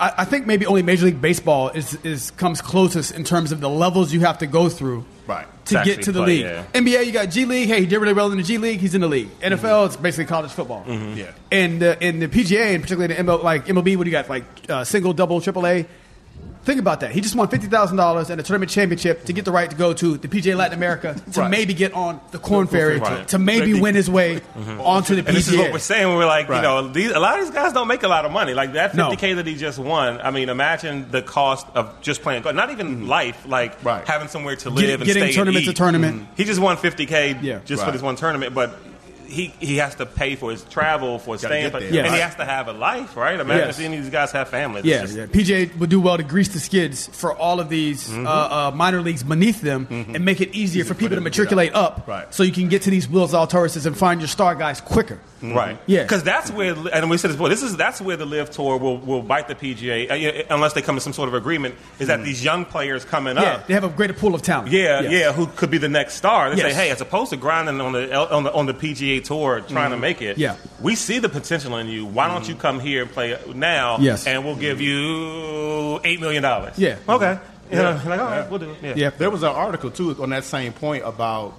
I, 0.00 0.12
I 0.18 0.24
think 0.24 0.46
maybe 0.46 0.66
only 0.66 0.82
Major 0.82 1.06
League 1.06 1.20
Baseball 1.20 1.68
is 1.68 1.94
is 2.04 2.30
comes 2.32 2.60
closest 2.60 3.12
in 3.14 3.22
terms 3.24 3.52
of 3.52 3.60
the 3.60 3.68
levels 3.68 4.12
you 4.12 4.20
have 4.20 4.38
to 4.38 4.46
go 4.46 4.68
through 4.68 5.04
Right. 5.26 5.46
to 5.66 5.74
To 5.78 5.84
get 5.84 6.02
to 6.02 6.12
the 6.12 6.20
play, 6.24 6.38
league. 6.38 6.44
yeah. 6.46 6.64
NBA, 6.72 7.06
you 7.06 7.12
got 7.12 7.26
G 7.26 7.44
League. 7.44 7.68
Hey, 7.68 7.80
he 7.80 7.86
did 7.86 7.98
really 7.98 8.14
well 8.14 8.32
in 8.32 8.38
the 8.38 8.42
G 8.42 8.58
League. 8.58 8.80
He's 8.80 8.94
in 8.96 9.00
the 9.02 9.06
league. 9.08 9.28
NFL, 9.40 9.86
it's 9.86 9.96
basically 9.96 10.24
college 10.24 10.50
football. 10.50 10.84
Yeah. 10.88 11.30
And 11.52 11.80
uh, 11.82 11.94
in 12.00 12.18
the 12.18 12.26
PGA, 12.28 12.74
and 12.74 12.82
particularly 12.82 13.14
the 13.14 13.22
ML, 13.22 13.42
like 13.44 13.66
MLB, 13.66 13.96
what 13.96 14.04
do 14.04 14.10
you 14.10 14.16
got? 14.16 14.28
Like 14.28 14.44
uh, 14.68 14.82
single, 14.84 15.12
double, 15.12 15.40
triple 15.40 15.66
A. 15.66 15.86
Think 16.62 16.78
about 16.78 17.00
that. 17.00 17.12
He 17.12 17.22
just 17.22 17.34
won 17.34 17.48
fifty 17.48 17.68
thousand 17.68 17.96
dollars 17.96 18.28
and 18.28 18.38
a 18.38 18.44
tournament 18.44 18.70
championship 18.70 19.24
to 19.24 19.32
get 19.32 19.46
the 19.46 19.50
right 19.52 19.70
to 19.70 19.76
go 19.76 19.94
to 19.94 20.18
the 20.18 20.28
PGA 20.28 20.54
Latin 20.56 20.76
America 20.76 21.14
to 21.32 21.40
Right. 21.40 21.50
maybe 21.50 21.72
get 21.72 21.94
on 21.94 22.20
the 22.32 22.38
Korn 22.38 22.66
Ferry 22.66 22.98
Right. 22.98 23.26
to 23.28 23.38
maybe 23.38 23.80
win 23.80 23.94
his 23.94 24.10
way 24.10 24.40
mm-hmm. 24.40 24.78
onto 24.80 25.14
the 25.16 25.22
PGA. 25.22 25.28
And 25.28 25.36
this 25.36 25.48
is 25.48 25.56
what 25.56 25.72
we're 25.72 25.78
saying. 25.78 26.06
when 26.08 26.18
We're 26.18 26.26
like, 26.26 26.48
Right. 26.50 26.56
you 26.56 26.62
know, 26.62 26.88
these, 26.88 27.12
a 27.12 27.18
lot 27.18 27.38
of 27.38 27.46
these 27.46 27.54
guys 27.54 27.72
don't 27.72 27.88
make 27.88 28.02
a 28.02 28.08
lot 28.08 28.26
of 28.26 28.32
money. 28.32 28.52
Like 28.52 28.74
that 28.74 28.94
No. 28.94 29.10
50k 29.10 29.36
that 29.36 29.46
he 29.46 29.54
just 29.56 29.78
won. 29.78 30.20
I 30.20 30.30
mean, 30.30 30.50
imagine 30.50 31.10
the 31.10 31.22
cost 31.22 31.66
of 31.74 31.98
just 32.02 32.20
playing 32.20 32.42
golf. 32.42 32.54
Not 32.54 32.70
even 32.70 32.96
mm-hmm. 32.96 33.08
life, 33.08 33.42
like 33.46 33.82
Right. 33.82 34.06
having 34.06 34.28
somewhere 34.28 34.56
to 34.56 34.68
live 34.68 34.80
Getting- 34.80 34.94
and 34.96 35.04
getting 35.06 35.22
stay 35.24 35.32
tournament 35.32 35.56
and 35.58 35.64
to 35.64 35.70
eat. 35.70 35.76
tournament. 35.76 36.16
Mm-hmm. 36.22 36.32
He 36.36 36.44
just 36.44 36.60
won 36.60 36.76
50k 36.76 37.38
Yeah. 37.42 37.60
just 37.64 37.82
for 37.84 37.90
this 37.90 38.02
one 38.02 38.16
tournament, 38.16 38.54
but. 38.54 38.78
He, 39.30 39.54
he 39.60 39.76
has 39.76 39.94
to 39.96 40.06
pay 40.06 40.34
for 40.34 40.50
his 40.50 40.62
travel, 40.64 41.18
for 41.18 41.34
his 41.34 41.42
staying, 41.42 41.70
there, 41.72 41.80
and 42.04 42.14
he 42.14 42.20
has 42.20 42.34
to 42.36 42.44
have 42.44 42.68
a 42.68 42.72
life, 42.72 43.16
right? 43.16 43.38
Imagine 43.38 43.66
Yes. 43.68 43.76
seeing 43.76 43.90
these 43.92 44.10
guys 44.10 44.32
have 44.32 44.48
families. 44.48 44.84
Yeah, 44.84 45.02
just- 45.02 45.16
yeah. 45.16 45.26
PGA 45.26 45.78
would 45.78 45.90
do 45.90 46.00
well 46.00 46.16
to 46.16 46.22
grease 46.22 46.48
the 46.48 46.58
skids 46.60 47.06
for 47.06 47.34
all 47.34 47.60
of 47.60 47.68
these 47.68 48.10
uh, 48.12 48.20
uh, 48.22 48.72
minor 48.74 49.00
leagues 49.02 49.22
beneath 49.22 49.60
them 49.60 49.86
and 49.90 50.24
make 50.24 50.40
it 50.40 50.54
easier 50.54 50.84
for 50.84 50.94
people 50.94 51.10
to 51.10 51.14
them 51.16 51.24
to 51.24 51.30
get 51.30 51.36
matriculate 51.38 51.74
up 51.74 52.04
Right. 52.06 52.32
so 52.34 52.42
you 52.42 52.52
can 52.52 52.68
get 52.68 52.82
to 52.82 52.90
these 52.90 53.08
Will 53.08 53.28
Zalatorises 53.28 53.86
and 53.86 53.96
find 53.96 54.20
your 54.20 54.28
star 54.28 54.54
guys 54.54 54.80
quicker. 54.80 55.18
Right. 55.42 55.78
Yeah. 55.86 56.02
Because 56.02 56.22
that's 56.22 56.50
where, 56.50 56.74
and 56.92 57.08
we 57.08 57.16
said 57.16 57.28
this 57.30 57.36
before. 57.36 57.48
This 57.48 57.62
is 57.62 57.74
that's 57.76 57.98
where 58.00 58.16
the 58.18 58.26
LIV 58.26 58.50
Tour 58.50 58.76
will, 58.76 58.98
will 58.98 59.22
bite 59.22 59.48
the 59.48 59.54
PGA 59.54 60.10
uh, 60.10 60.54
unless 60.54 60.74
they 60.74 60.82
come 60.82 60.96
to 60.96 61.00
some 61.00 61.14
sort 61.14 61.28
of 61.28 61.34
agreement. 61.34 61.76
Is 61.98 62.08
that 62.08 62.22
these 62.24 62.44
young 62.44 62.66
players 62.66 63.06
coming 63.06 63.36
Yeah, 63.36 63.42
up? 63.54 63.66
they 63.66 63.72
have 63.72 63.84
a 63.84 63.88
greater 63.88 64.12
pool 64.12 64.34
of 64.34 64.42
talent. 64.42 64.70
Yeah, 64.70 65.00
Yes. 65.00 65.12
yeah, 65.12 65.32
who 65.32 65.46
could 65.46 65.70
be 65.70 65.78
the 65.78 65.88
next 65.88 66.14
star? 66.16 66.50
They 66.50 66.56
Yes. 66.56 66.74
say, 66.74 66.84
hey, 66.86 66.90
as 66.90 67.00
opposed 67.00 67.30
to 67.30 67.38
grinding 67.38 67.80
on 67.80 67.92
the 67.92 68.14
on 68.14 68.42
the 68.44 68.52
on 68.52 68.66
the 68.66 68.74
PGA 68.74 69.19
PGA 69.20 69.24
Tour 69.24 69.60
trying 69.60 69.90
to 69.90 69.96
mm-hmm. 69.96 70.00
make 70.00 70.22
it. 70.22 70.38
Yeah. 70.38 70.56
we 70.80 70.94
see 70.94 71.18
the 71.18 71.28
potential 71.28 71.76
in 71.76 71.88
you. 71.88 72.06
Why 72.06 72.28
don't 72.28 72.46
you 72.48 72.54
mm-hmm. 72.54 72.60
come 72.60 72.80
here 72.80 73.02
and 73.02 73.10
play 73.10 73.38
now? 73.54 73.98
Yes. 73.98 74.26
and 74.26 74.44
we'll 74.44 74.56
give 74.56 74.80
you 74.80 76.00
eight 76.04 76.20
million 76.20 76.42
dollars. 76.42 76.78
Yeah. 76.78 76.96
okay. 77.08 77.38
You 77.70 77.76
know, 77.76 77.90
Yeah. 77.90 78.08
like 78.08 78.20
all 78.20 78.26
right, 78.26 78.50
we'll 78.50 78.58
do 78.58 78.70
it. 78.70 78.78
Yeah, 78.82 78.94
Yeah. 78.96 79.10
There 79.10 79.30
was 79.30 79.42
an 79.42 79.50
article 79.50 79.90
too 79.90 80.20
on 80.22 80.30
that 80.30 80.44
same 80.44 80.72
point 80.72 81.04
about, 81.06 81.54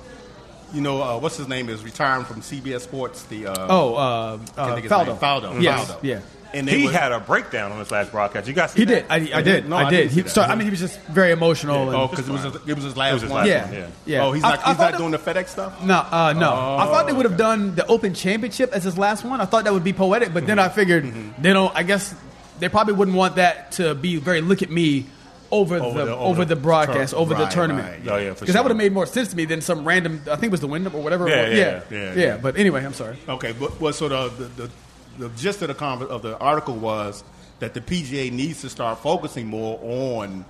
you 0.74 0.82
know, 0.82 1.02
uh, 1.02 1.18
what's 1.20 1.38
his 1.38 1.48
name 1.48 1.70
is 1.70 1.84
retiring 1.84 2.26
from 2.26 2.42
CBS 2.42 2.82
Sports. 2.82 3.24
The 3.24 3.48
uh, 3.48 3.68
Oh, 3.70 3.96
uh, 3.96 4.38
can't 4.38 4.50
uh, 4.58 4.76
think 4.76 4.88
Faldo. 4.88 5.08
name. 5.08 5.18
Faldo. 5.18 5.62
Yes. 5.62 5.92
Faldo. 5.92 5.98
Yeah. 6.04 6.20
And 6.54 6.68
He 6.70 6.86
were- 6.88 6.92
had 6.92 7.14
a 7.14 7.20
breakdown 7.22 7.72
on 7.72 7.80
his 7.80 7.92
last 7.92 8.12
broadcast. 8.12 8.46
You 8.46 8.54
guys, 8.54 8.72
see 8.72 8.80
He 8.80 8.86
that? 8.86 9.08
did. 9.08 9.34
I, 9.34 9.38
I 9.38 9.42
did. 9.42 9.70
No, 9.70 9.78
I 9.78 9.84
I 9.86 9.90
did. 9.90 10.10
He, 10.10 10.16
see 10.16 10.22
that. 10.24 10.30
so, 10.32 10.42
I 10.42 10.56
mean, 10.56 10.66
he 10.66 10.70
was 10.70 10.82
just 10.82 11.00
very 11.04 11.32
emotional. 11.32 11.90
Oh, 11.96 12.08
because 12.10 12.28
it 12.28 12.32
was 12.34 12.44
his, 12.44 12.56
it 12.68 12.74
was 12.74 12.84
his 12.84 12.98
last 12.98 13.14
was 13.14 13.22
his 13.22 13.32
one. 13.32 13.40
last 13.46 13.48
yeah, 13.50 13.66
one, 13.66 13.74
yeah. 13.74 13.88
yeah. 14.06 14.26
Oh, 14.26 14.32
he's 14.34 14.44
I- 14.44 14.50
not. 14.50 14.60
I 14.66 14.68
he's 14.70 14.78
thought 14.78 14.92
not 14.92 14.98
doing 14.98 15.12
the 15.12 15.18
FedEx 15.18 15.48
stuff. 15.48 15.82
No, 15.82 15.96
uh, 16.12 16.34
no. 16.38 16.52
Oh, 16.52 16.78
I 16.78 16.86
thought 16.88 17.08
they 17.08 17.14
would 17.14 17.26
have 17.26 17.38
done 17.38 17.76
the 17.76 17.88
Open 17.88 18.14
Championship 18.14 18.74
as 18.74 18.84
his 18.84 18.98
last 18.98 19.24
one. 19.24 19.40
I 19.40 19.46
thought 19.46 19.64
that 19.64 19.72
would 19.72 19.86
be 19.86 19.94
poetic, 19.94 20.34
but 20.34 20.46
then 20.46 20.60
I 20.60 20.68
figured 20.68 21.06
Mm-hmm. 21.06 21.42
they 21.42 21.54
don't. 21.54 21.74
I 21.74 21.84
guess 21.84 22.14
they 22.60 22.68
probably 22.68 22.96
wouldn't 22.96 23.16
want 23.16 23.38
that 23.38 23.72
to 23.74 23.96
be 23.96 24.18
very 24.18 24.42
look 24.42 24.62
at 24.62 24.70
me 24.70 25.06
over, 25.52 25.80
the, 25.80 25.86
the- 25.92 26.02
over, 26.02 26.12
over 26.12 26.46
the 26.46 26.56
the 26.56 26.62
broadcast 26.62 27.12
tur- 27.14 27.18
over 27.20 27.34
the 27.36 27.46
tournament. 27.48 28.06
right, 28.06 28.14
Oh, 28.14 28.18
yeah, 28.18 28.30
Because 28.32 28.54
that 28.54 28.64
would 28.64 28.70
have 28.72 28.78
made 28.78 28.94
more 28.94 29.06
sense 29.06 29.28
to 29.30 29.36
me 29.36 29.46
than 29.46 29.62
some 29.62 29.86
random. 29.86 30.22
I 30.32 30.36
think 30.36 30.46
it 30.46 30.52
was 30.52 30.62
the 30.62 30.68
Wyndham 30.68 30.96
or 30.96 31.02
whatever. 31.04 31.28
Yeah, 31.28 31.48
yeah, 31.48 31.56
yeah, 31.56 31.82
yeah, 31.90 31.98
yeah, 31.98 32.14
yeah. 32.16 32.38
But 32.38 32.58
anyway, 32.58 32.84
I'm 32.86 32.94
sorry. 32.94 33.18
Okay, 33.28 33.54
but, 33.60 33.80
but 33.80 33.94
so 33.96 34.08
the, 34.10 34.30
the, 34.30 34.44
the, 34.64 34.72
the 35.20 35.30
gist 35.36 35.62
of 35.62 35.68
the 35.68 35.76
conver- 35.76 36.08
of 36.08 36.22
the 36.22 36.38
article 36.38 36.76
was 36.76 37.24
that 37.60 37.74
the 37.74 37.82
PGA 37.82 38.32
needs 38.32 38.62
to 38.62 38.70
start 38.70 39.00
focusing 39.00 39.48
more 39.48 39.78
on 39.84 40.46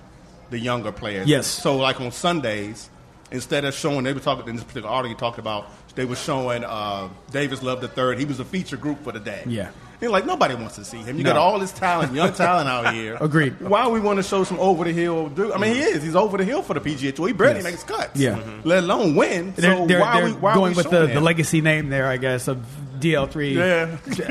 the 0.50 0.58
younger 0.58 0.92
players. 0.92 1.26
Yes. 1.28 1.46
So 1.46 1.76
like 1.76 2.00
on 2.00 2.12
Sundays, 2.12 2.88
instead 3.30 3.64
of 3.64 3.74
showing, 3.74 4.04
they 4.04 4.12
were 4.12 4.20
talking 4.20 4.48
in 4.48 4.56
this 4.56 4.64
particular 4.64 4.88
article 4.88 5.10
you 5.10 5.16
talked 5.18 5.38
about, 5.38 5.66
they 5.94 6.04
were 6.06 6.16
showing 6.16 6.64
uh, 6.64 7.08
Davis 7.30 7.62
Love 7.62 7.80
the 7.80 7.88
third. 7.88 8.18
He 8.18 8.24
was 8.24 8.40
a 8.40 8.44
feature 8.44 8.76
group 8.78 9.02
for 9.04 9.12
the 9.12 9.20
day. 9.20 9.42
Yeah. 9.46 9.70
They're 10.02 10.10
like 10.10 10.26
nobody 10.26 10.56
wants 10.56 10.74
to 10.74 10.84
see 10.84 10.96
him. 10.96 11.16
You 11.16 11.22
No. 11.22 11.30
got 11.30 11.36
all 11.38 11.60
this 11.60 11.70
talent, 11.70 12.12
young 12.12 12.32
talent 12.32 12.68
out 12.68 12.92
here. 12.98 13.16
Agreed. 13.20 13.60
Why 13.60 13.86
we 13.86 14.00
want 14.00 14.16
to 14.16 14.24
show 14.24 14.42
some 14.42 14.58
over 14.58 14.82
the 14.82 14.92
hill 14.92 15.28
dude? 15.28 15.52
I 15.52 15.58
mean, 15.58 15.76
he 15.76 15.80
is. 15.80 16.02
He's 16.02 16.16
over 16.16 16.36
the 16.36 16.44
hill 16.44 16.60
for 16.60 16.74
the 16.74 16.80
PGA 16.80 17.14
Tour. 17.14 17.28
He 17.28 17.32
barely 17.32 17.60
Yes. 17.60 17.62
makes 17.64 17.84
cuts. 17.84 18.18
Yeah. 18.18 18.34
Mm-hmm. 18.34 18.68
Let 18.68 18.82
alone 18.82 19.14
win. 19.14 19.52
They're, 19.56 19.76
so 19.76 19.86
they're, 19.86 20.00
why 20.00 20.16
they're 20.16 20.24
we 20.30 20.32
why 20.32 20.54
going 20.54 20.74
with 20.74 20.90
the, 20.90 21.06
the 21.06 21.20
legacy 21.20 21.60
name 21.60 21.88
there, 21.88 22.08
I 22.08 22.16
guess, 22.16 22.48
of 22.48 22.66
DL3. 22.98 23.54
Yeah. 23.54 24.26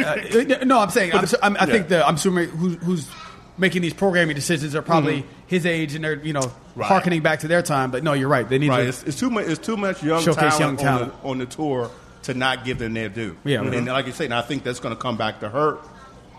Uh, 0.52 0.56
uh, 0.62 0.66
no, 0.66 0.80
I'm 0.80 0.90
saying 0.90 1.14
I'm, 1.14 1.26
I'm, 1.42 1.56
I 1.58 1.66
think 1.68 1.88
the 1.88 2.06
I'm 2.06 2.16
assuming 2.16 2.50
who's, 2.50 2.76
who's 2.84 3.10
making 3.58 3.82
these 3.82 3.94
programming 3.94 4.36
decisions 4.36 4.76
are 4.76 4.82
probably 4.82 5.20
mm-hmm. 5.22 5.48
his 5.48 5.66
age 5.66 5.96
and 5.96 6.04
they're 6.04 6.16
you 6.22 6.34
know 6.34 6.52
Right. 6.76 6.86
harkening 6.88 7.22
back 7.22 7.40
to 7.42 7.48
their 7.48 7.62
time. 7.62 7.92
But 7.92 8.04
no, 8.04 8.12
you're 8.12 8.28
right. 8.28 8.48
They 8.48 8.58
need 8.58 8.68
Right, 8.70 8.84
to. 8.84 8.90
it's, 8.90 9.04
it's 9.04 9.18
too 9.20 9.30
much. 9.30 9.48
It's 9.48 9.66
too 9.66 9.78
much 9.78 10.04
young 10.04 10.22
Showcase 10.22 10.58
talent, 10.58 10.82
young 10.82 11.02
on, 11.02 11.08
the, 11.08 11.14
on 11.30 11.38
the 11.38 11.46
tour 11.46 11.90
to 12.24 12.34
not 12.34 12.66
give 12.66 12.78
them 12.80 12.94
their 12.94 13.10
due. 13.10 13.36
Yeah, 13.44 13.60
mhm. 13.60 13.78
and 13.78 13.88
like 13.88 14.06
you 14.08 14.12
say, 14.14 14.26
and 14.26 14.34
I 14.34 14.42
think 14.42 14.64
that's 14.64 14.80
going 14.80 14.96
to 14.96 15.02
come 15.02 15.18
back 15.18 15.40
to 15.42 15.50
hurt 15.50 15.80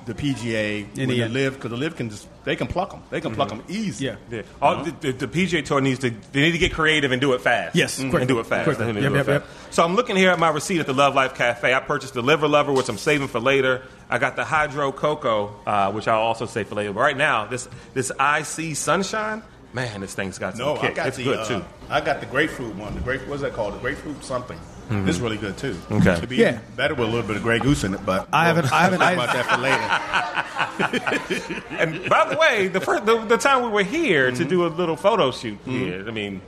the 0.04 0.14
PGA 0.14 0.84
when 0.96 1.08
the 1.08 1.20
the 1.20 1.28
LIV 1.28 1.54
because 1.54 1.70
the 1.70 1.76
LIV 1.76 1.94
can 1.96 2.10
just 2.10 2.26
they 2.44 2.56
can 2.56 2.66
pluck 2.66 2.90
them. 2.90 3.02
They 3.10 3.20
can 3.20 3.34
pluck 3.36 3.50
them 3.50 3.62
easy. 3.68 4.06
Yeah. 4.06 4.16
Yeah. 4.30 4.42
All, 4.60 4.82
the, 4.82 4.90
the, 4.90 5.12
the 5.12 5.28
PGA 5.28 5.64
Tour 5.64 5.80
needs 5.80 6.00
to 6.00 6.10
they 6.10 6.40
need 6.42 6.52
to 6.52 6.58
get 6.58 6.72
creative 6.72 7.12
and 7.12 7.20
do 7.20 7.34
it 7.34 7.40
fast. 7.40 7.76
Yes, 7.76 8.00
Mhm. 8.00 8.10
quick. 8.10 8.22
and 8.22 8.28
do 8.28 8.40
it 8.40 8.46
fast. 8.46 8.64
Quick. 8.64 8.78
They 8.78 8.86
need 8.92 9.00
Yep, 9.02 9.12
do 9.12 9.18
it 9.18 9.26
yep, 9.28 9.42
fast. 9.44 9.74
So 9.74 9.84
I'm 9.84 9.94
looking 9.94 10.16
here 10.16 10.30
at 10.30 10.40
my 10.40 10.48
receipt 10.50 10.80
at 10.80 10.86
the 10.86 10.92
Love 10.92 11.14
Life 11.14 11.34
Cafe. 11.36 11.72
I 11.72 11.78
purchased 11.78 12.14
the 12.14 12.22
liver 12.22 12.48
lover, 12.48 12.72
which 12.72 12.88
I'm 12.88 12.98
saving 12.98 13.28
for 13.28 13.38
later. 13.38 13.82
I 14.10 14.18
got 14.18 14.34
the 14.34 14.44
hydro 14.44 14.90
cocoa, 14.90 15.54
uh, 15.66 15.92
which 15.92 16.08
I'll 16.08 16.20
also 16.20 16.46
save 16.46 16.66
for 16.66 16.74
later. 16.74 16.92
But 16.92 17.00
right 17.00 17.16
now, 17.16 17.46
this 17.46 17.68
this 17.94 18.10
IC 18.18 18.74
sunshine, 18.76 19.42
man, 19.72 20.00
this 20.00 20.14
thing's 20.14 20.36
got 20.36 20.56
some 20.56 20.66
No, 20.66 20.74
kick. 20.80 20.90
I 20.90 20.94
got 20.94 21.06
it's 21.08 21.16
the 21.18 21.24
good 21.24 21.38
uh, 21.38 21.44
too. 21.46 21.64
I 21.88 22.00
got 22.00 22.18
the 22.18 22.26
grapefruit 22.26 22.74
one. 22.74 22.94
The 22.96 23.00
grape 23.02 23.24
what's 23.28 23.42
that 23.42 23.52
called? 23.52 23.74
The 23.74 23.78
grapefruit 23.78 24.24
something. 24.24 24.58
This 24.90 25.16
is 25.16 25.20
really 25.22 25.38
good 25.38 25.56
too. 25.56 25.74
Okay. 25.90 26.12
It'd 26.12 26.28
be 26.28 26.36
Yeah. 26.36 26.58
better 26.76 26.94
with 26.94 27.08
a 27.08 27.10
little 27.10 27.26
bit 27.26 27.36
of 27.36 27.42
Grey 27.42 27.58
Goose 27.58 27.82
in 27.84 27.94
it, 27.94 28.04
but 28.04 28.28
I 28.32 28.44
haven't- 28.46 28.70
I 28.72 28.82
haven't- 28.82 28.98
Talk 29.00 29.08
I- 29.08 29.12
about 29.12 29.32
that 29.32 29.46
for 29.46 29.56
later. 29.60 29.82
And 31.78 32.08
by 32.08 32.28
the 32.28 32.36
way, 32.36 32.68
the 32.68 32.80
first 32.80 33.06
the, 33.06 33.18
the 33.24 33.36
time 33.38 33.62
we 33.62 33.68
were 33.70 33.82
here 33.82 34.28
Mm-hmm. 34.28 34.36
to 34.42 34.44
do 34.44 34.66
a 34.66 34.68
little 34.68 34.96
photo 34.96 35.30
shoot 35.30 35.58
here, 35.64 36.04
I 36.06 36.10
mean, 36.10 36.42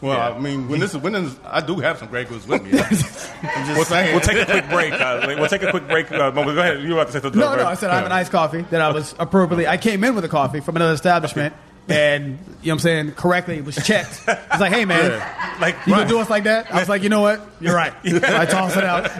Well, 0.00 0.16
Yeah. 0.16 0.36
I 0.36 0.38
mean, 0.38 0.68
when 0.68 0.80
this 0.80 0.94
is 0.94 1.00
when 1.00 1.12
this, 1.14 1.34
I 1.46 1.60
do 1.60 1.76
have 1.80 1.98
some 1.98 2.08
Grey 2.08 2.24
Goose 2.24 2.46
with 2.46 2.62
me. 2.62 2.72
I'm 2.80 2.88
just 2.90 3.88
saying. 3.88 4.12
we'll 4.12 4.20
take 4.20 4.36
a 4.36 4.44
quick 4.50 4.68
break. 4.68 4.92
Uh, 4.92 5.20
we'll 5.38 5.48
take 5.48 5.62
a 5.62 5.70
quick 5.70 5.86
break. 5.88 6.10
Uh, 6.12 6.30
Mo, 6.32 6.44
go 6.44 6.50
ahead. 6.60 6.80
You 6.82 6.92
about 6.94 7.06
to 7.08 7.12
say 7.12 7.20
something. 7.20 7.40
No, 7.40 7.54
no. 7.56 7.66
I 7.66 7.74
said 7.74 7.90
I 7.90 7.96
have 7.96 8.06
an 8.06 8.12
iced 8.12 8.30
coffee 8.32 8.62
that 8.70 8.80
I 8.80 8.90
was 8.92 9.14
appropriately. 9.18 9.66
I 9.66 9.76
came 9.78 10.04
in 10.04 10.14
with 10.14 10.24
a 10.24 10.28
coffee 10.28 10.60
from 10.60 10.76
another 10.76 10.92
establishment, 10.94 11.54
and 11.88 12.26
you 12.26 12.34
know 12.34 12.38
what 12.62 12.72
I'm 12.72 12.78
saying 12.78 13.12
correctly. 13.12 13.56
It 13.58 13.64
was 13.64 13.76
checked. 13.76 14.22
It's 14.26 14.60
like, 14.60 14.72
hey 14.72 14.84
man, 14.84 15.18
Like 15.60 15.76
you 15.86 15.94
gonna 15.94 16.08
do 16.08 16.18
us 16.20 16.30
like 16.30 16.44
that? 16.44 16.72
I 16.72 16.80
was 16.80 16.88
like, 16.88 17.02
you 17.02 17.08
know 17.08 17.20
what? 17.20 17.40
You're 17.60 17.74
right. 17.74 17.92
I 18.04 18.46
tossed 18.46 18.76
it 18.76 18.84
out, 18.84 19.10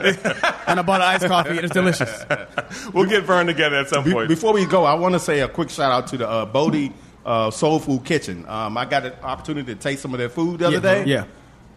and 0.69 0.79
I 0.79 0.83
bought 0.83 1.01
an 1.01 1.09
iced 1.09 1.27
coffee, 1.27 1.51
and 1.51 1.61
it's 1.61 1.73
delicious. 1.75 2.25
We'll 2.93 3.07
get 3.09 3.25
Vern 3.25 3.47
together 3.47 3.77
at 3.77 3.89
some 3.89 4.05
Be- 4.05 4.13
point. 4.13 4.29
before 4.29 4.53
we 4.53 4.65
go, 4.67 4.85
I 4.85 4.95
want 4.95 5.15
to 5.15 5.21
say 5.21 5.41
a 5.41 5.49
quick 5.49 5.71
shout 5.71 5.93
out 5.93 6.07
to 6.09 6.17
the 6.19 6.29
uh, 6.29 6.47
Bodie 6.47 6.93
uh, 7.27 7.51
Soul 7.51 7.79
Food 7.79 8.05
Kitchen. 8.05 8.47
Um, 8.49 8.77
I 8.77 8.85
got 8.85 9.05
an 9.07 9.13
opportunity 9.23 9.75
to 9.75 9.81
taste 9.81 10.03
some 10.03 10.13
of 10.15 10.19
their 10.19 10.29
food 10.29 10.61
the 10.61 10.67
other 10.67 10.75
Yeah, 10.77 10.81
day. 10.81 11.05
yeah. 11.05 11.25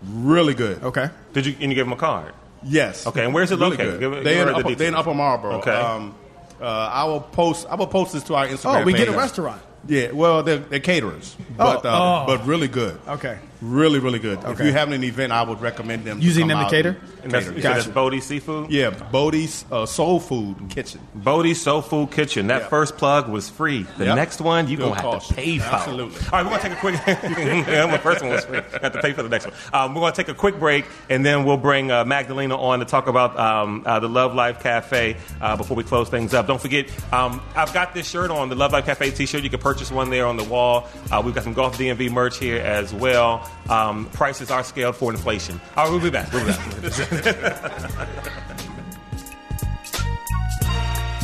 really 0.04 0.54
good. 0.54 0.84
Okay. 0.84 1.10
Did 1.34 1.46
you 1.46 1.54
and 1.60 1.72
you 1.72 1.76
gave 1.76 1.86
him 1.86 1.94
a 1.94 1.98
card? 1.98 2.34
Yes. 2.64 3.06
Okay, 3.06 3.24
and 3.26 3.34
where's 3.34 3.52
it 3.52 3.60
Really 3.60 3.72
located? 3.78 4.00
good. 4.00 4.12
Give 4.14 4.24
they, 4.24 4.34
give 4.34 4.42
in 4.42 4.48
her 4.48 4.54
the 4.54 4.60
upper, 4.68 4.76
they 4.76 4.88
in. 4.88 4.96
Upper 4.96 5.14
Marlboro. 5.14 5.52
Okay. 5.58 5.72
Um, 5.72 6.16
uh, 6.60 6.66
I 6.66 7.04
will 7.04 7.22
post. 7.22 7.68
I 7.70 7.76
will 7.76 7.86
post 7.88 8.14
this 8.14 8.24
to 8.24 8.36
our 8.36 8.48
Instagram. 8.48 8.82
Oh, 8.82 8.86
we 8.86 8.94
get 8.94 9.08
a 9.08 9.12
restaurant. 9.12 9.62
Yeah. 9.88 10.12
Well, 10.12 10.44
they're, 10.44 10.58
they're 10.58 10.80
caterers, 10.80 11.36
but 11.58 11.86
uh, 11.86 12.24
oh. 12.24 12.28
but 12.28 12.46
really 12.46 12.68
good. 12.68 13.00
Okay. 13.08 13.38
Really, 13.62 14.00
really 14.00 14.20
good. 14.20 14.40
If 14.44 14.60
you're 14.60 14.72
having 14.72 14.94
an 14.94 15.04
event, 15.04 15.32
I 15.32 15.44
would 15.44 15.62
recommend 15.62 16.04
them 16.06 16.20
Using 16.20 16.44
come 16.44 16.50
them 16.50 16.58
to 16.60 16.66
out 16.66 16.72
cater? 16.72 16.90
and 16.90 17.24
And 17.24 17.32
that's, 17.32 17.46
cater. 17.46 17.56
you 17.58 17.62
that's 17.64 17.78
Gotcha. 17.86 17.94
Bodie 17.94 18.22
Seafood? 18.22 18.70
Yeah, 18.72 18.90
Bodie's 18.90 19.66
uh, 19.72 19.86
Soul 19.86 20.20
Food 20.20 20.70
Kitchen. 20.70 21.02
Bodie's 21.16 21.62
Soul 21.62 21.82
Food 21.82 22.12
Kitchen. 22.12 22.48
That 22.48 22.64
Yeah. 22.64 22.68
first 22.68 22.98
plug 22.98 23.28
was 23.30 23.50
free. 23.50 23.84
The 23.98 24.06
Yep. 24.06 24.16
next 24.16 24.42
one, 24.42 24.68
you're 24.68 24.78
going 24.78 24.92
to 24.94 25.02
have 25.02 25.06
cost 25.12 25.30
to 25.30 25.34
pay 25.36 25.58
for. 25.60 25.66
Absolutely. 25.76 26.20
All 26.32 26.32
right, 26.32 26.44
we're 26.44 26.50
going 26.50 26.62
to 26.62 26.68
take 26.70 26.78
a 26.78 26.82
quick... 26.82 26.96
yeah, 27.68 27.88
the 27.92 27.98
first 28.00 28.22
one 28.22 28.32
was 28.32 28.46
free. 28.46 28.62
Have 28.82 28.92
to 28.94 29.02
pay 29.02 29.14
for 29.14 29.24
the 29.24 29.30
next 29.30 29.46
one. 29.46 29.54
Um, 29.74 29.94
we're 29.96 30.02
going 30.02 30.14
to 30.14 30.18
take 30.18 30.30
a 30.30 30.38
quick 30.38 30.60
break, 30.60 30.86
and 31.10 31.26
then 31.26 31.44
we'll 31.46 31.58
bring 31.58 31.92
uh, 31.92 32.04
Magdalena 32.06 32.58
on 32.60 32.80
to 32.80 32.86
talk 32.86 33.08
about 33.08 33.38
um, 33.40 33.84
uh, 33.86 34.00
the 34.00 34.10
Love 34.10 34.36
Life 34.36 34.62
Cafe 34.62 35.18
uh, 35.42 35.56
before 35.56 35.78
we 35.78 35.84
close 35.84 36.10
things 36.10 36.34
up. 36.34 36.48
Don't 36.48 36.62
forget, 36.62 36.90
um, 37.14 37.42
I've 37.56 37.74
got 37.74 37.94
this 37.94 38.10
shirt 38.10 38.32
on, 38.32 38.50
the 38.50 38.56
Love 38.56 38.74
Life 38.74 38.86
Cafe 38.86 39.12
t-shirt. 39.12 39.44
You 39.44 39.50
can 39.50 39.60
purchase 39.60 39.92
one 39.92 40.10
there 40.10 40.26
on 40.26 40.38
the 40.38 40.44
wall. 40.44 40.88
Uh, 41.12 41.22
we've 41.24 41.34
got 41.34 41.44
some 41.44 41.54
Golf 41.54 41.78
DMV 41.78 42.12
merch 42.12 42.38
here 42.38 42.62
as 42.62 42.94
well. 42.94 43.45
Um, 43.70 44.06
prices 44.08 44.52
are 44.52 44.64
scaled 44.64 44.96
for 44.96 45.12
inflation. 45.12 45.60
All 45.76 45.86
right, 45.86 45.92
we'll 45.92 46.02
be 46.02 46.10
back. 46.10 46.32
We'll 46.32 46.46
be 46.46 46.52
back. 46.52 48.22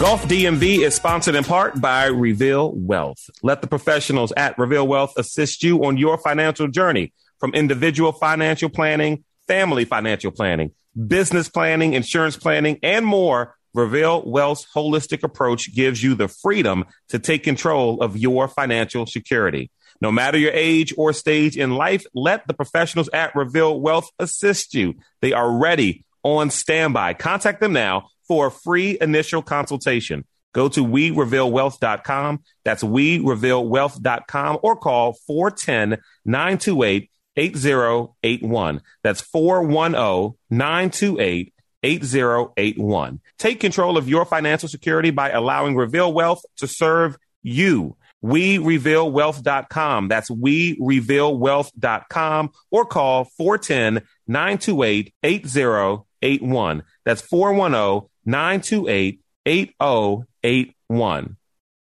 Golf 0.02 0.24
DMV 0.24 0.80
is 0.80 0.96
sponsored 0.96 1.36
in 1.36 1.44
part 1.44 1.80
by 1.80 2.06
Reveal 2.06 2.72
Wealth. 2.72 3.30
Let 3.44 3.62
the 3.62 3.68
professionals 3.68 4.34
at 4.36 4.58
Reveal 4.58 4.88
Wealth 4.88 5.14
assist 5.16 5.62
you 5.62 5.86
on 5.86 5.96
your 5.96 6.18
financial 6.18 6.68
journey 6.68 7.14
from 7.40 7.54
individual 7.54 8.12
financial 8.12 8.68
planning, 8.68 9.24
family 9.48 9.86
financial 9.86 10.32
planning, 10.32 10.72
business 11.08 11.50
planning, 11.50 11.94
insurance 11.94 12.36
planning, 12.36 12.80
and 12.82 13.06
more. 13.06 13.56
Reveal 13.76 14.24
Wealth's 14.24 14.66
holistic 14.76 15.22
approach 15.22 15.72
gives 15.76 16.02
you 16.02 16.16
the 16.16 16.28
freedom 16.28 16.86
to 17.10 17.20
take 17.20 17.44
control 17.44 18.02
of 18.02 18.18
your 18.18 18.48
financial 18.48 19.06
security. 19.06 19.70
No 20.02 20.12
matter 20.12 20.38
your 20.38 20.52
age 20.52 20.94
or 20.98 21.14
stage 21.14 21.56
in 21.56 21.76
life, 21.76 22.06
let 22.14 22.48
the 22.48 22.54
professionals 22.54 23.10
at 23.10 23.36
Reveal 23.36 23.80
Wealth 23.80 24.10
assist 24.20 24.74
you. 24.74 24.96
They 25.22 25.32
are 25.32 25.60
ready 25.60 26.04
on 26.24 26.50
standby. 26.50 27.14
Contact 27.14 27.62
them 27.62 27.74
now 27.74 28.10
for 28.28 28.48
a 28.48 28.52
free 28.52 28.98
initial 29.00 29.42
consultation. 29.42 30.26
Go 30.54 30.68
to 30.70 30.84
werevealwealth.com. 30.84 32.44
That's 32.66 32.84
werevealwealth.com 32.84 34.60
or 34.64 34.76
call 34.76 35.14
410 35.28 36.02
928 36.26 37.10
8081. 37.38 38.82
That's 39.04 39.22
410 39.22 40.38
928 40.50 41.54
8081. 41.84 43.20
Take 43.38 43.60
control 43.60 43.98
of 43.98 44.10
your 44.10 44.26
financial 44.26 44.70
security 44.70 45.12
by 45.12 45.30
allowing 45.30 45.76
Reveal 45.76 46.12
Wealth 46.12 46.44
to 46.58 46.68
serve 46.68 47.18
you. 47.42 47.96
WeRevealWealth.com. 48.24 50.08
That's 50.08 50.30
WeRevealWealth.com 50.30 52.52
or 52.70 52.86
call 52.86 53.24
410 53.26 54.04
928 54.28 55.14
8081. 55.24 56.84
That's 57.06 57.22
410 57.22 58.10
928 58.26 59.22
8081. 59.46 61.38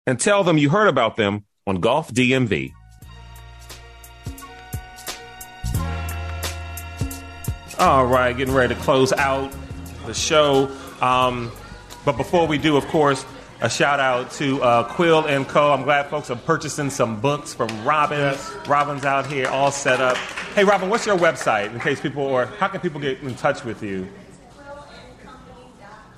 And 0.05 0.19
tell 0.19 0.43
them 0.43 0.57
you 0.57 0.69
heard 0.69 0.87
about 0.87 1.15
them 1.15 1.45
on 1.65 1.79
Golf 1.79 2.13
DMV. 2.13 2.73
All 7.79 8.07
right, 8.07 8.35
getting 8.35 8.55
ready 8.55 8.73
to 8.73 8.81
close 8.81 9.13
out 9.13 9.53
the 10.07 10.13
show. 10.13 10.75
Um, 10.99 11.51
but 12.05 12.17
before 12.17 12.47
we 12.47 12.57
do, 12.57 12.75
of 12.75 12.87
course, 12.87 13.23
a 13.61 13.69
shout 13.69 13.99
out 13.99 14.31
to 14.31 14.61
uh, 14.61 14.83
Quill 14.83 15.25
and 15.25 15.47
Co. 15.47 15.73
I'm 15.73 15.83
glad 15.83 16.09
folks 16.09 16.29
are 16.29 16.35
purchasing 16.35 16.89
some 16.89 17.19
books 17.19 17.53
from 17.53 17.69
Robin. 17.83 18.19
Yes. 18.19 18.55
Robin's 18.67 19.05
out 19.05 19.25
here 19.25 19.47
all 19.47 19.71
set 19.71 19.99
up. 19.99 20.17
Hey, 20.55 20.63
Robin, 20.63 20.89
what's 20.89 21.05
your 21.05 21.17
website 21.17 21.73
in 21.73 21.79
case 21.79 21.99
people, 21.99 22.23
or 22.23 22.45
how 22.45 22.67
can 22.67 22.81
people 22.81 22.99
get 22.99 23.21
in 23.21 23.35
touch 23.35 23.63
with 23.63 23.81
you? 23.81 24.07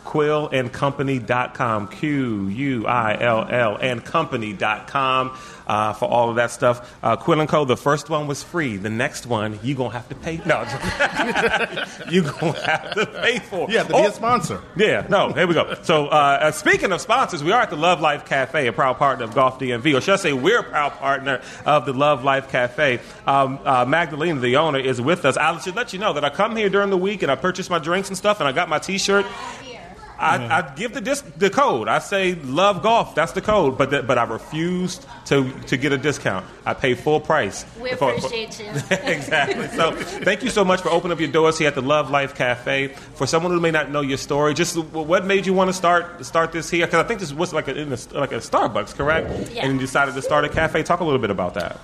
QuillandCompany.com. 0.10 1.88
Q 1.90 2.48
U 2.48 2.88
I 2.88 3.18
L 3.22 3.48
L 3.50 3.78
and 3.80 4.04
Company.com 4.04 5.38
uh, 5.68 5.94
for 5.94 6.06
all 6.10 6.30
of 6.30 6.36
that 6.38 6.52
stuff. 6.52 6.98
Uh, 7.04 7.16
Quill 7.16 7.40
and 7.42 7.50
Co. 7.50 7.66
The 7.66 7.78
first 7.78 8.10
one 8.10 8.26
was 8.28 8.42
free. 8.44 8.78
The 8.78 8.90
next 8.90 9.26
one 9.28 9.60
you're 9.64 9.78
gonna 9.78 9.92
have 9.94 10.10
to 10.10 10.16
pay. 10.16 10.38
No, 10.46 10.62
you're 12.10 12.24
gonna 12.24 12.60
have 12.66 12.94
to 12.96 13.06
pay 13.06 13.40
for. 13.40 13.70
You 13.70 13.78
have 13.78 13.88
to 13.88 13.94
be 13.94 14.00
Oh, 14.00 14.08
a 14.08 14.12
sponsor. 14.12 14.62
yeah, 14.76 15.06
no, 15.10 15.32
here 15.34 15.46
we 15.48 15.54
go. 15.54 15.76
So, 15.84 16.08
uh, 16.08 16.10
uh, 16.42 16.52
speaking 16.52 16.92
of 16.92 17.02
sponsors, 17.02 17.44
we 17.44 17.52
are 17.52 17.62
at 17.62 17.70
the 17.70 17.76
Love 17.76 18.02
Life 18.02 18.26
Cafe, 18.26 18.68
a 18.68 18.74
proud 18.74 18.98
partner 18.98 19.26
of 19.26 19.36
Golf 19.36 19.60
DMV, 19.60 19.98
or 19.98 20.02
should 20.02 20.14
I 20.14 20.18
say, 20.18 20.34
we're 20.34 20.60
a 20.60 20.64
proud 20.64 20.94
partner 20.94 21.42
of 21.66 21.86
the 21.86 21.94
Love 21.94 22.24
Life 22.24 22.50
Cafe. 22.50 23.00
Um, 23.28 23.60
uh, 23.64 23.86
Magdalena, 23.86 24.40
the 24.40 24.58
owner, 24.58 24.80
is 24.80 25.00
with 25.02 25.26
us. 25.26 25.38
I 25.38 25.58
should 25.60 25.76
let 25.76 25.94
you 25.94 26.00
know 26.00 26.14
that 26.14 26.24
I 26.26 26.30
come 26.30 26.56
here 26.56 26.70
during 26.70 26.90
the 26.90 26.98
week 26.98 27.22
and 27.22 27.32
I 27.32 27.36
purchase 27.36 27.70
my 27.70 27.80
drinks 27.80 28.08
and 28.10 28.18
stuff, 28.18 28.40
and 28.40 28.48
I 28.48 28.52
got 28.54 28.70
my 28.70 28.80
T-shirt. 28.80 29.26
I, 30.20 30.60
I 30.60 30.76
give 30.76 30.94
the 30.94 31.02
disc, 31.02 31.26
the 31.38 31.50
code. 31.50 31.88
I 31.88 32.00
say 32.00 32.36
love 32.36 32.84
golf. 32.84 33.16
That's 33.16 33.32
the 33.32 33.42
code. 33.42 33.78
But 33.78 33.90
the, 33.90 34.04
but 34.04 34.18
I 34.18 34.24
refused 34.24 35.06
to 35.28 35.50
to 35.68 35.78
get 35.78 35.94
a 35.94 35.98
discount. 35.98 36.46
I 36.66 36.74
pay 36.74 36.94
full 36.94 37.22
price. 37.22 37.66
We 37.82 37.92
for- 37.94 38.14
appreciate 38.14 38.60
you. 38.60 38.66
exactly. 38.92 39.68
So 39.70 39.94
thank 39.94 40.44
you 40.44 40.50
so 40.50 40.66
much 40.66 40.82
for 40.82 40.90
opening 40.90 41.14
up 41.14 41.20
your 41.20 41.32
doors 41.32 41.58
here 41.58 41.70
at 41.70 41.76
the 41.76 41.82
Love 41.82 42.10
Life 42.10 42.36
Cafe. 42.36 42.90
For 43.16 43.26
someone 43.26 43.54
who 43.54 43.62
may 43.62 43.72
not 43.72 43.92
know 43.92 44.02
your 44.02 44.18
story, 44.18 44.54
just 44.54 44.78
what 44.78 45.26
made 45.26 45.46
you 45.46 45.54
want 45.54 45.70
to 45.70 45.74
start 45.74 46.26
start 46.26 46.52
this 46.52 46.70
here? 46.70 46.86
Because 46.86 47.04
I 47.06 47.08
think 47.08 47.22
this 47.22 47.34
was 47.34 47.54
like 47.54 47.68
a, 47.70 47.76
in 47.78 47.94
a, 47.94 47.98
like 48.14 48.34
a 48.34 48.40
Starbucks, 48.40 48.96
correct? 48.96 49.52
Yeah. 49.52 49.66
And 49.66 49.74
you 49.76 49.80
decided 49.80 50.16
to 50.16 50.22
start 50.22 50.44
a 50.44 50.50
cafe. 50.50 50.84
Talk 50.84 51.00
a 51.00 51.04
little 51.06 51.20
bit 51.20 51.32
about 51.32 51.54
that. 51.54 51.80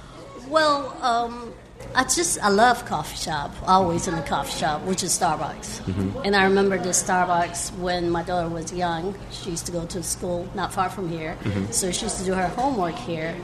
Well, 0.49 0.95
um, 1.01 1.53
I 1.93 2.03
just 2.03 2.39
I 2.43 2.49
love 2.49 2.85
coffee 2.85 3.15
shop. 3.17 3.53
Always 3.65 4.07
in 4.07 4.15
the 4.15 4.21
coffee 4.21 4.57
shop, 4.59 4.81
which 4.83 5.01
is 5.03 5.17
Starbucks. 5.17 5.81
Mm-hmm. 5.81 6.21
And 6.25 6.35
I 6.35 6.43
remember 6.43 6.77
this 6.77 7.01
Starbucks 7.01 7.77
when 7.77 8.09
my 8.09 8.21
daughter 8.23 8.49
was 8.49 8.73
young. 8.73 9.15
She 9.31 9.51
used 9.51 9.65
to 9.67 9.71
go 9.71 9.85
to 9.85 10.03
school 10.03 10.47
not 10.55 10.73
far 10.73 10.89
from 10.89 11.07
here, 11.09 11.37
Mm-hmm. 11.43 11.71
so 11.71 11.91
she 11.91 12.05
used 12.05 12.17
to 12.19 12.25
do 12.25 12.33
her 12.33 12.47
homework 12.49 12.95
here. 12.95 13.35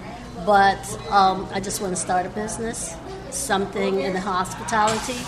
But 0.46 0.82
um, 1.12 1.48
I 1.54 1.60
just 1.60 1.82
want 1.82 1.94
to 1.96 2.02
start 2.02 2.26
a 2.26 2.30
business, 2.30 2.96
something 3.30 4.02
in 4.02 4.14
the 4.14 4.20
hospitality, 4.20 5.20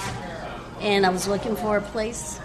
and 0.82 1.06
I 1.06 1.10
was 1.10 1.28
looking 1.28 1.56
for 1.56 1.78
a 1.78 1.82
place. 1.82 2.40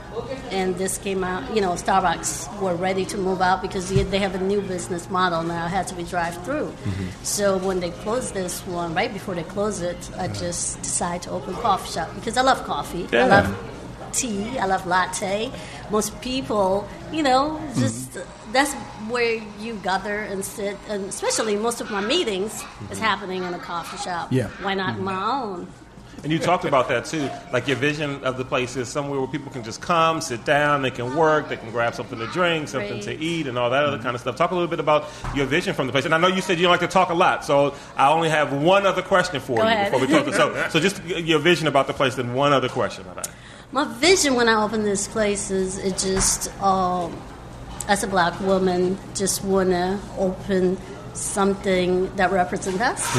And 0.51 0.77
this 0.77 0.99
came 0.99 1.25
out, 1.25 1.55
you 1.55 1.61
know, 1.61 1.73
Starbucks 1.73 2.61
were 2.61 2.75
ready 2.75 3.05
to 3.07 3.19
move 3.19 3.41
out 3.41 3.63
because 3.63 3.89
they 3.89 4.03
they 4.03 4.19
have 4.19 4.35
a 4.35 4.41
new 4.41 4.61
business 4.61 5.09
model 5.11 5.43
now. 5.43 5.67
It 5.67 5.71
had 5.71 5.87
to 5.89 5.95
be 5.95 6.03
drive 6.03 6.43
through. 6.45 6.69
Mm-hmm. 6.69 7.25
So 7.25 7.59
when 7.59 7.81
they 7.81 7.91
closed 7.91 8.35
this 8.35 8.67
one, 8.67 8.95
right 8.95 9.13
before 9.13 9.35
they 9.35 9.45
closed 9.45 9.83
it, 9.83 10.11
I 10.17 10.27
uh-huh. 10.27 10.35
just 10.35 10.83
decided 10.83 11.23
to 11.23 11.31
open 11.31 11.55
a 11.55 11.61
coffee 11.61 11.93
shop 11.93 12.15
because 12.15 12.37
I 12.37 12.43
love 12.43 12.65
coffee. 12.65 13.07
Yeah. 13.13 13.25
I 13.25 13.29
love 13.29 13.69
tea. 14.13 14.59
I 14.59 14.67
love 14.67 14.87
latte. 14.87 15.51
Most 15.91 16.21
people, 16.21 16.89
you 17.13 17.23
know, 17.23 17.59
mm-hmm. 17.61 17.81
just 17.81 18.19
that's 18.53 18.75
where 19.09 19.43
you 19.61 19.75
gather 19.83 20.19
and 20.19 20.45
sit. 20.45 20.77
And 20.89 21.05
especially 21.07 21.57
most 21.57 21.81
of 21.81 21.91
my 21.91 22.01
meetings 22.01 22.55
is 22.55 22.61
mm-hmm. 22.61 23.01
happening 23.01 23.43
in 23.45 23.55
a 23.55 23.59
coffee 23.59 23.99
shop. 23.99 24.33
Yeah. 24.33 24.49
Why 24.63 24.75
not 24.75 24.99
my 24.99 25.43
own? 25.43 25.69
And 26.23 26.33
you 26.33 26.39
talked 26.39 26.65
about 26.65 26.89
that 26.89 27.05
too. 27.05 27.31
Like 27.53 27.69
your 27.69 27.77
vision 27.77 28.25
of 28.25 28.39
the 28.39 28.45
place 28.45 28.77
is 28.77 28.89
somewhere 28.89 29.21
where 29.21 29.29
people 29.29 29.53
can 29.53 29.63
just 29.63 29.81
come, 29.81 30.21
sit 30.21 30.45
down, 30.45 30.83
they 30.83 30.91
can 30.91 31.15
work, 31.15 31.49
they 31.49 31.57
can 31.57 31.71
grab 31.71 31.95
something 31.95 32.19
to 32.19 32.27
drink, 32.29 32.69
something 32.69 33.01
to 33.01 33.17
eat, 33.17 33.47
and 33.47 33.57
all 33.57 33.71
that 33.71 33.85
other 33.85 33.99
kind 33.99 34.15
of 34.15 34.21
stuff. 34.21 34.37
Talk 34.37 34.51
a 34.51 34.55
little 34.55 34.69
bit 34.69 34.81
about 34.81 35.07
your 35.35 35.47
vision 35.47 35.75
from 35.75 35.87
the 35.87 35.93
place. 35.93 36.05
And 36.05 36.15
I 36.15 36.19
know 36.19 36.27
you 36.29 36.41
said 36.41 36.59
you 36.59 36.65
don't 36.65 36.73
like 36.73 36.81
to 36.81 36.89
talk 36.89 37.11
a 37.11 37.15
lot, 37.15 37.45
so 37.45 37.75
I 37.97 38.11
only 38.11 38.29
have 38.31 38.53
one 38.53 38.85
other 38.85 39.03
question 39.03 39.41
for 39.41 39.59
Go 39.59 39.63
you 39.63 39.69
ahead. 39.69 39.93
before 39.93 40.07
we 40.07 40.13
talk. 40.13 40.35
So, 40.35 40.69
so 40.71 40.81
just 40.81 41.03
your 41.05 41.39
vision 41.39 41.69
about 41.69 41.87
the 41.87 41.95
place, 41.95 42.17
then 42.17 42.35
one 42.35 42.53
other 42.53 42.69
question. 42.69 43.05
Right. 43.15 43.29
My 43.71 43.85
vision 43.85 44.35
when 44.35 44.49
I 44.49 44.63
open 44.63 44.83
this 44.83 45.07
place 45.07 45.51
is 45.51 45.79
it 45.79 45.99
just, 45.99 46.51
um, 46.63 47.17
as 47.87 48.03
a 48.03 48.07
black 48.07 48.39
woman, 48.41 48.99
just 49.15 49.45
want 49.45 49.71
to 49.71 49.99
open 50.17 50.79
something 51.15 52.15
that 52.17 52.31
represents 52.31 52.81
us, 52.81 53.11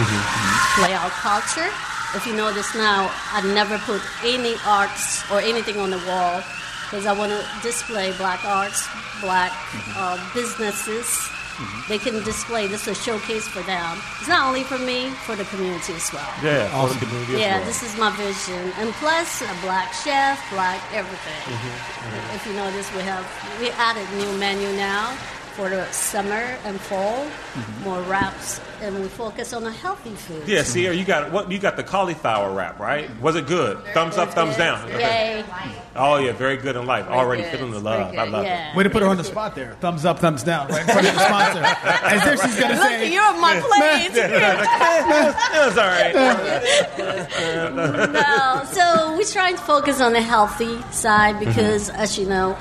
play 0.76 0.94
our 0.94 1.10
culture. 1.10 1.70
If 2.16 2.26
you 2.26 2.34
notice 2.36 2.74
now, 2.76 3.12
I 3.32 3.42
never 3.54 3.78
put 3.80 4.02
any 4.24 4.56
arts 4.66 5.22
or 5.32 5.40
anything 5.40 5.78
on 5.78 5.92
the 5.92 6.02
wall 6.10 6.42
because 6.90 7.06
I 7.06 7.14
want 7.14 7.32
to 7.32 7.42
display 7.62 8.12
black 8.18 8.44
arts, 8.46 8.88
black 9.22 9.52
uh, 9.96 10.18
businesses. 10.34 11.06
They 11.90 11.98
can 12.00 12.24
display 12.24 12.68
this 12.68 12.88
is 12.88 12.98
a 12.98 13.02
showcase 13.04 13.46
for 13.48 13.62
them. 13.64 14.00
It's 14.20 14.30
not 14.30 14.48
only 14.48 14.64
for 14.64 14.80
me, 14.80 15.10
for 15.28 15.36
the 15.36 15.44
community 15.46 15.94
as 15.94 16.10
well. 16.14 16.26
Yeah. 16.42 16.72
Awesome. 16.74 16.98
Community 17.00 17.34
as 17.36 17.40
Yeah, 17.40 17.58
well. 17.58 17.66
this 17.68 17.84
is 17.84 17.98
my 18.00 18.10
vision, 18.16 18.72
and 18.80 18.90
plus 18.94 19.42
a 19.44 19.54
black 19.62 19.92
chef, 19.94 20.40
black 20.52 20.80
everything. 20.94 21.42
Mm-hmm, 21.46 22.36
If 22.36 22.48
you 22.48 22.54
notice, 22.54 22.88
we 22.96 23.02
have 23.04 23.28
we 23.60 23.70
added 23.72 24.08
new 24.18 24.32
menu 24.40 24.72
now 24.78 25.14
for 25.60 25.68
the 25.70 25.86
summer 25.92 26.56
and 26.64 26.80
fall, 26.80 27.26
Mm-hmm. 27.50 27.84
more 27.84 28.00
wraps, 28.04 28.62
and 28.82 28.98
we 29.02 29.08
focus 29.10 29.52
on 29.54 29.64
the 29.64 29.72
healthy 29.72 30.12
food. 30.12 30.48
Yeah, 30.48 30.62
Sierra, 30.64 30.96
you 30.96 31.04
got 31.04 31.32
what? 31.32 31.52
You 31.52 31.58
got 31.60 31.76
the 31.78 31.84
cauliflower 31.84 32.54
wrap, 32.54 32.80
right? 32.80 33.10
Was 33.20 33.36
it 33.36 33.48
good? 33.48 33.84
Thumbs 33.94 34.18
up, 34.18 34.30
thumbs 34.34 34.56
down. 34.56 34.86
Okay. 34.88 35.40
Yay! 35.40 35.46
Oh 35.96 36.18
yeah, 36.18 36.32
very 36.32 36.56
good 36.58 36.76
in 36.78 36.86
life. 36.86 37.08
Already 37.08 37.42
good. 37.42 37.52
feeling 37.58 37.72
the 37.72 37.80
love. 37.80 38.16
I 38.16 38.24
love 38.26 38.46
yeah. 38.46 38.74
Way 38.78 38.84
to 38.84 38.90
put 38.90 39.02
her 39.02 39.08
on 39.10 39.18
the 39.18 39.24
spot 39.24 39.56
there. 39.56 39.74
Thumbs 39.82 40.06
up, 40.06 40.20
thumbs 40.20 40.44
down, 40.44 40.68
right 40.70 40.82
in 40.82 40.88
front 40.88 41.08
of 41.08 41.14
the 41.16 41.26
sponsor. 41.26 41.64
As 42.06 42.28
if 42.28 42.42
she's 42.46 42.60
gonna 42.60 42.76
Look, 42.76 42.84
say, 42.88 43.12
you're 43.12 43.24
on 43.24 43.42
my 43.42 43.60
plate. 43.60 44.12
it. 44.14 44.32
It's 45.52 45.78
all 45.78 45.88
right. 45.88 46.14
no, 48.14 48.64
so 48.72 49.16
we're 49.18 49.24
trying 49.26 49.56
to 49.56 49.62
focus 49.64 50.00
on 50.02 50.14
the 50.14 50.22
healthy 50.22 50.80
side 50.92 51.40
because, 51.40 51.90
Mm-hmm. 51.90 52.00
as 52.02 52.18
you 52.18 52.26
know, 52.28 52.58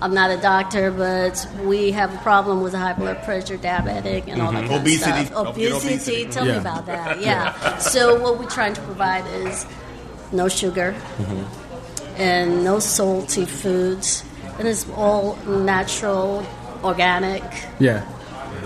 I'm 0.00 0.14
not 0.14 0.30
a 0.30 0.36
doctor, 0.36 0.90
but 0.92 1.48
we 1.64 1.90
have 1.90 2.14
a 2.14 2.18
problem 2.18 2.62
with 2.62 2.72
high 2.72 2.92
blood 2.92 3.22
pressure, 3.24 3.58
diabetic, 3.58 4.28
and 4.28 4.40
all 4.40 4.52
that 4.52 4.64
mm-hmm. 4.64 4.68
kind 4.68 4.80
Obesity. 4.80 5.24
stuff. 5.26 5.48
Obesity. 5.48 5.94
obesity. 5.94 6.24
Tell 6.26 6.44
me 6.44 6.56
about 6.56 6.86
that. 6.86 7.18
Yeah. 7.28 7.78
so 7.78 8.20
what 8.20 8.38
we're 8.38 8.48
trying 8.48 8.74
to 8.74 8.80
provide 8.82 9.26
is 9.26 9.66
no 10.32 10.48
sugar 10.48 10.92
mm-hmm. 10.92 12.20
and 12.20 12.62
no 12.64 12.78
salty 12.78 13.44
foods, 13.44 14.24
and 14.58 14.68
it's 14.68 14.88
all 14.90 15.36
natural, 15.46 16.46
organic. 16.84 17.42
yeah, 17.80 18.06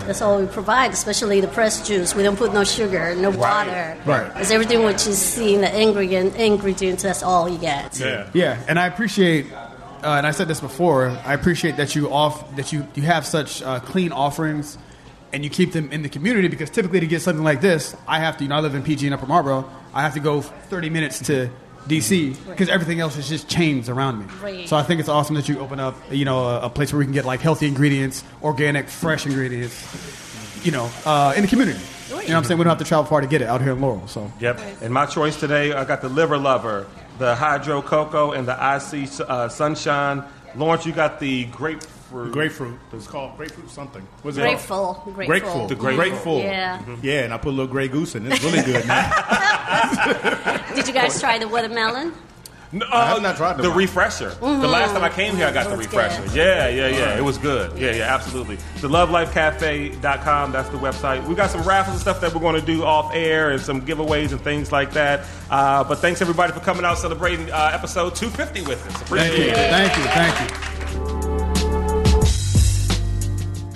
That's 0.06 0.20
all 0.20 0.38
we 0.40 0.46
provide, 0.46 0.92
especially 0.92 1.40
the 1.40 1.48
pressed 1.48 1.86
juice. 1.86 2.14
We 2.14 2.22
don't 2.22 2.36
put 2.36 2.52
no 2.52 2.64
sugar, 2.64 3.14
no 3.14 3.30
water. 3.30 3.96
Right. 4.04 4.30
It's 4.36 4.50
everything 4.50 4.82
what 4.82 5.04
you 5.06 5.12
see 5.12 5.54
in 5.54 5.62
the 5.62 5.80
ingredient, 5.80 6.36
ingredients. 6.36 7.02
That's 7.04 7.22
all 7.22 7.48
you 7.48 7.58
get. 7.58 7.98
Yeah. 7.98 8.28
yeah. 8.34 8.62
And 8.68 8.78
I 8.78 8.86
appreciate, 8.86 9.46
uh, 10.02 10.16
and 10.16 10.26
I 10.26 10.32
said 10.32 10.48
this 10.48 10.60
before. 10.60 11.08
I 11.24 11.34
appreciate 11.34 11.76
that 11.76 11.94
you 11.94 12.12
off 12.12 12.56
that 12.56 12.72
you 12.72 12.86
you 12.94 13.02
have 13.02 13.26
such 13.26 13.62
uh, 13.62 13.80
clean 13.80 14.12
offerings, 14.12 14.78
and 15.32 15.44
you 15.44 15.50
keep 15.50 15.72
them 15.72 15.90
in 15.92 16.02
the 16.02 16.08
community 16.08 16.48
because 16.48 16.70
typically 16.70 17.00
to 17.00 17.06
get 17.06 17.22
something 17.22 17.44
like 17.44 17.60
this, 17.60 17.96
I 18.06 18.18
have 18.20 18.36
to. 18.38 18.44
You 18.44 18.50
know, 18.50 18.56
I 18.56 18.60
live 18.60 18.74
in 18.74 18.82
PG 18.82 19.06
and 19.06 19.14
Upper 19.14 19.26
Marlboro. 19.26 19.68
I 19.94 20.02
have 20.02 20.14
to 20.14 20.20
go 20.20 20.40
30 20.40 20.90
minutes 20.90 21.20
to 21.26 21.50
DC 21.88 22.36
because 22.48 22.68
everything 22.68 23.00
else 23.00 23.16
is 23.16 23.28
just 23.28 23.48
chains 23.48 23.88
around 23.88 24.20
me. 24.20 24.26
Right. 24.40 24.68
So 24.68 24.76
I 24.76 24.82
think 24.82 25.00
it's 25.00 25.08
awesome 25.08 25.34
that 25.34 25.48
you 25.48 25.58
open 25.58 25.80
up, 25.80 25.96
you 26.10 26.24
know, 26.24 26.44
a, 26.44 26.60
a 26.62 26.70
place 26.70 26.92
where 26.92 26.98
we 26.98 27.04
can 27.04 27.14
get 27.14 27.24
like 27.24 27.40
healthy 27.40 27.66
ingredients, 27.66 28.24
organic, 28.42 28.88
fresh 28.88 29.26
ingredients, 29.26 30.64
you 30.64 30.72
know, 30.72 30.90
uh, 31.04 31.34
in 31.36 31.42
the 31.42 31.48
community. 31.48 31.80
You 32.08 32.14
know 32.14 32.16
what 32.16 32.30
I'm 32.30 32.44
saying? 32.44 32.58
We 32.58 32.64
don't 32.64 32.70
have 32.70 32.78
to 32.78 32.84
travel 32.84 33.04
far 33.04 33.20
to 33.20 33.26
get 33.26 33.42
it 33.42 33.48
out 33.48 33.62
here 33.62 33.72
in 33.72 33.80
Laurel. 33.80 34.06
So 34.06 34.30
Yep. 34.38 34.60
And 34.80 34.94
my 34.94 35.06
choice 35.06 35.38
today, 35.38 35.72
I 35.72 35.84
got 35.84 36.02
the 36.02 36.08
liver 36.08 36.38
lover, 36.38 36.86
the 37.18 37.35
hydro 37.35 37.83
cocoa, 37.83 38.33
and 38.33 38.46
the 38.46 38.53
IC 38.55 39.09
uh, 39.29 39.48
sunshine. 39.48 40.25
Lawrence, 40.55 40.85
you 40.85 40.92
got 40.92 41.18
the 41.20 41.44
grapefruit. 41.46 42.33
Grapefruit. 42.33 42.79
It's 42.92 43.07
called 43.07 43.37
grapefruit 43.37 43.70
something. 43.70 44.07
What's 44.22 44.37
it 44.37 44.40
Grateful. 44.42 44.94
called? 44.94 45.14
Grateful. 45.14 45.27
Grateful. 45.27 45.66
The 45.68 45.75
grapeful. 45.75 45.96
Grateful. 46.05 46.38
Yeah. 46.40 46.96
Yeah, 47.03 47.25
and 47.25 47.33
I 47.33 47.38
put 47.38 47.48
a 47.48 47.57
little 47.57 47.66
Grey 47.72 47.88
Goose 47.88 48.14
in. 48.14 48.31
It's 48.31 48.42
really 48.44 48.62
good 48.62 48.87
now. 48.87 49.11
Did 50.75 50.87
you 50.87 50.92
guys 50.92 51.18
try 51.20 51.38
the 51.38 51.48
watermelon? 51.48 52.12
No, 52.74 52.87
I 52.90 53.06
have 53.06 53.20
not 53.20 53.37
tried 53.37 53.58
the 53.58 53.64
the 53.64 53.68
one. 53.68 53.78
refresher. 53.78 54.30
The 54.30 54.46
last 54.66 54.92
time 54.92 55.04
I 55.04 55.11
came 55.11 55.37
here, 55.37 55.46
I 55.46 55.52
got 55.52 55.68
the 55.68 55.76
refresher. 55.76 56.22
good. 56.22 56.35
Yeah, 56.35 56.68
yeah, 56.68 56.88
yeah. 56.88 57.18
It 57.18 57.22
was 57.22 57.37
good. 57.37 57.78
Yeah, 57.78 57.90
yeah, 57.92 58.14
absolutely. 58.14 58.56
The 58.80 58.88
lovelifecafe.com, 58.88 60.52
that's 60.52 60.70
the 60.70 60.78
website. 60.78 61.26
We 61.26 61.35
got 61.35 61.50
some 61.50 61.62
raffles 61.64 61.96
and 61.96 62.00
stuff 62.00 62.22
that 62.22 62.32
we're 62.35 62.40
going 62.40 62.58
to 62.58 62.66
do 62.66 62.82
off 62.85 63.11
air 63.14 63.50
and 63.50 63.61
some 63.61 63.82
giveaways 63.85 64.32
and 64.32 64.40
things 64.40 64.72
like 64.72 64.92
that. 64.92 65.26
Uh, 65.50 65.85
but 65.85 65.96
thanks 65.98 66.22
everybody 66.22 66.54
for 66.54 66.61
coming 66.61 66.85
out 66.87 66.96
celebrating 66.96 67.50
uh, 67.50 67.70
episode 67.74 68.14
250 68.14 68.62
with 68.62 68.87
us. 68.87 69.02
Appreciate 69.02 69.54
thank 69.70 69.96
you, 69.96 70.02
it. 70.04 70.04
thank 70.14 70.40
you, 70.48 70.48
thank 70.48 70.50
you. 70.50 70.56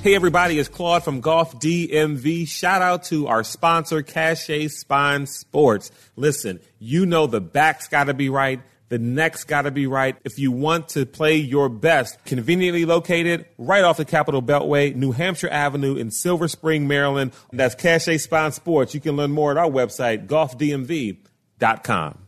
Hey 0.02 0.14
everybody, 0.14 0.59
it's 0.61 0.68
Claude 0.68 1.02
from 1.02 1.20
Golf 1.20 1.59
DMV. 1.59 2.46
Shout 2.46 2.80
out 2.80 3.02
to 3.04 3.26
our 3.26 3.42
sponsor, 3.42 4.02
Cache 4.02 4.68
Spine 4.70 5.26
Sports. 5.26 5.90
Listen, 6.14 6.61
you 6.78 7.06
know 7.06 7.26
the 7.26 7.40
back's 7.40 7.88
gotta 7.88 8.14
be 8.14 8.28
right. 8.28 8.61
The 8.88 8.99
neck's 8.99 9.44
gotta 9.44 9.70
be 9.70 9.87
right. 9.87 10.16
If 10.25 10.38
you 10.38 10.53
want 10.53 10.90
to 10.90 11.07
play 11.07 11.37
your 11.37 11.68
best, 11.68 12.25
conveniently 12.25 12.85
located 12.85 13.46
right 13.59 13.83
off 13.83 13.96
the 13.96 14.05
Capitol 14.05 14.42
Beltway, 14.42 14.94
New 14.94 15.12
Hampshire 15.12 15.49
Avenue 15.51 15.96
in 15.96 16.11
Silver 16.11 16.46
Spring, 16.46 16.87
Maryland. 16.87 17.33
That's 17.53 17.75
Cache 17.75 18.20
Spine 18.20 18.53
Sports. 18.53 18.94
You 18.94 19.01
can 19.01 19.16
learn 19.16 19.33
more 19.33 19.51
at 19.51 19.57
our 19.57 19.68
website, 19.70 20.27
golfdmv.com. 20.27 22.18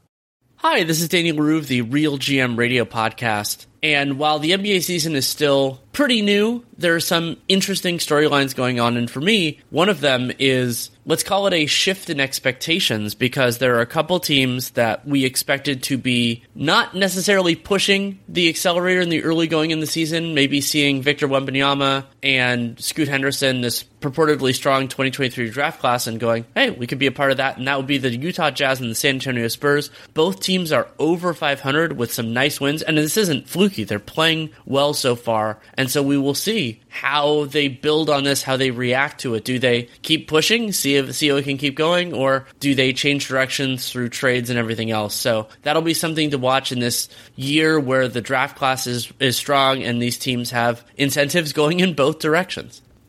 Hi, 0.57 0.83
this 0.83 1.01
is 1.01 1.09
Danny 1.09 1.31
Leroux 1.31 1.59
of 1.59 1.69
the 1.69 1.83
Real 1.83 2.19
GM 2.19 2.59
Radio 2.59 2.85
Podcast. 2.85 3.67
And 3.83 4.19
while 4.19 4.39
the 4.39 4.53
NBA 4.53 4.83
season 4.83 5.15
is 5.15 5.27
still 5.27 5.81
pretty 5.93 6.23
new, 6.23 6.65
there 6.77 6.95
are 6.95 7.01
some 7.01 7.37
interesting 7.49 7.99
storylines 7.99 8.55
going 8.55 8.79
on. 8.79 8.97
And 8.97 9.11
for 9.11 9.21
me, 9.21 9.59
one 9.71 9.89
of 9.89 10.01
them 10.01 10.31
is 10.39 10.91
let's 11.09 11.23
call 11.23 11.47
it 11.47 11.55
a 11.55 11.67
shift 11.67 12.11
in 12.11 12.21
expectations 12.21 13.15
because 13.15 13.59
there 13.59 13.77
are 13.77 13.81
a 13.81 13.87
couple 13.87 14.21
teams 14.21 14.71
that 14.73 15.07
we 15.07 15.25
expected 15.25 15.83
to 15.83 15.97
be 15.97 16.45
not 16.55 16.95
necessarily 16.95 17.57
pushing 17.57 18.19
the 18.29 18.49
accelerator 18.49 19.01
in 19.01 19.09
the 19.09 19.25
early 19.25 19.49
going 19.49 19.71
in 19.71 19.81
the 19.81 19.87
season, 19.87 20.35
maybe 20.35 20.61
seeing 20.61 21.03
Victor 21.03 21.27
Wembanyama 21.27 22.05
and 22.23 22.79
Scoot 22.79 23.09
Henderson, 23.09 23.63
this 23.63 23.85
purportedly 24.01 24.55
strong 24.55 24.87
2023 24.87 25.51
draft 25.51 25.81
class, 25.81 26.07
and 26.07 26.21
going, 26.21 26.45
hey, 26.55 26.71
we 26.71 26.87
could 26.87 26.99
be 26.99 27.07
a 27.07 27.13
part 27.13 27.31
of 27.31 27.39
that. 27.39 27.57
And 27.57 27.67
that 27.67 27.79
would 27.79 27.87
be 27.87 27.99
the 27.99 28.15
Utah 28.15 28.51
Jazz 28.51 28.81
and 28.81 28.91
the 28.91 28.95
San 28.95 29.15
Antonio 29.15 29.49
Spurs. 29.49 29.91
Both 30.13 30.41
teams 30.41 30.73
are 30.73 30.89
over 30.99 31.33
500 31.33 31.97
with 31.97 32.13
some 32.13 32.35
nice 32.35 32.61
wins. 32.61 32.83
And 32.83 32.99
this 32.99 33.17
isn't 33.17 33.49
fluky. 33.69 33.85
They're 33.85 33.99
playing 33.99 34.51
well 34.65 34.95
so 34.95 35.15
far. 35.15 35.59
And 35.75 35.91
so 35.91 36.03
we 36.03 36.17
will 36.17 36.35
see 36.35 36.81
how 36.89 37.45
they 37.45 37.69
build 37.69 38.11
on 38.11 38.25
this, 38.25 38.43
how 38.43 38.57
they 38.57 38.71
react 38.71 39.21
to 39.21 39.35
it. 39.35 39.45
Do 39.45 39.59
they 39.59 39.89
keep 40.03 40.29
pushing, 40.29 40.73
see 40.73 40.97
if 40.97 41.15
see 41.15 41.29
if 41.29 41.37
it 41.37 41.45
can 41.45 41.59
keep 41.59 41.77
going, 41.77 42.15
or 42.15 42.47
do 42.61 42.75
they 42.75 42.93
change 42.93 43.29
directions 43.29 43.91
through 43.91 44.09
trades 44.09 44.51
and 44.51 44.59
everything 44.59 44.91
else? 44.91 45.15
So 45.15 45.49
that'll 45.63 45.83
be 45.83 45.95
something 45.95 46.31
to 46.31 46.39
watch 46.39 46.73
in 46.73 46.81
this 46.81 47.09
year 47.37 47.79
where 47.79 48.09
the 48.09 48.21
draft 48.21 48.57
class 48.57 48.87
is, 48.87 49.13
is 49.21 49.37
strong 49.37 49.83
and 49.83 50.01
these 50.01 50.19
teams 50.19 50.51
have 50.51 50.85
incentives 50.97 51.53
going 51.59 51.81
in 51.81 51.95
both 51.95 52.19
directions. 52.19 52.81